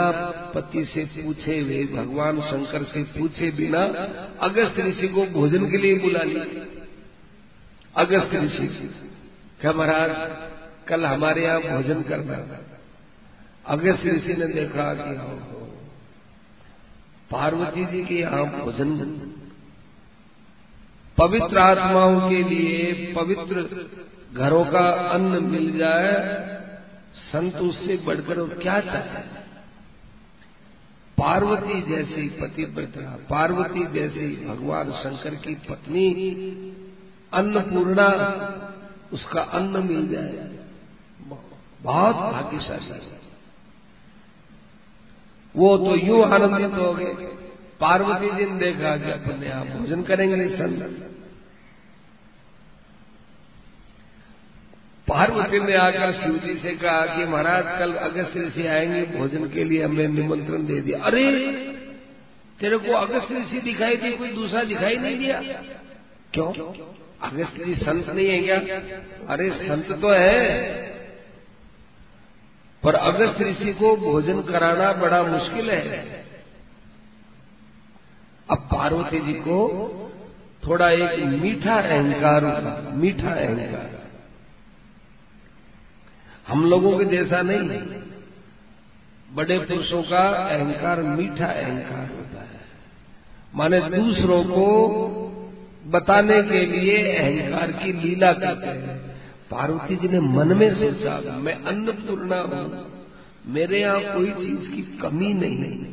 पति 0.56 0.84
से 0.86 1.04
पूछे 1.06 1.60
हुए, 1.60 1.84
भगवान 1.88 2.42
शंकर 2.42 2.84
से 2.84 3.04
पूछे 3.04 3.52
बिना 3.52 3.84
अगस्त 4.40 4.80
ऋषि 4.80 5.08
को 5.08 5.26
भोजन 5.32 5.70
के 5.72 5.78
लिए 5.78 6.00
बुला 6.00 6.24
लिया। 6.24 6.46
अगस्त 7.96 8.36
ऋषि 8.36 8.68
क्या 9.62 9.72
महाराज, 9.72 10.12
कल 10.88 11.06
हमारे 11.06 11.44
यहाँ 11.44 11.62
भोजन 11.62 12.02
करना 12.02 12.38
अगस्त 13.68 14.06
ऋषि 14.06 14.34
ने 14.34 14.48
देखा 14.54 14.94
कि 14.94 15.16
पार्वती 17.34 17.86
जी 17.86 18.04
के 18.06 18.16
यहाँ 18.16 18.46
भोजन। 18.46 18.98
पवित्र 21.18 21.58
आत्माओं 21.58 22.30
के 22.30 22.44
लिए 22.44 23.14
पवित्र 23.14 23.64
घरों 24.34 24.66
का 24.66 24.88
अन्न 25.10 25.44
मिल 25.44 25.78
जाए, 25.78 26.14
संत 27.32 27.56
उससे 27.56 27.98
बढ़कर 27.98 28.40
और 28.40 28.60
क्या 28.62 28.80
चाहते 28.80 29.42
पार्वती 31.18 31.82
जैसी 31.82 32.28
पतिव्रता, 32.30 33.02
पार्वती 33.30 33.84
जैसी 33.94 34.46
भगवान 34.46 34.92
शंकर 34.92 35.36
की 35.36 35.54
पत्नी, 35.56 36.06
अन्नपूर्णा, 37.34 38.08
उसका 39.14 39.42
अन्न 39.42 39.84
मिल 39.84 40.08
जाए। 40.08 40.50
बहुत 41.82 42.16
भाग्यशाली। 42.16 43.00
वो 45.56 45.78
तो 45.78 45.96
यूँ 45.96 46.24
आनंदित 46.24 46.80
हो 46.80 46.94
गए। 46.94 47.14
पार्वती 47.80 48.36
जी 48.36 48.52
ने 48.52 48.60
देखा 48.60 48.98
कि 48.98 49.12
अपने 49.12 49.52
आप 49.52 49.68
भोजन 49.68 50.04
करेंगे 50.04 50.50
संत 50.50 51.10
पार्वती 55.08 55.60
ने 55.60 55.76
आकर 55.76 56.14
शिव 56.14 56.38
जी 56.38 56.60
से 56.60 56.72
कहा 56.76 57.06
कि 57.06 57.26
महाराज, 57.26 57.80
कल 57.80 57.94
अगस्त 57.94 58.38
ऋषि 58.38 58.68
आएँगे, 58.68 59.18
भोजन 59.18 59.50
के 59.50 59.64
लिए 59.64 59.84
हमें 59.84 60.08
निमंत्रण 60.08 60.66
दे 60.66 60.82
दिया। 60.82 61.00
अरे, 61.00 61.50
तेरे 62.60 62.78
को 62.78 62.92
अगस्त 62.92 63.32
ऋषि 63.32 63.62
दिखाई 63.62 63.96
दी 63.96 64.12
कोई 64.12 64.30
दूसरा 64.30 64.64
दिखाई 64.64 64.98
नहीं 64.98 65.18
दिया? 65.18 65.42
क्यों? 66.34 66.54
अगस्त 67.22 67.66
जी 67.66 67.76
संत 67.76 68.10
नहीं 68.10 68.28
है 68.28 68.40
क्या? 68.40 68.58
अरे, 69.30 69.50
संत 69.50 70.02
तो 70.02 70.10
है। 70.10 70.93
पर 72.84 72.96
अगस्त 72.96 73.42
ऋषि 73.42 73.74
को 73.74 73.96
भोजन 73.98 74.42
कराना 74.42 74.92
बड़ा 74.94 75.24
मुश्किल 75.24 75.70
है, 75.70 76.26
अब 78.50 78.68
पार्वती 78.74 79.20
जी 79.20 79.34
को 79.34 79.60
थोड़ा 80.68 80.90
एक 80.90 81.24
मीठा 81.24 81.76
अहंकार 81.76 82.46
मीठा 82.94 83.30
अहंकार। 83.30 84.02
हम 86.48 86.66
लोगों 86.70 86.98
के 87.00 87.06
जैसा 87.06 87.42
नहीं, 87.42 87.80
बड़े 89.30 89.60
पुरुषों 89.60 90.02
का 90.04 90.28
अहंकार, 90.30 91.02
मीठा 91.02 91.46
अहंकार 91.46 92.10
होता 92.18 92.42
है। 92.42 92.62
माने 93.56 93.80
दूसरों 93.82 94.44
को 94.44 94.68
बताने 95.88 96.42
के 96.44 96.66
लिए 96.66 96.98
अहंकार 97.14 97.72
की 97.72 97.94
लीला 97.94 98.32
करते 98.34 98.68
हैं। 98.68 99.13
पार्वती 99.54 99.96
जी 99.96 100.08
ने 100.08 100.20
मन 100.20 100.58
में 100.58 100.70
सोचा, 100.76 101.38
मैं 101.38 101.64
अन्नपूर्णा 101.64 102.40
हूँ, 102.42 102.92
मेरे 103.48 103.82
यहाँ 103.82 104.02
कोई 104.02 104.32
चीज़ 104.32 104.72
की 104.72 104.82
कमी 104.98 105.34
नहीं 105.34 105.58
है। 105.58 105.92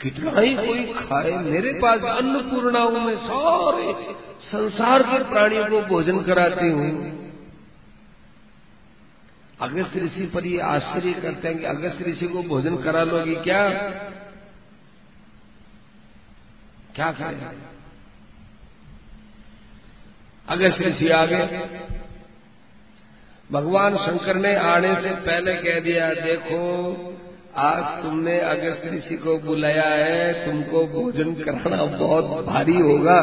कितना 0.00 0.40
ही 0.40 0.54
कोई 0.56 0.84
खाए, 0.92 1.30
मेरे 1.30 1.72
पास 1.72 2.00
अन्नपूर्णा 2.00 2.80
हूँ, 2.80 3.00
मैं 3.00 3.16
सारे 3.16 3.92
संसार 4.44 5.02
के 5.02 5.18
प्राणियों 5.24 5.66
को 5.66 5.80
भोजन 5.80 6.22
कराती 6.22 6.70
हूँ। 6.70 6.88
अगस्त 9.60 9.96
ऋषि 9.96 10.26
पर 10.26 10.46
ये 10.46 10.58
आश्चर्य 10.60 11.12
करते 11.12 11.48
हैं 11.48 11.58
कि 11.58 11.64
अगस्त 11.64 12.02
ऋषि 12.08 12.26
को 12.26 12.42
भोजन 12.42 12.76
करा 12.76 13.04
लोगी 13.04 13.34
क्या? 13.34 13.68
क्या 16.94 17.12
करें? 17.12 17.73
अगस्त 20.48 20.80
ऋषि 20.80 21.08
आ 21.08 21.26
गए 21.26 21.68
भगवान 23.52 23.96
शंकर 23.96 24.36
ने 24.36 24.54
आने 24.54 24.94
से 24.94 25.10
पहले 25.10 25.54
कह 25.54 25.80
दिया, 25.80 26.14
देखो, 26.14 26.60
आज 27.56 28.02
तुमने 28.02 28.40
अगस्त 28.40 28.82
ऋषि 28.94 29.16
को 29.16 29.38
बुलाया 29.38 29.88
है, 29.88 30.46
तुमको 30.46 30.86
भोजन 30.86 31.34
कराना 31.34 31.84
बहुत 31.84 32.46
भारी 32.46 32.76
होगा। 32.76 33.20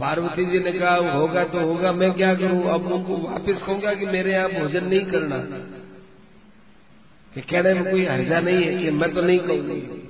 पार्वती 0.00 0.44
जी 0.44 0.58
ने 0.58 0.72
कहा, 0.72 0.94
होगा 0.94 1.44
तो 1.44 1.60
होगा, 1.60 1.92
मैं 1.92 2.12
क्या 2.12 2.34
करूँ? 2.34 2.62
अब 2.70 2.92
उनको 2.92 3.16
वापस 3.16 3.62
कहूँगा 3.66 3.94
कि 3.94 4.06
मेरे 4.06 4.32
यहाँ 4.32 4.48
भोजन 4.48 4.84
नहीं 4.84 5.04
करना। 5.04 5.38
कि 7.34 7.40
कहने 7.40 7.74
में 7.74 7.90
कोई 7.90 8.04
हर्जा 8.04 8.40
नहीं 8.40 8.64
है 8.64 8.84
कि 8.84 8.90
मैं 8.90 9.14
तो 9.14 9.22
नहीं 9.22 9.38
कहूँगी। 9.38 10.07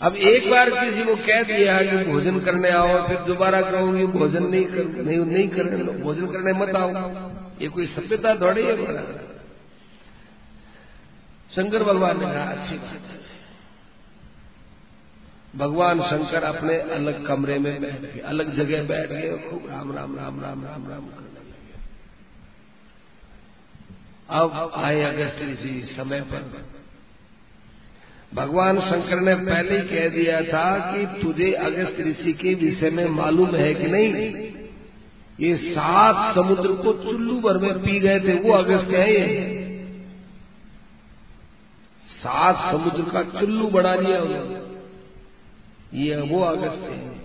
अब 0.00 0.16
एक 0.16 0.50
बार 0.50 0.70
किसी 0.70 1.04
को 1.04 1.14
कह 1.16 1.42
दिया 1.42 1.78
कि 1.82 2.04
भोजन 2.04 2.38
करने 2.40 2.70
आओ, 2.70 3.06
फिर 3.08 3.18
दोबारा 3.18 3.60
कहूँगी, 3.62 4.06
भोजन 4.08 4.46
नहीं 4.46 4.64
कर, 4.66 4.84
नहीं 5.02 5.18
नहीं 5.26 5.48
करने 5.48 5.98
भोजन 5.98 6.26
करने 6.26 6.52
मत 6.52 6.74
आओ। 6.76 6.90
ये 7.60 7.68
कोई 7.68 7.86
सभ्यता 7.86 8.34
थोड़ी 8.34 8.62
है 8.62 8.76
बड़ा 8.76 9.02
शंकर 11.50 11.84
भगवान 11.84 12.20
ने 12.20 12.26
कहा, 12.26 12.44
अच्छी 12.44 12.76
बात 12.76 13.08
भगवान 15.56 16.00
शंकर 16.00 16.42
अपने 16.44 16.76
अलग 16.96 17.26
कमरे 17.26 17.58
में 17.58 17.80
बैठ 17.82 18.00
गए, 18.00 18.20
अलग 18.24 18.56
जगह 18.56 18.82
बैठ 18.84 19.08
गए, 19.08 19.30
खूब 19.48 19.66
राम 19.70 19.92
राम 19.92 20.16
राम 20.16 20.40
राम 20.40 20.64
राम 20.64 20.88
राम 20.90 21.06
करने 21.08 21.40
लगे। 21.40 21.78
अब 24.38 24.72
आए 24.76 25.00
अगस्त 25.04 25.42
इसी 25.42 25.80
समय 25.96 26.20
पर। 26.22 26.79
भगवान 28.34 28.80
शंकर 28.80 29.20
ने 29.20 29.34
पहले 29.34 29.78
ही 29.78 29.88
कह 29.88 30.08
दिया 30.08 30.40
था 30.42 30.92
कि 30.92 31.22
तुझे 31.22 31.52
अगस्त 31.52 31.96
ऋषि 32.00 32.32
के 32.32 32.54
विषय 32.54 32.90
में 32.90 33.06
मालूम 33.06 33.54
है 33.54 33.74
कि 33.74 33.86
नहीं, 33.86 34.32
ये 35.40 35.56
सात 35.56 36.34
समुद्र 36.34 36.72
को 36.72 36.92
चुल्लू 36.92 37.40
भर 37.40 37.58
में 37.58 37.78
पी 37.78 38.00
गए 38.00 38.20
थे, 38.20 38.34
वो 38.34 38.52
अगस्त 38.52 38.90
है 38.90 39.12
ये। 39.12 39.56
सात 42.08 42.72
समुद्र 42.72 43.10
का 43.10 43.40
चुल्लू 43.40 43.66
बना 43.66 43.94
लिया 43.94 44.18
ये 45.94 46.16
वो 46.16 46.42
अगस्त 46.42 46.90
है। 46.90 47.20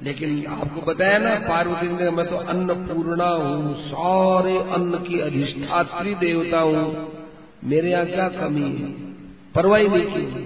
लेकिन 0.00 0.46
आपको 0.46 0.80
बताया 0.80 1.18
ना, 1.18 1.34
पार्वती 1.34 2.04
ने, 2.04 2.10
मैं 2.10 2.26
तो 2.26 2.36
अन्नपूर्णा 2.36 3.28
हूँ, 3.28 3.88
सारे 3.88 4.58
अन्न 4.58 4.98
की 4.98 5.20
अधिष्ठात्री 5.20 6.14
देवता 6.14 6.60
हूँ। 6.60 7.15
मेरे 7.66 7.90
यहाँ 7.90 8.06
क्या 8.06 8.28
कमी 8.30 8.62
है? 8.62 8.90
परवाही 9.52 9.88
नहीं 9.88 10.06
की। 10.06 10.44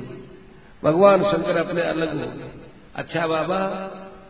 भगवान 0.85 1.23
शंकर 1.23 1.57
अपने 1.57 1.83
अलग 1.83 2.17
हो 2.17 2.51
अच्छा 2.95 3.27
बाबा, 3.27 3.59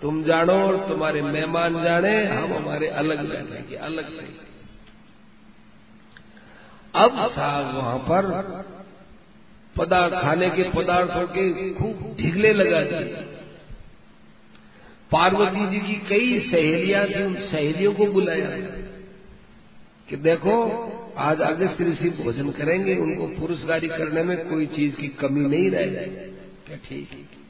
तुम 0.02 0.22
जानो 0.22 0.52
और 0.52 0.76
तुम्हारे 0.88 1.22
मेहमान 1.22 1.82
जाने, 1.84 2.24
हम 2.26 2.52
हमारे 2.52 2.86
अलग 2.86 3.30
रहने 3.32 3.60
के 3.62 3.76
अलग 3.76 4.08
नहीं 4.10 4.34
अब 6.94 7.34
था 7.38 7.50
वहाँ 7.70 7.98
पर 7.98 8.22
पदार्थ, 9.76 10.14
खाने 10.14 10.50
के 10.50 10.62
पदार्थों 10.62 11.26
के 11.26 11.74
खूब 11.74 12.16
ढिगले 12.20 12.52
लगा 12.52 12.80
दिए 12.82 13.26
पार्वती 15.10 15.66
जी 15.66 15.78
की 15.78 15.94
कई 16.08 16.40
सहेलियाँ 16.50 17.06
थी, 17.06 17.22
उन 17.22 17.34
सहेलियों 17.34 17.92
को 17.94 18.06
बुलाया। 18.06 18.48
कि 20.08 20.16
देखो 20.16 20.56
आज 21.16 21.40
अगस्त 21.40 21.80
ऋषि 21.80 22.10
भोजन 22.10 22.50
करेंगे, 22.50 22.96
उनको 22.96 23.26
पुरस्कारी 23.26 23.88
करने 23.88 24.22
में 24.22 24.48
कोई 24.48 24.66
चीज़ 24.66 24.96
की 24.96 25.08
कमी 25.08 25.40
नहीं 25.40 25.70
रह 25.70 25.86
जाए 25.86 26.30
क्या 26.66 26.76
ठीक 26.76 27.10
है? 27.12 27.40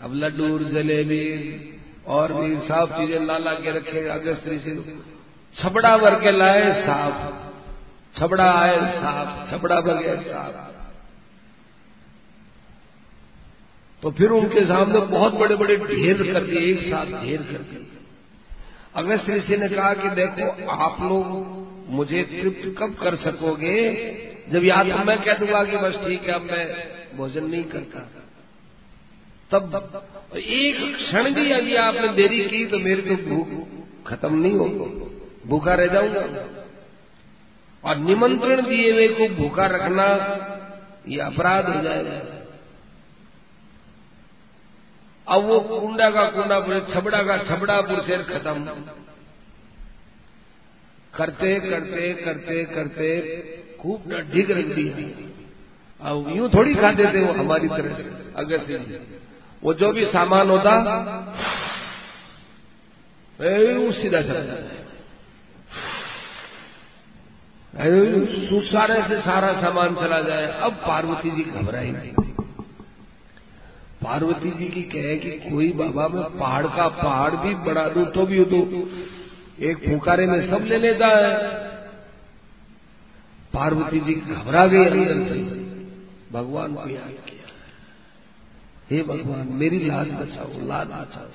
अब 0.00 0.14
लड्डू, 0.14 0.58
जलेबी 0.58 1.24
और 2.06 2.32
भी 2.34 2.56
साफ़ 2.56 2.92
चीज़ें 2.92 3.26
ला 3.26 3.38
ला 3.38 3.52
के 3.52 3.70
रखे 3.70 4.08
अगस्त 4.08 4.48
ऋषि 4.48 5.02
छबड़ा 5.58 5.98
भर 5.98 6.20
के 6.20 6.30
लाए, 6.30 6.82
साफ़। 6.82 7.34
छबड़ा 8.20 8.52
आए, 8.52 8.76
साफ़। 8.76 9.50
छबड़ा 9.50 9.80
भर 9.80 9.94
गए 9.94 10.16
साफ़। 10.16 10.74
तो 14.02 14.10
फिर 14.10 14.30
उनके 14.30 14.60
सामने 14.60 14.98
बहुत 15.00 15.34
बड़े 15.34 15.56
बड़े 15.56 15.76
ढेर 15.76 16.32
कर 16.32 16.40
दिए, 16.40 16.58
एक 16.58 16.80
साथ 16.80 17.24
ढेर 17.24 17.42
कर 17.42 17.58
दिए। 17.58 17.86
अगस्त 18.94 19.28
ऋषि 19.28 19.56
ने 19.56 19.68
कहा 19.68 19.94
कि 19.94 20.08
देखो, 20.08 20.70
आप 20.70 21.02
लोग 21.02 21.63
मुझे 21.88 22.22
तृप्त 22.22 22.74
कब 22.78 22.94
कर 22.94 23.16
सकोगे? 23.16 23.76
जब 24.52 24.64
या 24.64 24.82
तो 24.84 25.04
मैं 25.04 25.20
कह 25.22 25.34
दूँगा 25.34 25.64
कि 25.64 25.76
बस 25.76 25.94
ठीक 26.06 26.22
है, 26.22 26.34
अब 26.34 26.42
मैं 26.42 27.16
भोजन 27.16 27.44
नहीं 27.44 27.64
करता। 27.64 28.00
तब 29.50 30.36
एक 30.36 30.96
क्षण 30.96 31.30
भी 31.34 31.50
यदि 31.52 31.74
आपने 31.76 32.08
देरी 32.08 32.40
की 32.40 32.64
तो 32.66 32.78
मेरी 32.78 33.02
तो 33.02 33.16
भूख 33.24 33.48
खत्म 34.06 34.34
नहीं 34.34 34.52
होगी। 34.52 35.48
भूखा 35.48 35.74
रह 35.74 35.86
जाऊँगा। 35.86 36.46
और 37.84 37.96
निमंत्रण 37.96 38.62
दिए 38.62 38.92
हुए 38.92 39.08
को 39.08 39.28
भूखा 39.34 39.66
रखना 39.66 40.06
ये 41.08 41.20
अपराध 41.20 41.68
हो 41.68 41.82
जाएगा। 41.82 42.20
अब 45.26 45.44
वो 45.44 45.60
कुंडा 45.60 46.10
का 46.10 46.24
कुंडा 46.30 46.60
पूरे 46.60 46.80
छबड़ा 46.94 47.22
का 47.22 47.36
छबड़ा 47.38 47.80
पुरुषेर 47.80 48.22
खत्म। 48.22 48.74
करते 51.18 51.60
करते 51.60 52.12
करते 52.14 52.64
करते 52.64 53.08
खूब 53.82 54.10
ढीक 54.32 54.50
रख 54.50 54.64
दी 54.64 54.84
अब 56.02 56.32
यूँ 56.36 56.48
थोड़ी 56.50 56.74
खाते 56.74 57.04
थे 57.06 57.20
वो 57.24 57.32
हमारी 57.32 57.68
तरह 57.68 57.92
अगर 58.36 58.58
से 58.66 58.78
वो 59.62 59.74
जो 59.74 59.92
भी 59.92 60.04
सामान 60.04 60.50
होता 60.50 60.72
सीधा 63.92 64.20
चला 64.22 64.40
जाता 64.40 64.82
सारे 68.70 68.96
से 69.02 69.20
सारा 69.20 69.52
सामान 69.60 69.94
चला 69.94 70.20
जाए। 70.20 70.46
अब 70.60 70.72
पार्वती 70.72 71.30
जी 71.30 71.42
घबराई 71.42 71.90
नहीं 71.90 72.12
पार्वती 74.04 74.50
जी 74.50 74.68
की 74.68 74.82
कहे 74.82 75.16
कि 75.16 75.30
कोई 75.50 75.68
बाबा 75.72 76.08
मैं 76.08 76.38
पहाड़ 76.38 76.66
का 76.66 76.88
पहाड़ 76.88 77.34
भी 77.36 77.54
बढ़ा 77.54 77.88
दू 77.88 78.04
तो 78.04 78.26
भी 78.26 78.44
तो 78.44 78.60
एक 79.60 79.76
फुकारे 79.76 80.26
में 80.26 80.50
सब 80.50 80.64
ले 80.64 80.78
लेता 80.78 81.06
है। 81.06 81.54
पार्वती 83.54 84.00
जी 84.00 84.14
घबरा 84.14 84.66
गई 84.66 84.84
अंदर 84.84 85.28
से। 85.28 85.64
भगवान 86.32 86.74
को 86.74 86.88
याद 86.88 87.08
किया। 87.08 87.48
हे 88.90 89.02
भगवान, 89.02 89.48
मेरी 89.50 89.78
लाज 89.86 90.06
बचाओ 90.06 90.66
लाज 90.66 90.86
बचाओ। 90.86 91.26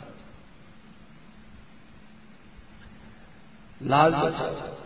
लाज 3.84 4.14
बचाओ। 4.14 4.80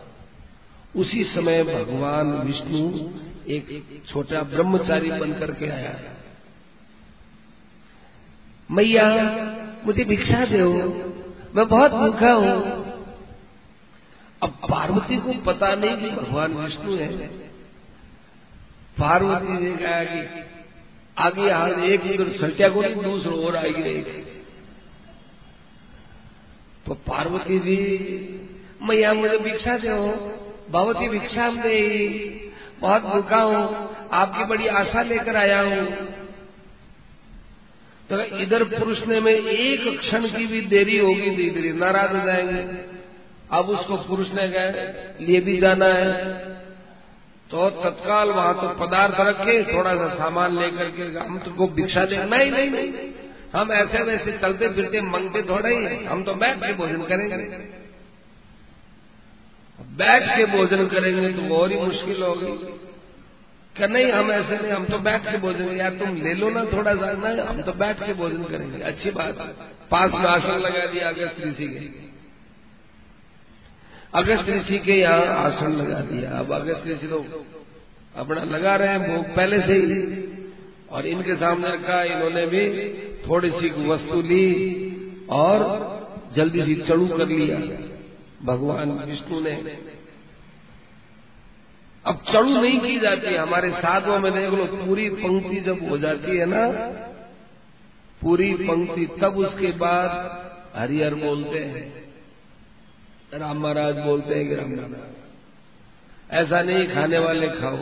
उसी 1.01 1.23
समय 1.23 1.63
भगवान 1.63 2.27
विष्णु 2.31 3.09
एक 3.47 4.01
छोटा 4.07 4.41
ब्रह्मचारी 4.41 5.11
बनकर 5.11 5.51
के 5.51 5.67
आया। 5.67 5.99
मैया, 8.71 9.07
मुझे 9.85 10.03
भिक्षा 10.03 10.45
दो। 10.45 10.73
मैं 11.55 11.67
बहुत 11.67 11.91
भूखा 11.91 12.31
हूँ। 12.31 12.82
अब 14.43 14.49
पार्वती 14.49 15.17
को 15.17 15.33
पता 15.33 15.75
नहीं 15.75 15.97
कि 15.97 16.09
भगवान 16.09 16.53
विष्णु 16.53 16.95
है। 16.95 17.27
पार्वती 18.99 19.63
ने 19.63 19.75
कहा 19.77 20.03
कि 20.03 20.43
आगे 21.17 21.51
हाल 21.51 21.83
एक 21.83 22.03
उधर 22.03 22.37
सत्या 22.37 22.69
को 22.69 22.81
नहीं 22.81 22.95
दूसरो 22.95 23.45
और 23.45 23.55
आएगी 23.55 23.83
नहीं। 23.83 24.03
तो 26.87 26.93
पार्वती 26.93 27.59
जी 27.59 27.79
मैया 28.81 29.13
मुझे 29.13 29.37
भिक्षा 29.37 29.77
दो 29.77 30.11
भगवती 30.71 31.09
भिक्षा 31.09 31.49
दे 31.49 31.77
बहुत 32.81 33.01
भूखा 33.01 33.41
हूँ। 33.41 33.89
आपकी 34.11 34.45
बड़ी 34.45 34.67
आशा 34.67 35.01
लेकर 35.01 35.35
आया 35.35 35.61
हूँ। 35.61 35.85
तो 38.09 38.37
इधर 38.37 38.63
पुरुष 38.63 38.99
ने 39.07 39.19
में 39.19 39.35
एक 39.35 39.99
क्षण 39.99 40.27
की 40.27 40.45
भी 40.47 40.61
देरी 40.61 40.97
होगी 40.97 41.29
तो 41.31 41.41
इधर 41.41 41.73
नाराज़ 41.73 42.11
हो 42.11 42.25
जाएँगे। 42.25 42.92
अब 43.53 43.69
उसको 43.69 43.97
पुरुष 43.97 44.29
ने 44.31 44.47
गए 44.49 44.71
लिए 45.21 45.39
भी 45.41 45.57
जाना 45.57 45.85
है। 45.85 46.11
तो 47.51 47.69
तत्काल 47.69 48.29
वहाँ 48.29 48.53
तो 48.55 48.67
पदार्थ 48.79 49.19
रखे 49.19 49.63
थोड़ा 49.73 49.95
सा 49.95 50.07
सामान 50.15 50.57
लेकर 50.59 50.89
के 50.89 51.03
हम 51.19 51.39
तुमको 51.39 51.67
भिक्षा 51.67 52.05
दे। 52.05 52.17
नहीं 52.17 52.51
नहीं 52.51 52.69
नहीं, 52.69 53.09
हम 53.53 53.71
ऐसे 53.71 54.03
वैसे 54.03 54.31
चलते 54.37 54.69
फिरते, 54.69 55.01
मंगते 55.01 55.41
थोड़े 55.41 55.75
ही 55.75 56.05
हम 56.05 56.23
तो 56.23 56.33
बैठ 56.35 56.57
के 56.57 56.73
भोजन 56.73 57.03
करेंगे। 57.03 57.37
बैठ 59.97 60.37
के 60.37 60.45
भोजन 60.45 60.87
करेंगे 60.87 61.33
तो 61.33 61.55
और 61.55 61.71
ही 61.71 61.77
मुश्किल 61.77 62.23
होगी। 62.23 62.79
कि 63.75 63.87
नहीं, 63.87 64.11
हम 64.11 64.31
ऐसे 64.31 64.57
नहीं, 64.57 64.71
हम 64.71 64.85
तो 64.85 64.97
बैठ 64.99 65.31
के 65.31 65.37
भोजन 65.37 65.69
यार 65.77 65.91
तुम 65.91 66.15
ले 66.15 66.33
लो 66.33 66.49
ना 66.49 66.63
थोड़ा 66.65 66.93
सा 66.95 67.11
ना 67.13 67.43
हम 67.43 67.61
तो 67.61 67.73
बैठ 67.73 68.05
के 68.05 68.13
भोजन 68.13 68.43
करेंगे। 68.43 68.81
अच्छी 68.83 69.11
बात। 69.11 69.37
पास 69.91 70.11
में 70.11 70.29
आसन 70.29 70.59
लगा 70.59 70.85
दिया 70.85 71.09
अगस्त 71.09 71.45
ऋषि 71.45 71.67
के। 71.67 72.12
अगस्त 74.15 74.49
ऋषि 74.49 74.79
के 74.79 74.93
यहाँ 74.93 75.25
आसन 75.25 75.71
लगा 75.71 75.99
दिया। 75.99 76.31
अब 76.31 76.53
अगस्त 76.53 76.87
ऋषि 76.87 77.07
तो 77.07 77.45
अपना 78.15 78.43
लगा 78.43 78.75
रहे 78.75 78.87
हैं 78.87 79.15
भोग 79.15 79.35
पहले 79.35 79.59
से 79.59 79.73
ही। 79.73 80.23
और 80.91 81.05
इनके 81.05 81.35
सामने 81.35 81.67
रखा, 81.67 82.03
इन्होंने 82.03 82.45
भी 82.45 82.89
थोड़ी 83.29 83.49
सी 83.49 83.87
वस्तु 83.87 84.21
ली 84.21 84.47
और 85.29 85.83
जल्दी 86.35 86.63
सी 86.63 86.75
चढ़ू 86.75 87.07
कर 87.07 87.27
लिया। 87.27 87.57
भगवान 88.45 88.91
विष्णु 88.91 89.39
ने। 89.39 89.77
अब 92.05 92.23
चढ़ू 92.33 92.61
नहीं 92.61 92.79
की 92.79 92.99
जाती, 92.99 93.35
हमारे 93.35 93.71
साधुओं 93.71 94.19
में 94.19 94.33
देख 94.33 94.49
लो, 94.49 94.65
पूरी 94.85 95.09
पंक्ति 95.09 95.55
जब 95.55 95.89
हो 95.89 95.97
जाती 95.97 96.37
है 96.37 96.45
ना, 96.45 96.67
पूरी 98.21 98.53
पंक्ति 98.53 99.05
तब 99.21 99.37
उसके 99.37 99.67
बाद 99.67 100.41
हरिहर 100.75 101.15
बोलते 101.15 101.59
हैं। 101.59 102.02
राम 103.33 103.57
महाराज 103.57 103.97
बोलते 103.97 104.35
हैं 104.35 104.47
कि 104.47 104.55
राम 104.55 104.71
महाराज, 104.71 105.13
ऐसा 106.31 106.61
नहीं 106.61 106.87
खाने 106.87 107.19
वाले 107.19 107.47
खाओ। 107.47 107.77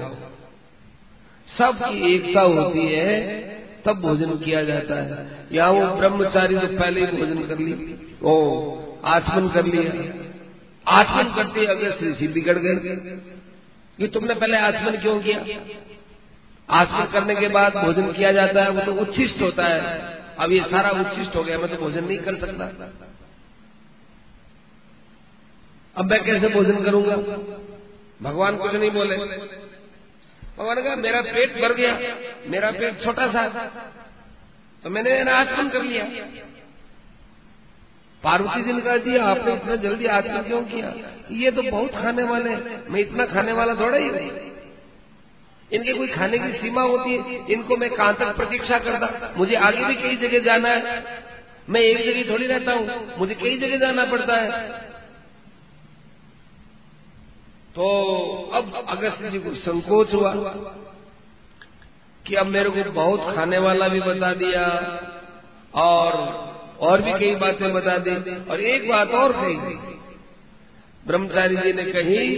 सबकी 1.57 2.15
एकता 2.15 2.41
होती 2.41 2.85
है, 2.87 3.39
तब 3.85 3.99
भोजन 4.01 4.37
किया 4.37 4.63
जाता 4.63 4.95
है। 4.95 5.27
यहाँ 5.51 5.71
वो 5.71 5.95
ब्रह्मचारी 5.97 6.57
तो 6.57 6.67
पहले 6.67 7.05
ही 7.05 7.17
भोजन 7.17 7.43
कर 7.47 7.59
ली 7.59 7.95
ओ 8.23 8.33
आचमन 9.05 9.49
कर 9.49 9.65
लिया। 9.65 9.91
आचमन 10.87 11.33
करते 11.35 11.65
अगर 11.65 11.91
श्री 11.91 12.27
बिगड़ 12.27 12.57
गए। 12.57 12.75
कि 13.97 14.07
तुमने 14.07 14.35
पहले 14.35 14.57
आचमन 14.57 14.97
क्यों 14.97 15.19
किया? 15.21 15.39
आचमन 16.69 17.05
करने 17.05 17.35
के 17.35 17.47
बाद 17.47 17.73
भोजन 17.73 18.11
किया 18.11 18.31
जाता 18.31 18.63
है, 18.63 18.69
वो 18.69 18.81
तो 18.81 18.93
उच्छिष्ट 18.93 19.41
होता 19.41 19.65
है। 19.65 20.01
अब 20.39 20.51
ये 20.51 20.59
सारा 20.59 20.89
उच्छिष्ट 20.89 21.35
हो 21.35 21.43
गया, 21.43 21.57
मैं 21.57 21.75
तो 21.75 21.81
भोजन 21.81 22.03
नहीं 22.03 22.17
कर 22.17 22.35
सकता। 22.35 22.91
अब 25.95 26.11
मैं 26.11 26.23
कैसे 26.23 26.47
भोजन 26.49 26.83
करूँगा? 26.83 27.15
भगवान 28.21 28.57
कुछ 28.57 28.73
नहीं 28.73 28.91
बोले। 28.91 29.17
भगवान 29.17 30.81
कहा, 30.83 30.95
मेरा 30.97 31.21
पेट 31.23 31.61
भर 31.61 31.73
गया, 31.73 31.97
मेरा 32.47 32.71
पेट 32.71 33.03
छोटा 33.03 33.27
सा 33.29 33.47
तो 34.83 34.89
मैंने 34.89 35.19
आचमन 35.31 35.69
कर 35.69 35.83
लिया। 35.83 36.03
पार्वती 38.23 38.63
जी 38.63 38.73
ने 38.73 38.81
कहा, 38.81 38.97
जी, 38.97 39.17
आपने 39.17 39.53
इतना 39.53 39.75
जल्दी 39.77 40.05
आचमन 40.07 40.41
क्यों 40.43 40.61
किया? 40.65 40.93
ये 41.33 41.51
तो 41.51 41.61
बहुत 41.63 41.91
खाने 41.93 42.23
वाले 42.25 42.55
मैं 42.89 42.99
इतना 42.99 43.25
खाने 43.25 43.51
वाला 43.53 43.75
थोड़ा 43.75 43.97
ही 43.97 44.09
नहीं 44.09 44.31
इनके 45.71 45.93
कोई 45.93 46.07
खाने 46.09 46.37
की 46.39 46.51
सीमा 46.53 46.81
होती 46.83 47.11
है, 47.11 47.19
इनको 47.47 47.75
मैं 47.77 47.89
कहाँ 47.91 48.13
तक 48.15 48.35
प्रतीक्षा 48.35 48.77
करता? 48.79 49.33
मुझे 49.37 49.55
आगे 49.57 49.83
भी 49.85 49.95
कई 49.95 50.15
जगह 50.19 50.39
जाना 50.45 50.69
है। 50.69 51.03
मैं 51.69 51.81
एक 51.81 51.97
जगह 51.99 52.31
थोड़ी 52.31 52.47
रहता 52.47 52.71
हूँ, 52.71 53.17
मुझे 53.19 53.35
कई 53.35 53.57
जगह 53.57 53.77
जाना 53.77 54.05
पड़ता 54.05 54.35
है। 54.35 54.49
तो 57.75 57.85
अब 58.53 58.85
अगस्त 58.89 59.23
जी 59.23 59.39
को 59.39 59.55
संकोच 59.55 60.13
हुआ 60.13 60.33
कि 62.27 62.35
अब 62.35 62.45
मेरे 62.45 62.69
को 62.69 62.91
बहुत 62.91 63.35
खाने 63.35 63.57
वाला 63.57 63.87
भी 63.87 63.99
बता 63.99 64.33
दिया 64.33 64.67
और 65.75 66.41
और 66.79 67.01
भी 67.01 67.13
कई 67.13 67.35
बातें 67.35 67.73
बता 67.73 67.97
दी। 67.97 68.49
और 68.51 68.59
एक 68.59 68.89
बात 68.89 69.11
और 69.11 69.31
कही। 69.31 69.55
ब्रह्मचारी 71.07 71.55
जी 71.55 71.73
ने 71.73 71.85
कही 71.85 72.29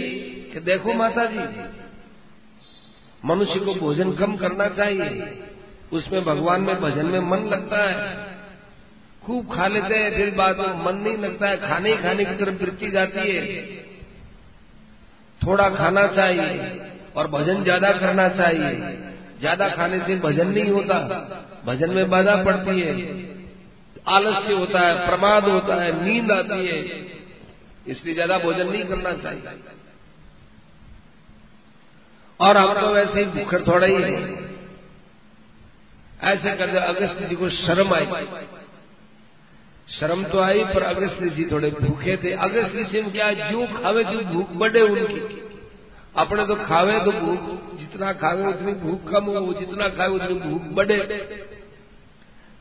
कि 0.52 0.60
देखो 0.60 0.92
माता 0.92 1.24
जी 1.24 1.70
मनुष्य 3.24 3.60
को 3.60 3.74
भोजन 3.74 4.12
कम 4.12 4.36
करना 4.36 4.68
चाहिए। 4.68 5.38
उसमें 5.92 6.24
भगवान 6.24 6.60
में 6.60 6.80
भजन 6.80 7.06
में 7.06 7.20
मन 7.20 7.38
लगता 7.38 7.90
है। 7.90 8.26
खूब 9.24 9.54
खा 9.54 9.66
लेते 9.66 9.94
हैं, 9.94 10.16
फिर 10.16 10.34
में 10.34 10.84
मन 10.84 10.94
नहीं 10.94 11.18
लगता 11.18 11.48
है। 11.48 11.56
खाने 11.56 11.90
ही 11.90 11.96
खाने 11.96 12.24
की 12.24 12.34
तरफ़ 12.34 12.62
वृत्ति 12.62 12.90
जाती 12.90 13.36
है। 13.36 13.46
थोड़ा 15.46 15.68
खाना 15.70 16.06
चाहिए 16.06 16.80
और 17.16 17.26
भजन 17.26 17.62
ज़्यादा 17.62 17.92
करना 17.92 18.28
चाहिए। 18.28 18.96
ज़्यादा 19.40 19.68
खाने 19.68 19.98
से 19.98 20.16
भजन 20.16 20.48
नहीं 20.48 20.70
होता। 20.70 20.98
भजन 21.66 21.90
में 21.90 22.10
बाधा 22.10 22.36
पड़ती 22.44 22.80
है। 22.80 22.92
आलस्य 24.08 24.52
होता 24.52 24.80
है, 24.80 25.06
प्रमाद 25.06 25.44
होता 25.44 25.82
है, 25.82 26.04
नींद 26.04 26.32
आती 26.32 26.66
है। 26.66 26.80
इसलिए 27.86 28.14
ज़्यादा 28.14 28.38
भोजन 28.38 28.68
नहीं 28.68 28.84
करना 28.84 29.12
चाहिए। 29.12 29.58
और 32.40 32.56
हम 32.56 32.80
तो 32.80 32.88
वैसे 32.94 33.18
ही 33.18 33.24
भूखर 33.26 33.62
थोड़ा 33.66 33.86
ही 33.86 33.94
है। 33.94 34.44
ऐसे 36.24 36.54
करते 36.56 36.78
अगस्त 36.78 37.22
जी 37.28 37.36
को 37.36 37.48
शर्म 37.48 37.94
आई। 37.94 38.06
शर्म 39.88 40.24
तो 40.24 40.38
आई, 40.40 40.64
पर 40.64 40.82
अगस्त 40.84 41.22
जी 41.34 41.44
थोड़े 41.50 41.70
भूखे 41.72 42.16
थे। 42.16 42.30
जी 42.84 43.00
में 43.02 43.10
क्या 43.12 43.32
जो 43.32 43.66
खावे 43.74 44.04
जो 44.04 44.20
भूख 44.26 44.52
बढ़े 44.58 44.80
उनकी। 44.80 45.20
अपने 46.16 46.46
तो 46.46 46.54
खावे 46.56 46.98
तो 47.00 47.12
भूख, 47.12 47.78
जितना 47.78 48.12
खावे 48.14 48.46
उतनी 48.46 48.72
भूख 48.80 49.10
कम 49.10 49.24
हो, 49.26 49.52
जितना 49.54 49.88
खावे 49.90 50.14
उतनी 50.14 50.34
भूख 50.40 50.62
बढ़े 50.74 50.98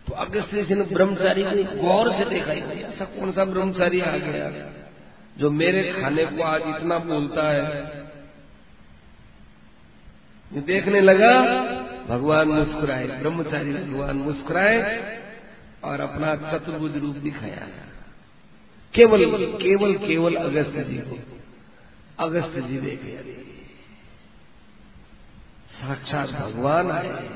तो 0.08 0.14
अगस्त 0.16 0.56
जी 0.68 0.76
ने 0.76 0.84
ब्रह्मचारी 0.86 1.44
को 1.44 1.82
गौर 1.82 2.12
से 2.14 2.26
देखा 2.26 2.54
ऐसा 2.54 3.06
कौन 3.12 3.32
सा 3.32 3.46
ब्रह्मचारी 3.46 4.00
आ 4.02 4.16
गया 4.18 4.48
जो 5.38 5.50
मेरे 5.52 5.84
खाने 5.94 6.26
को 6.28 6.44
आज 6.44 6.62
इतना 6.68 6.98
बोलता 7.02 7.44
है? 7.50 7.64
देखने 10.52 11.02
लगा, 11.02 11.32
भगवान 12.08 12.48
मुस्कुराए, 12.50 13.08
ब्रह्मचारी 13.20 13.74
भगवान 13.74 14.16
मुस्कुराए 14.18 14.78
और 15.84 16.00
अपना 16.00 16.36
चतुर्भुज 16.36 16.98
रूप 16.98 17.16
दिखाया। 17.16 17.68
केवल 18.94 19.26
केवल 19.36 19.94
केवल 19.94 20.36
अगस्त 20.36 20.88
जी 20.90 20.98
को। 20.98 21.42
अगस्त 22.20 22.60
जी 22.60 22.78
देखे। 22.78 23.34
साक्षात 25.74 26.30
भगवान 26.30 26.92
आए। 26.92 27.30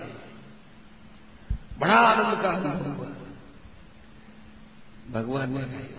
बड़ा 1.79 1.93
आनंद 1.93 2.41
का 2.43 2.49
अनुभव 2.49 3.07
भगवान 5.11 5.51
ने 5.51 5.89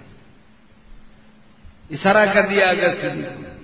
इशारा 1.94 2.34
कर 2.34 2.48
दिया 2.48 2.70
अगस्त 2.70 3.14
जी 3.14 3.22
को। 3.22 3.58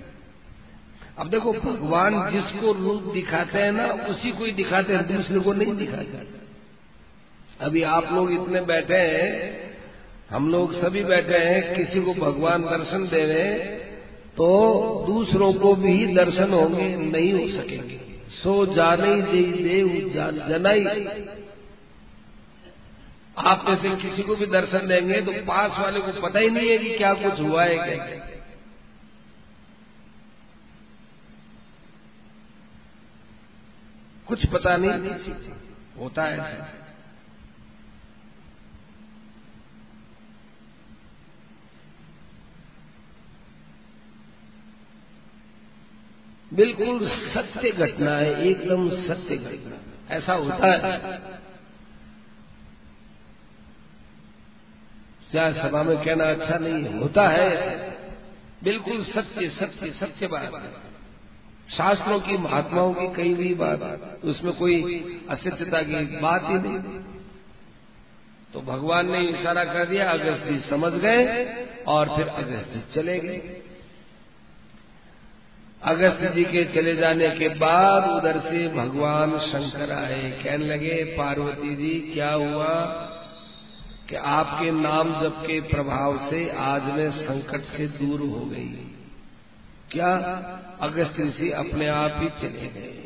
अब 1.21 1.29
देखो, 1.29 1.53
भगवान 1.53 2.31
जिसको 2.31 2.73
रूप 2.73 3.13
दिखाते 3.13 3.59
हैं 3.59 3.71
ना, 3.71 3.85
उसी 3.85 4.31
को 4.31 4.45
ही 4.45 4.51
दिखाते 4.51 4.95
हैं, 4.95 5.15
दूसरे 5.15 5.39
को 5.39 5.53
नहीं 5.53 5.75
दिखाते। 5.75 6.34
अभी 7.59 7.81
आप 7.89 8.11
लोग 8.11 8.31
इतने 8.33 8.61
बैठे 8.63 8.97
हैं, 8.97 9.29
हम 10.29 10.49
लोग 10.51 10.73
सभी 10.81 11.03
बैठे 11.03 11.37
हैं, 11.37 11.75
किसी 11.75 12.01
को 12.01 12.13
भगवान 12.15 12.63
दर्शन 12.63 13.07
देवे 13.07 13.43
तो 14.37 14.47
दूसरों 15.07 15.53
को 15.53 15.73
भी 15.75 15.95
दर्शन 16.15 16.53
होंगे, 16.53 16.87
नहीं 16.97 17.31
हो 17.33 17.47
सकेंगे। 17.53 17.99
सो 18.33 18.65
जाने 18.75 19.15
दे, 19.23 19.41
देव 19.63 19.87
जनाई। 20.49 20.83
आप 23.43 23.63
में 23.67 23.75
से 23.75 23.95
किसी 24.01 24.23
को 24.23 24.35
भी 24.35 24.45
दर्शन 24.47 24.87
देंगे 24.87 25.21
तो 25.21 25.31
पास 25.45 25.79
वाले 25.79 25.99
को 26.01 26.21
पता 26.21 26.39
ही 26.39 26.49
नहीं 26.49 26.69
है 26.69 26.77
कि 26.77 26.97
क्या 26.97 27.13
कुछ 27.15 27.39
हुआ 27.41 27.63
है 27.63 27.77
क्या 27.77 28.23
कुछ 34.27 34.45
पता 34.53 34.75
नहीं, 34.77 34.91
होता 35.99 36.23
है 36.23 36.37
ऐसा 36.37 36.73
बिल्कुल 46.53 47.09
सत्य 47.09 47.71
घटना 47.71 48.11
है, 48.11 48.47
एकदम 48.47 48.89
सत्य 48.89 49.37
घटना। 49.37 50.15
ऐसा 50.15 50.33
होता 50.33 50.71
है। 50.71 51.17
क्या 55.31 55.51
सभा 55.51 55.83
में 55.83 55.97
कहना 55.97 56.23
अच्छा 56.23 56.57
नहीं, 56.57 56.99
होता 56.99 57.27
है। 57.27 57.75
बिल्कुल 58.63 59.03
सत्य 59.03 59.49
सत्य 59.49 59.91
सत्य 59.91 60.27
बात 60.27 60.81
शास्त्रों 61.71 62.19
की, 62.19 62.37
महात्माओं 62.37 62.93
की 62.93 63.15
कई 63.15 63.33
भी 63.33 63.53
बात, 63.53 64.19
उसमें 64.23 64.53
कोई 64.53 65.03
असत्यता 65.29 65.81
की 65.81 66.17
बात 66.17 66.43
ही 66.43 66.53
नहीं। 66.53 66.79
तो 68.53 68.61
भगवान 68.61 69.11
ने 69.11 69.21
इशारा 69.21 69.63
कर 69.63 69.85
दिया, 69.85 70.11
अगस्त 70.11 70.43
जी 70.47 70.69
समझ 70.69 70.93
गए 70.93 71.45
और 71.87 72.09
फिर 72.09 72.27
अगस्त 72.27 72.69
जी 72.69 72.83
चले 72.93 73.19
गए। 73.19 73.61
अगस्त 75.85 76.35
जी 76.35 76.43
के 76.43 76.65
चले 76.65 76.95
जाने 76.95 77.29
के 77.29 77.49
बाद 77.49 78.09
उधर 78.09 78.39
से 78.39 78.67
भगवान 78.67 79.39
शंकर 79.39 79.91
आए। 79.91 80.41
कहने 80.43 80.65
लगे, 80.65 81.03
पार्वती 81.17 81.75
जी, 81.75 82.11
क्या 82.13 82.33
हुआ 82.33 82.83
कि 84.09 84.15
आपके 84.15 84.71
नाम 84.71 85.21
जप 85.21 85.35
के 85.47 85.61
प्रभाव 85.61 86.29
से 86.29 86.49
आज 86.49 86.83
मैं 86.83 87.11
संकट 87.11 87.63
से 87.63 87.87
दूर 87.87 88.19
हो 88.19 88.45
गई? 88.45 88.91
क्या 89.91 90.15
अगस्त 90.81 91.19
ऋषि 91.19 91.51
अपने 91.51 91.87
आप 91.87 92.11
ही 92.15 92.29
चले 92.29 92.67
गए? 92.67 93.01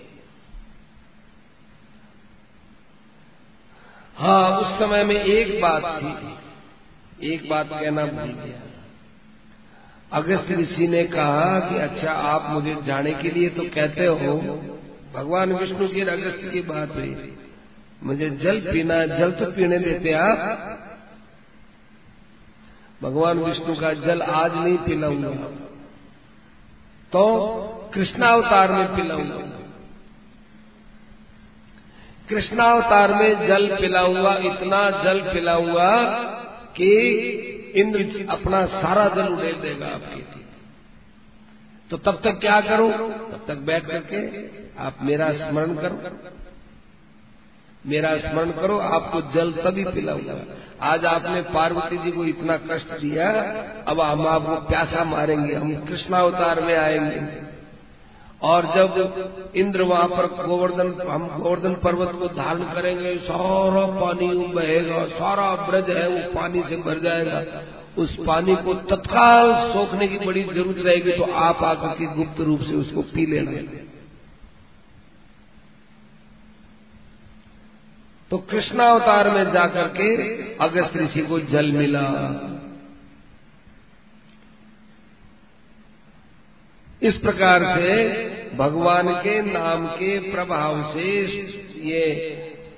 हाँ 4.17 4.59
उस 4.59 4.79
समय 4.79 5.03
में 5.03 5.15
एक 5.15 5.61
बात 5.61 6.03
थी। 6.03 7.29
एक 7.33 7.49
बात 7.49 7.69
कहना 7.69 8.05
भूल 8.05 8.29
गया। 8.29 8.68
अगस्त 10.11 10.51
ऋषि 10.51 10.87
ने 10.87 11.03
कहा 11.03 11.59
कि 11.59 11.75
अच्छा 11.75 12.11
आप 12.11 12.45
मुझे 12.49 12.77
जाने 12.85 13.13
के 13.13 13.29
लिए 13.29 13.49
तो 13.49 13.61
कहते 13.61 14.05
हो। 14.05 14.37
भगवान 15.15 15.53
विष्णु 15.53 15.87
की 15.87 16.01
अगस्त 16.01 16.49
की 16.53 16.61
बात 16.61 16.95
हुई। 16.95 17.37
मुझे 18.03 18.29
जल 18.29 18.59
पीना, 18.59 19.05
जल 19.05 19.31
तो 19.31 19.51
पीने 19.51 19.79
देते 19.79 20.11
आप। 20.13 20.37
भगवान 23.03 23.39
विष्णु 23.39 23.75
का 23.75 23.93
जल 23.93 24.21
आज 24.21 24.55
नहीं 24.55 24.77
पिलाऊँगा। 24.77 25.29
तो 27.11 27.91
कृष्णावतार 27.93 28.71
में 28.71 28.95
पिलाऊँगा। 28.95 29.49
कृष्णावतार 32.29 33.13
में 33.13 33.47
जल 33.47 33.77
पिलाऊँगा, 33.81 34.33
इतना 34.35 35.03
जल 35.03 35.21
पिलाऊँगा 35.33 36.07
कि 36.77 37.55
इंद्र 37.71 38.27
अपना 38.29 38.65
सारा 38.65 39.07
जल 39.07 39.27
उड़ेल 39.27 39.55
देगा 39.55 39.85
आपके 39.85 40.39
तो 41.89 41.97
तब 41.97 42.21
तक 42.23 42.39
क्या 42.39 42.61
करो? 42.61 42.91
तब 42.91 43.45
तक 43.47 43.55
बैठ 43.55 43.85
करके 43.85 44.47
आप 44.79 44.97
मेरा 45.01 45.31
स्मरण 45.31 45.75
करो। 45.75 46.19
मेरा 47.85 48.17
स्मरण 48.17 48.51
करो, 48.51 48.77
आपको 48.77 49.21
जल 49.21 49.51
तभी 49.51 49.83
पिलाऊँगा। 49.85 50.37
आज 50.81 51.05
आपने 51.05 51.41
पार्वती 51.41 51.97
जी 51.97 52.11
को 52.11 52.25
इतना 52.25 52.57
कष्ट 52.57 52.87
दिया, 52.87 53.31
अब 53.87 54.01
हम 54.01 54.27
आपको 54.27 54.55
प्यासा 54.55 55.03
मारेंगे, 55.03 55.53
हम 55.55 55.85
कृष्णावतार 55.85 56.61
में 56.61 56.77
आएँगे। 56.77 57.48
और 58.41 58.65
जब 58.75 59.51
इंद्र 59.55 59.81
वहाँ 59.81 60.07
पर 60.07 60.25
गोवर्धन, 60.45 60.93
हम 61.09 61.27
गोवर्धन 61.39 61.73
पर्वत 61.75 62.11
को 62.19 62.27
धारण 62.35 62.63
करेंगे, 62.73 63.15
सारा 63.17 63.85
पानी 63.99 64.27
बहेगा, 64.53 65.05
सारा 65.09 65.49
ब्रज 65.65 65.89
है 65.89 66.07
वो 66.09 66.33
पानी 66.33 66.63
से 66.69 66.77
भर 66.77 66.99
जाएगा। 66.99 67.43
उस 67.97 68.15
पानी 68.27 68.55
को 68.55 68.73
तत्काल 68.73 69.51
सोखने 69.73 70.07
की 70.07 70.17
बड़ी 70.19 70.43
ज़रूरत 70.43 70.77
रहेगी 70.85 71.11
तो 71.11 71.31
आप 71.41 71.63
आकर 71.63 71.95
के 71.95 72.05
गुप्त 72.15 72.39
रूप 72.41 72.59
से 72.59 72.75
उसको 72.75 73.01
पी 73.01 73.25
लेना। 73.25 73.51
तो 78.31 78.37
कृष्णावतार 78.49 79.29
में 79.29 79.51
जाकर 79.51 79.87
के 79.97 80.09
अगस्त 80.55 80.97
ऋषि 80.97 81.21
को 81.21 81.39
जल 81.51 81.71
मिला। 81.71 82.01
इस 87.01 87.15
प्रकार 87.15 87.63
से 87.77 87.95
भगवान 88.57 89.09
के 89.15 89.41
नाम 89.41 89.87
के 89.87 90.17
प्रभाव 90.31 90.93
से 90.93 91.11
ये 91.81 92.05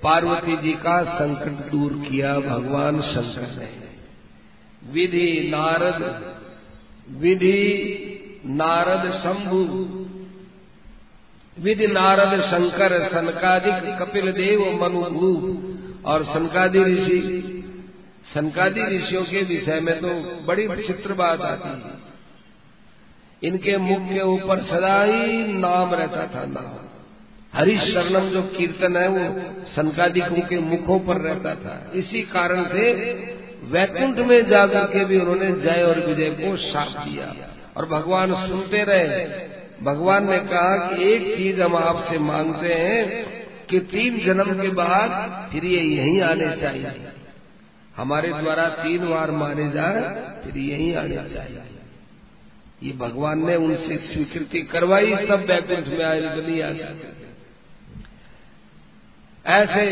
पार्वती 0.03 0.57
जी 0.57 0.73
का 0.73 1.03
संकट 1.03 1.71
दूर 1.71 1.93
किया, 2.09 2.39
भगवान 2.39 3.01
शंकर 3.01 3.47
ने। 3.59 3.69
विधि 4.91 5.49
नारद 5.51 6.03
विधि 7.17 7.61
नारद 8.45 9.11
शंभु, 9.13 9.61
विधि 11.57 11.87
नारद 11.87 12.41
शंकर, 12.41 13.09
सनकादिक 13.09 13.97
कपिल 13.99 14.31
देव 14.31 14.61
मनुभू 14.83 15.31
और 16.05 16.23
सनकादि 16.23 16.83
ऋषि, 16.83 17.19
सनकादि 18.33 18.83
ऋषियों 18.97 19.23
के 19.23 19.43
विषय 19.43 19.79
में 19.79 19.95
तो 19.99 20.13
बड़ी 20.45 20.67
विचित्र 20.67 21.13
बात 21.13 21.41
आती 21.41 21.69
है। 21.69 22.10
इनके 23.43 23.77
मुख 23.77 23.99
के 24.13 24.21
ऊपर 24.21 24.63
सदा 24.63 25.03
ही 25.03 25.53
नाम 25.53 25.93
रहता 25.93 26.27
था 26.27 26.45
नाम। 26.45 26.87
हरीश 27.59 27.81
शरणम 27.81 28.29
जो 28.29 28.41
कीर्तन 28.41 28.97
है, 28.97 29.07
वो 29.07 29.41
सनकादिकों 29.75 30.41
के 30.41 30.57
मुखों 30.57 30.99
पर 30.99 31.17
रहता 31.17 31.55
था। 31.55 31.91
इसी 31.95 32.21
कारण 32.21 32.63
से 32.63 32.93
वैकुंठ 33.63 34.17
में 34.17 34.49
जाकर 34.49 34.85
के 34.85 35.05
भी 35.05 35.19
उन्होंने 35.19 35.51
जय 35.51 35.83
और 35.83 35.99
विजय 35.99 36.29
को 36.29 36.57
साफ़ 36.57 37.09
दिया 37.09 37.35
और 37.77 37.85
भगवान 37.85 38.47
सुनते 38.47 38.83
रहे। 38.83 39.25
भगवान 39.83 40.29
ने 40.29 40.39
कहा 40.39 40.77
कि 40.77 41.03
एक 41.03 41.37
चीज़ 41.37 41.61
हम 41.61 41.75
आपसे 41.75 42.17
मांगते 42.17 42.73
हैं 42.73 43.25
कि 43.69 43.79
तीन 43.79 44.25
जन्म 44.25 44.61
के 44.61 44.67
बाद 44.67 45.09
फिर 45.51 45.65
ये 45.65 45.81
यहीं 45.81 46.21
आने 46.21 46.57
चाहिए। 46.61 46.91
हमारे 47.97 48.33
द्वारा 48.33 48.69
तीन 48.69 49.09
बार 49.09 49.31
मारे 49.31 49.69
जाए 49.69 50.01
फिर 50.43 50.57
यहीं 50.57 50.95
आने 50.95 51.15
चाहिए। 51.15 51.61
ये 52.81 52.91
भगवान 52.99 53.45
ने 53.45 53.55
उनसे 53.57 53.97
स्वीकृति 54.03 54.61
करवाई, 54.71 55.15
सब 55.27 55.45
बैकुंठ 55.47 55.87
में 55.89 56.05
आए 56.05 56.19
नहीं 56.37 56.61
आ 56.61 56.69
ऐसे 59.51 59.83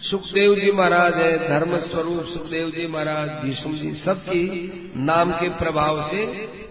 सुखदेव 0.00 0.54
जी 0.54 0.70
महाराज 0.72 1.14
है 1.14 1.48
धर्म 1.48 1.76
स्वरूप 1.80 2.26
सुखदेव 2.26 2.70
जी 2.70 2.86
महाराज, 2.86 3.28
भीष्म 3.44 3.72
जी, 3.76 3.92
सबकी 4.04 4.42
नाम 4.96 5.32
के 5.32 5.48
प्रभाव 5.58 6.00
से 6.10 6.24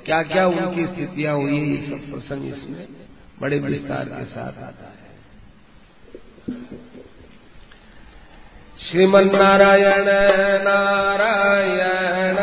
क्या 0.05 0.21
क्या 0.23 0.45
उनकी 0.47 0.85
स्थितियाँ 0.85 1.35
हुई 1.35 1.59
ये 1.61 1.77
सब 1.87 2.11
प्रसंग 2.11 2.47
इसमें 2.47 2.85
बड़े 3.41 3.59
विस्तार 3.59 4.05
के 4.05 4.25
साथ 4.25 4.63
आता 4.63 4.87
है। 4.87 4.93
श्रीमन 8.79 9.25
नारायण 9.33 10.07
नारायण 10.63 12.37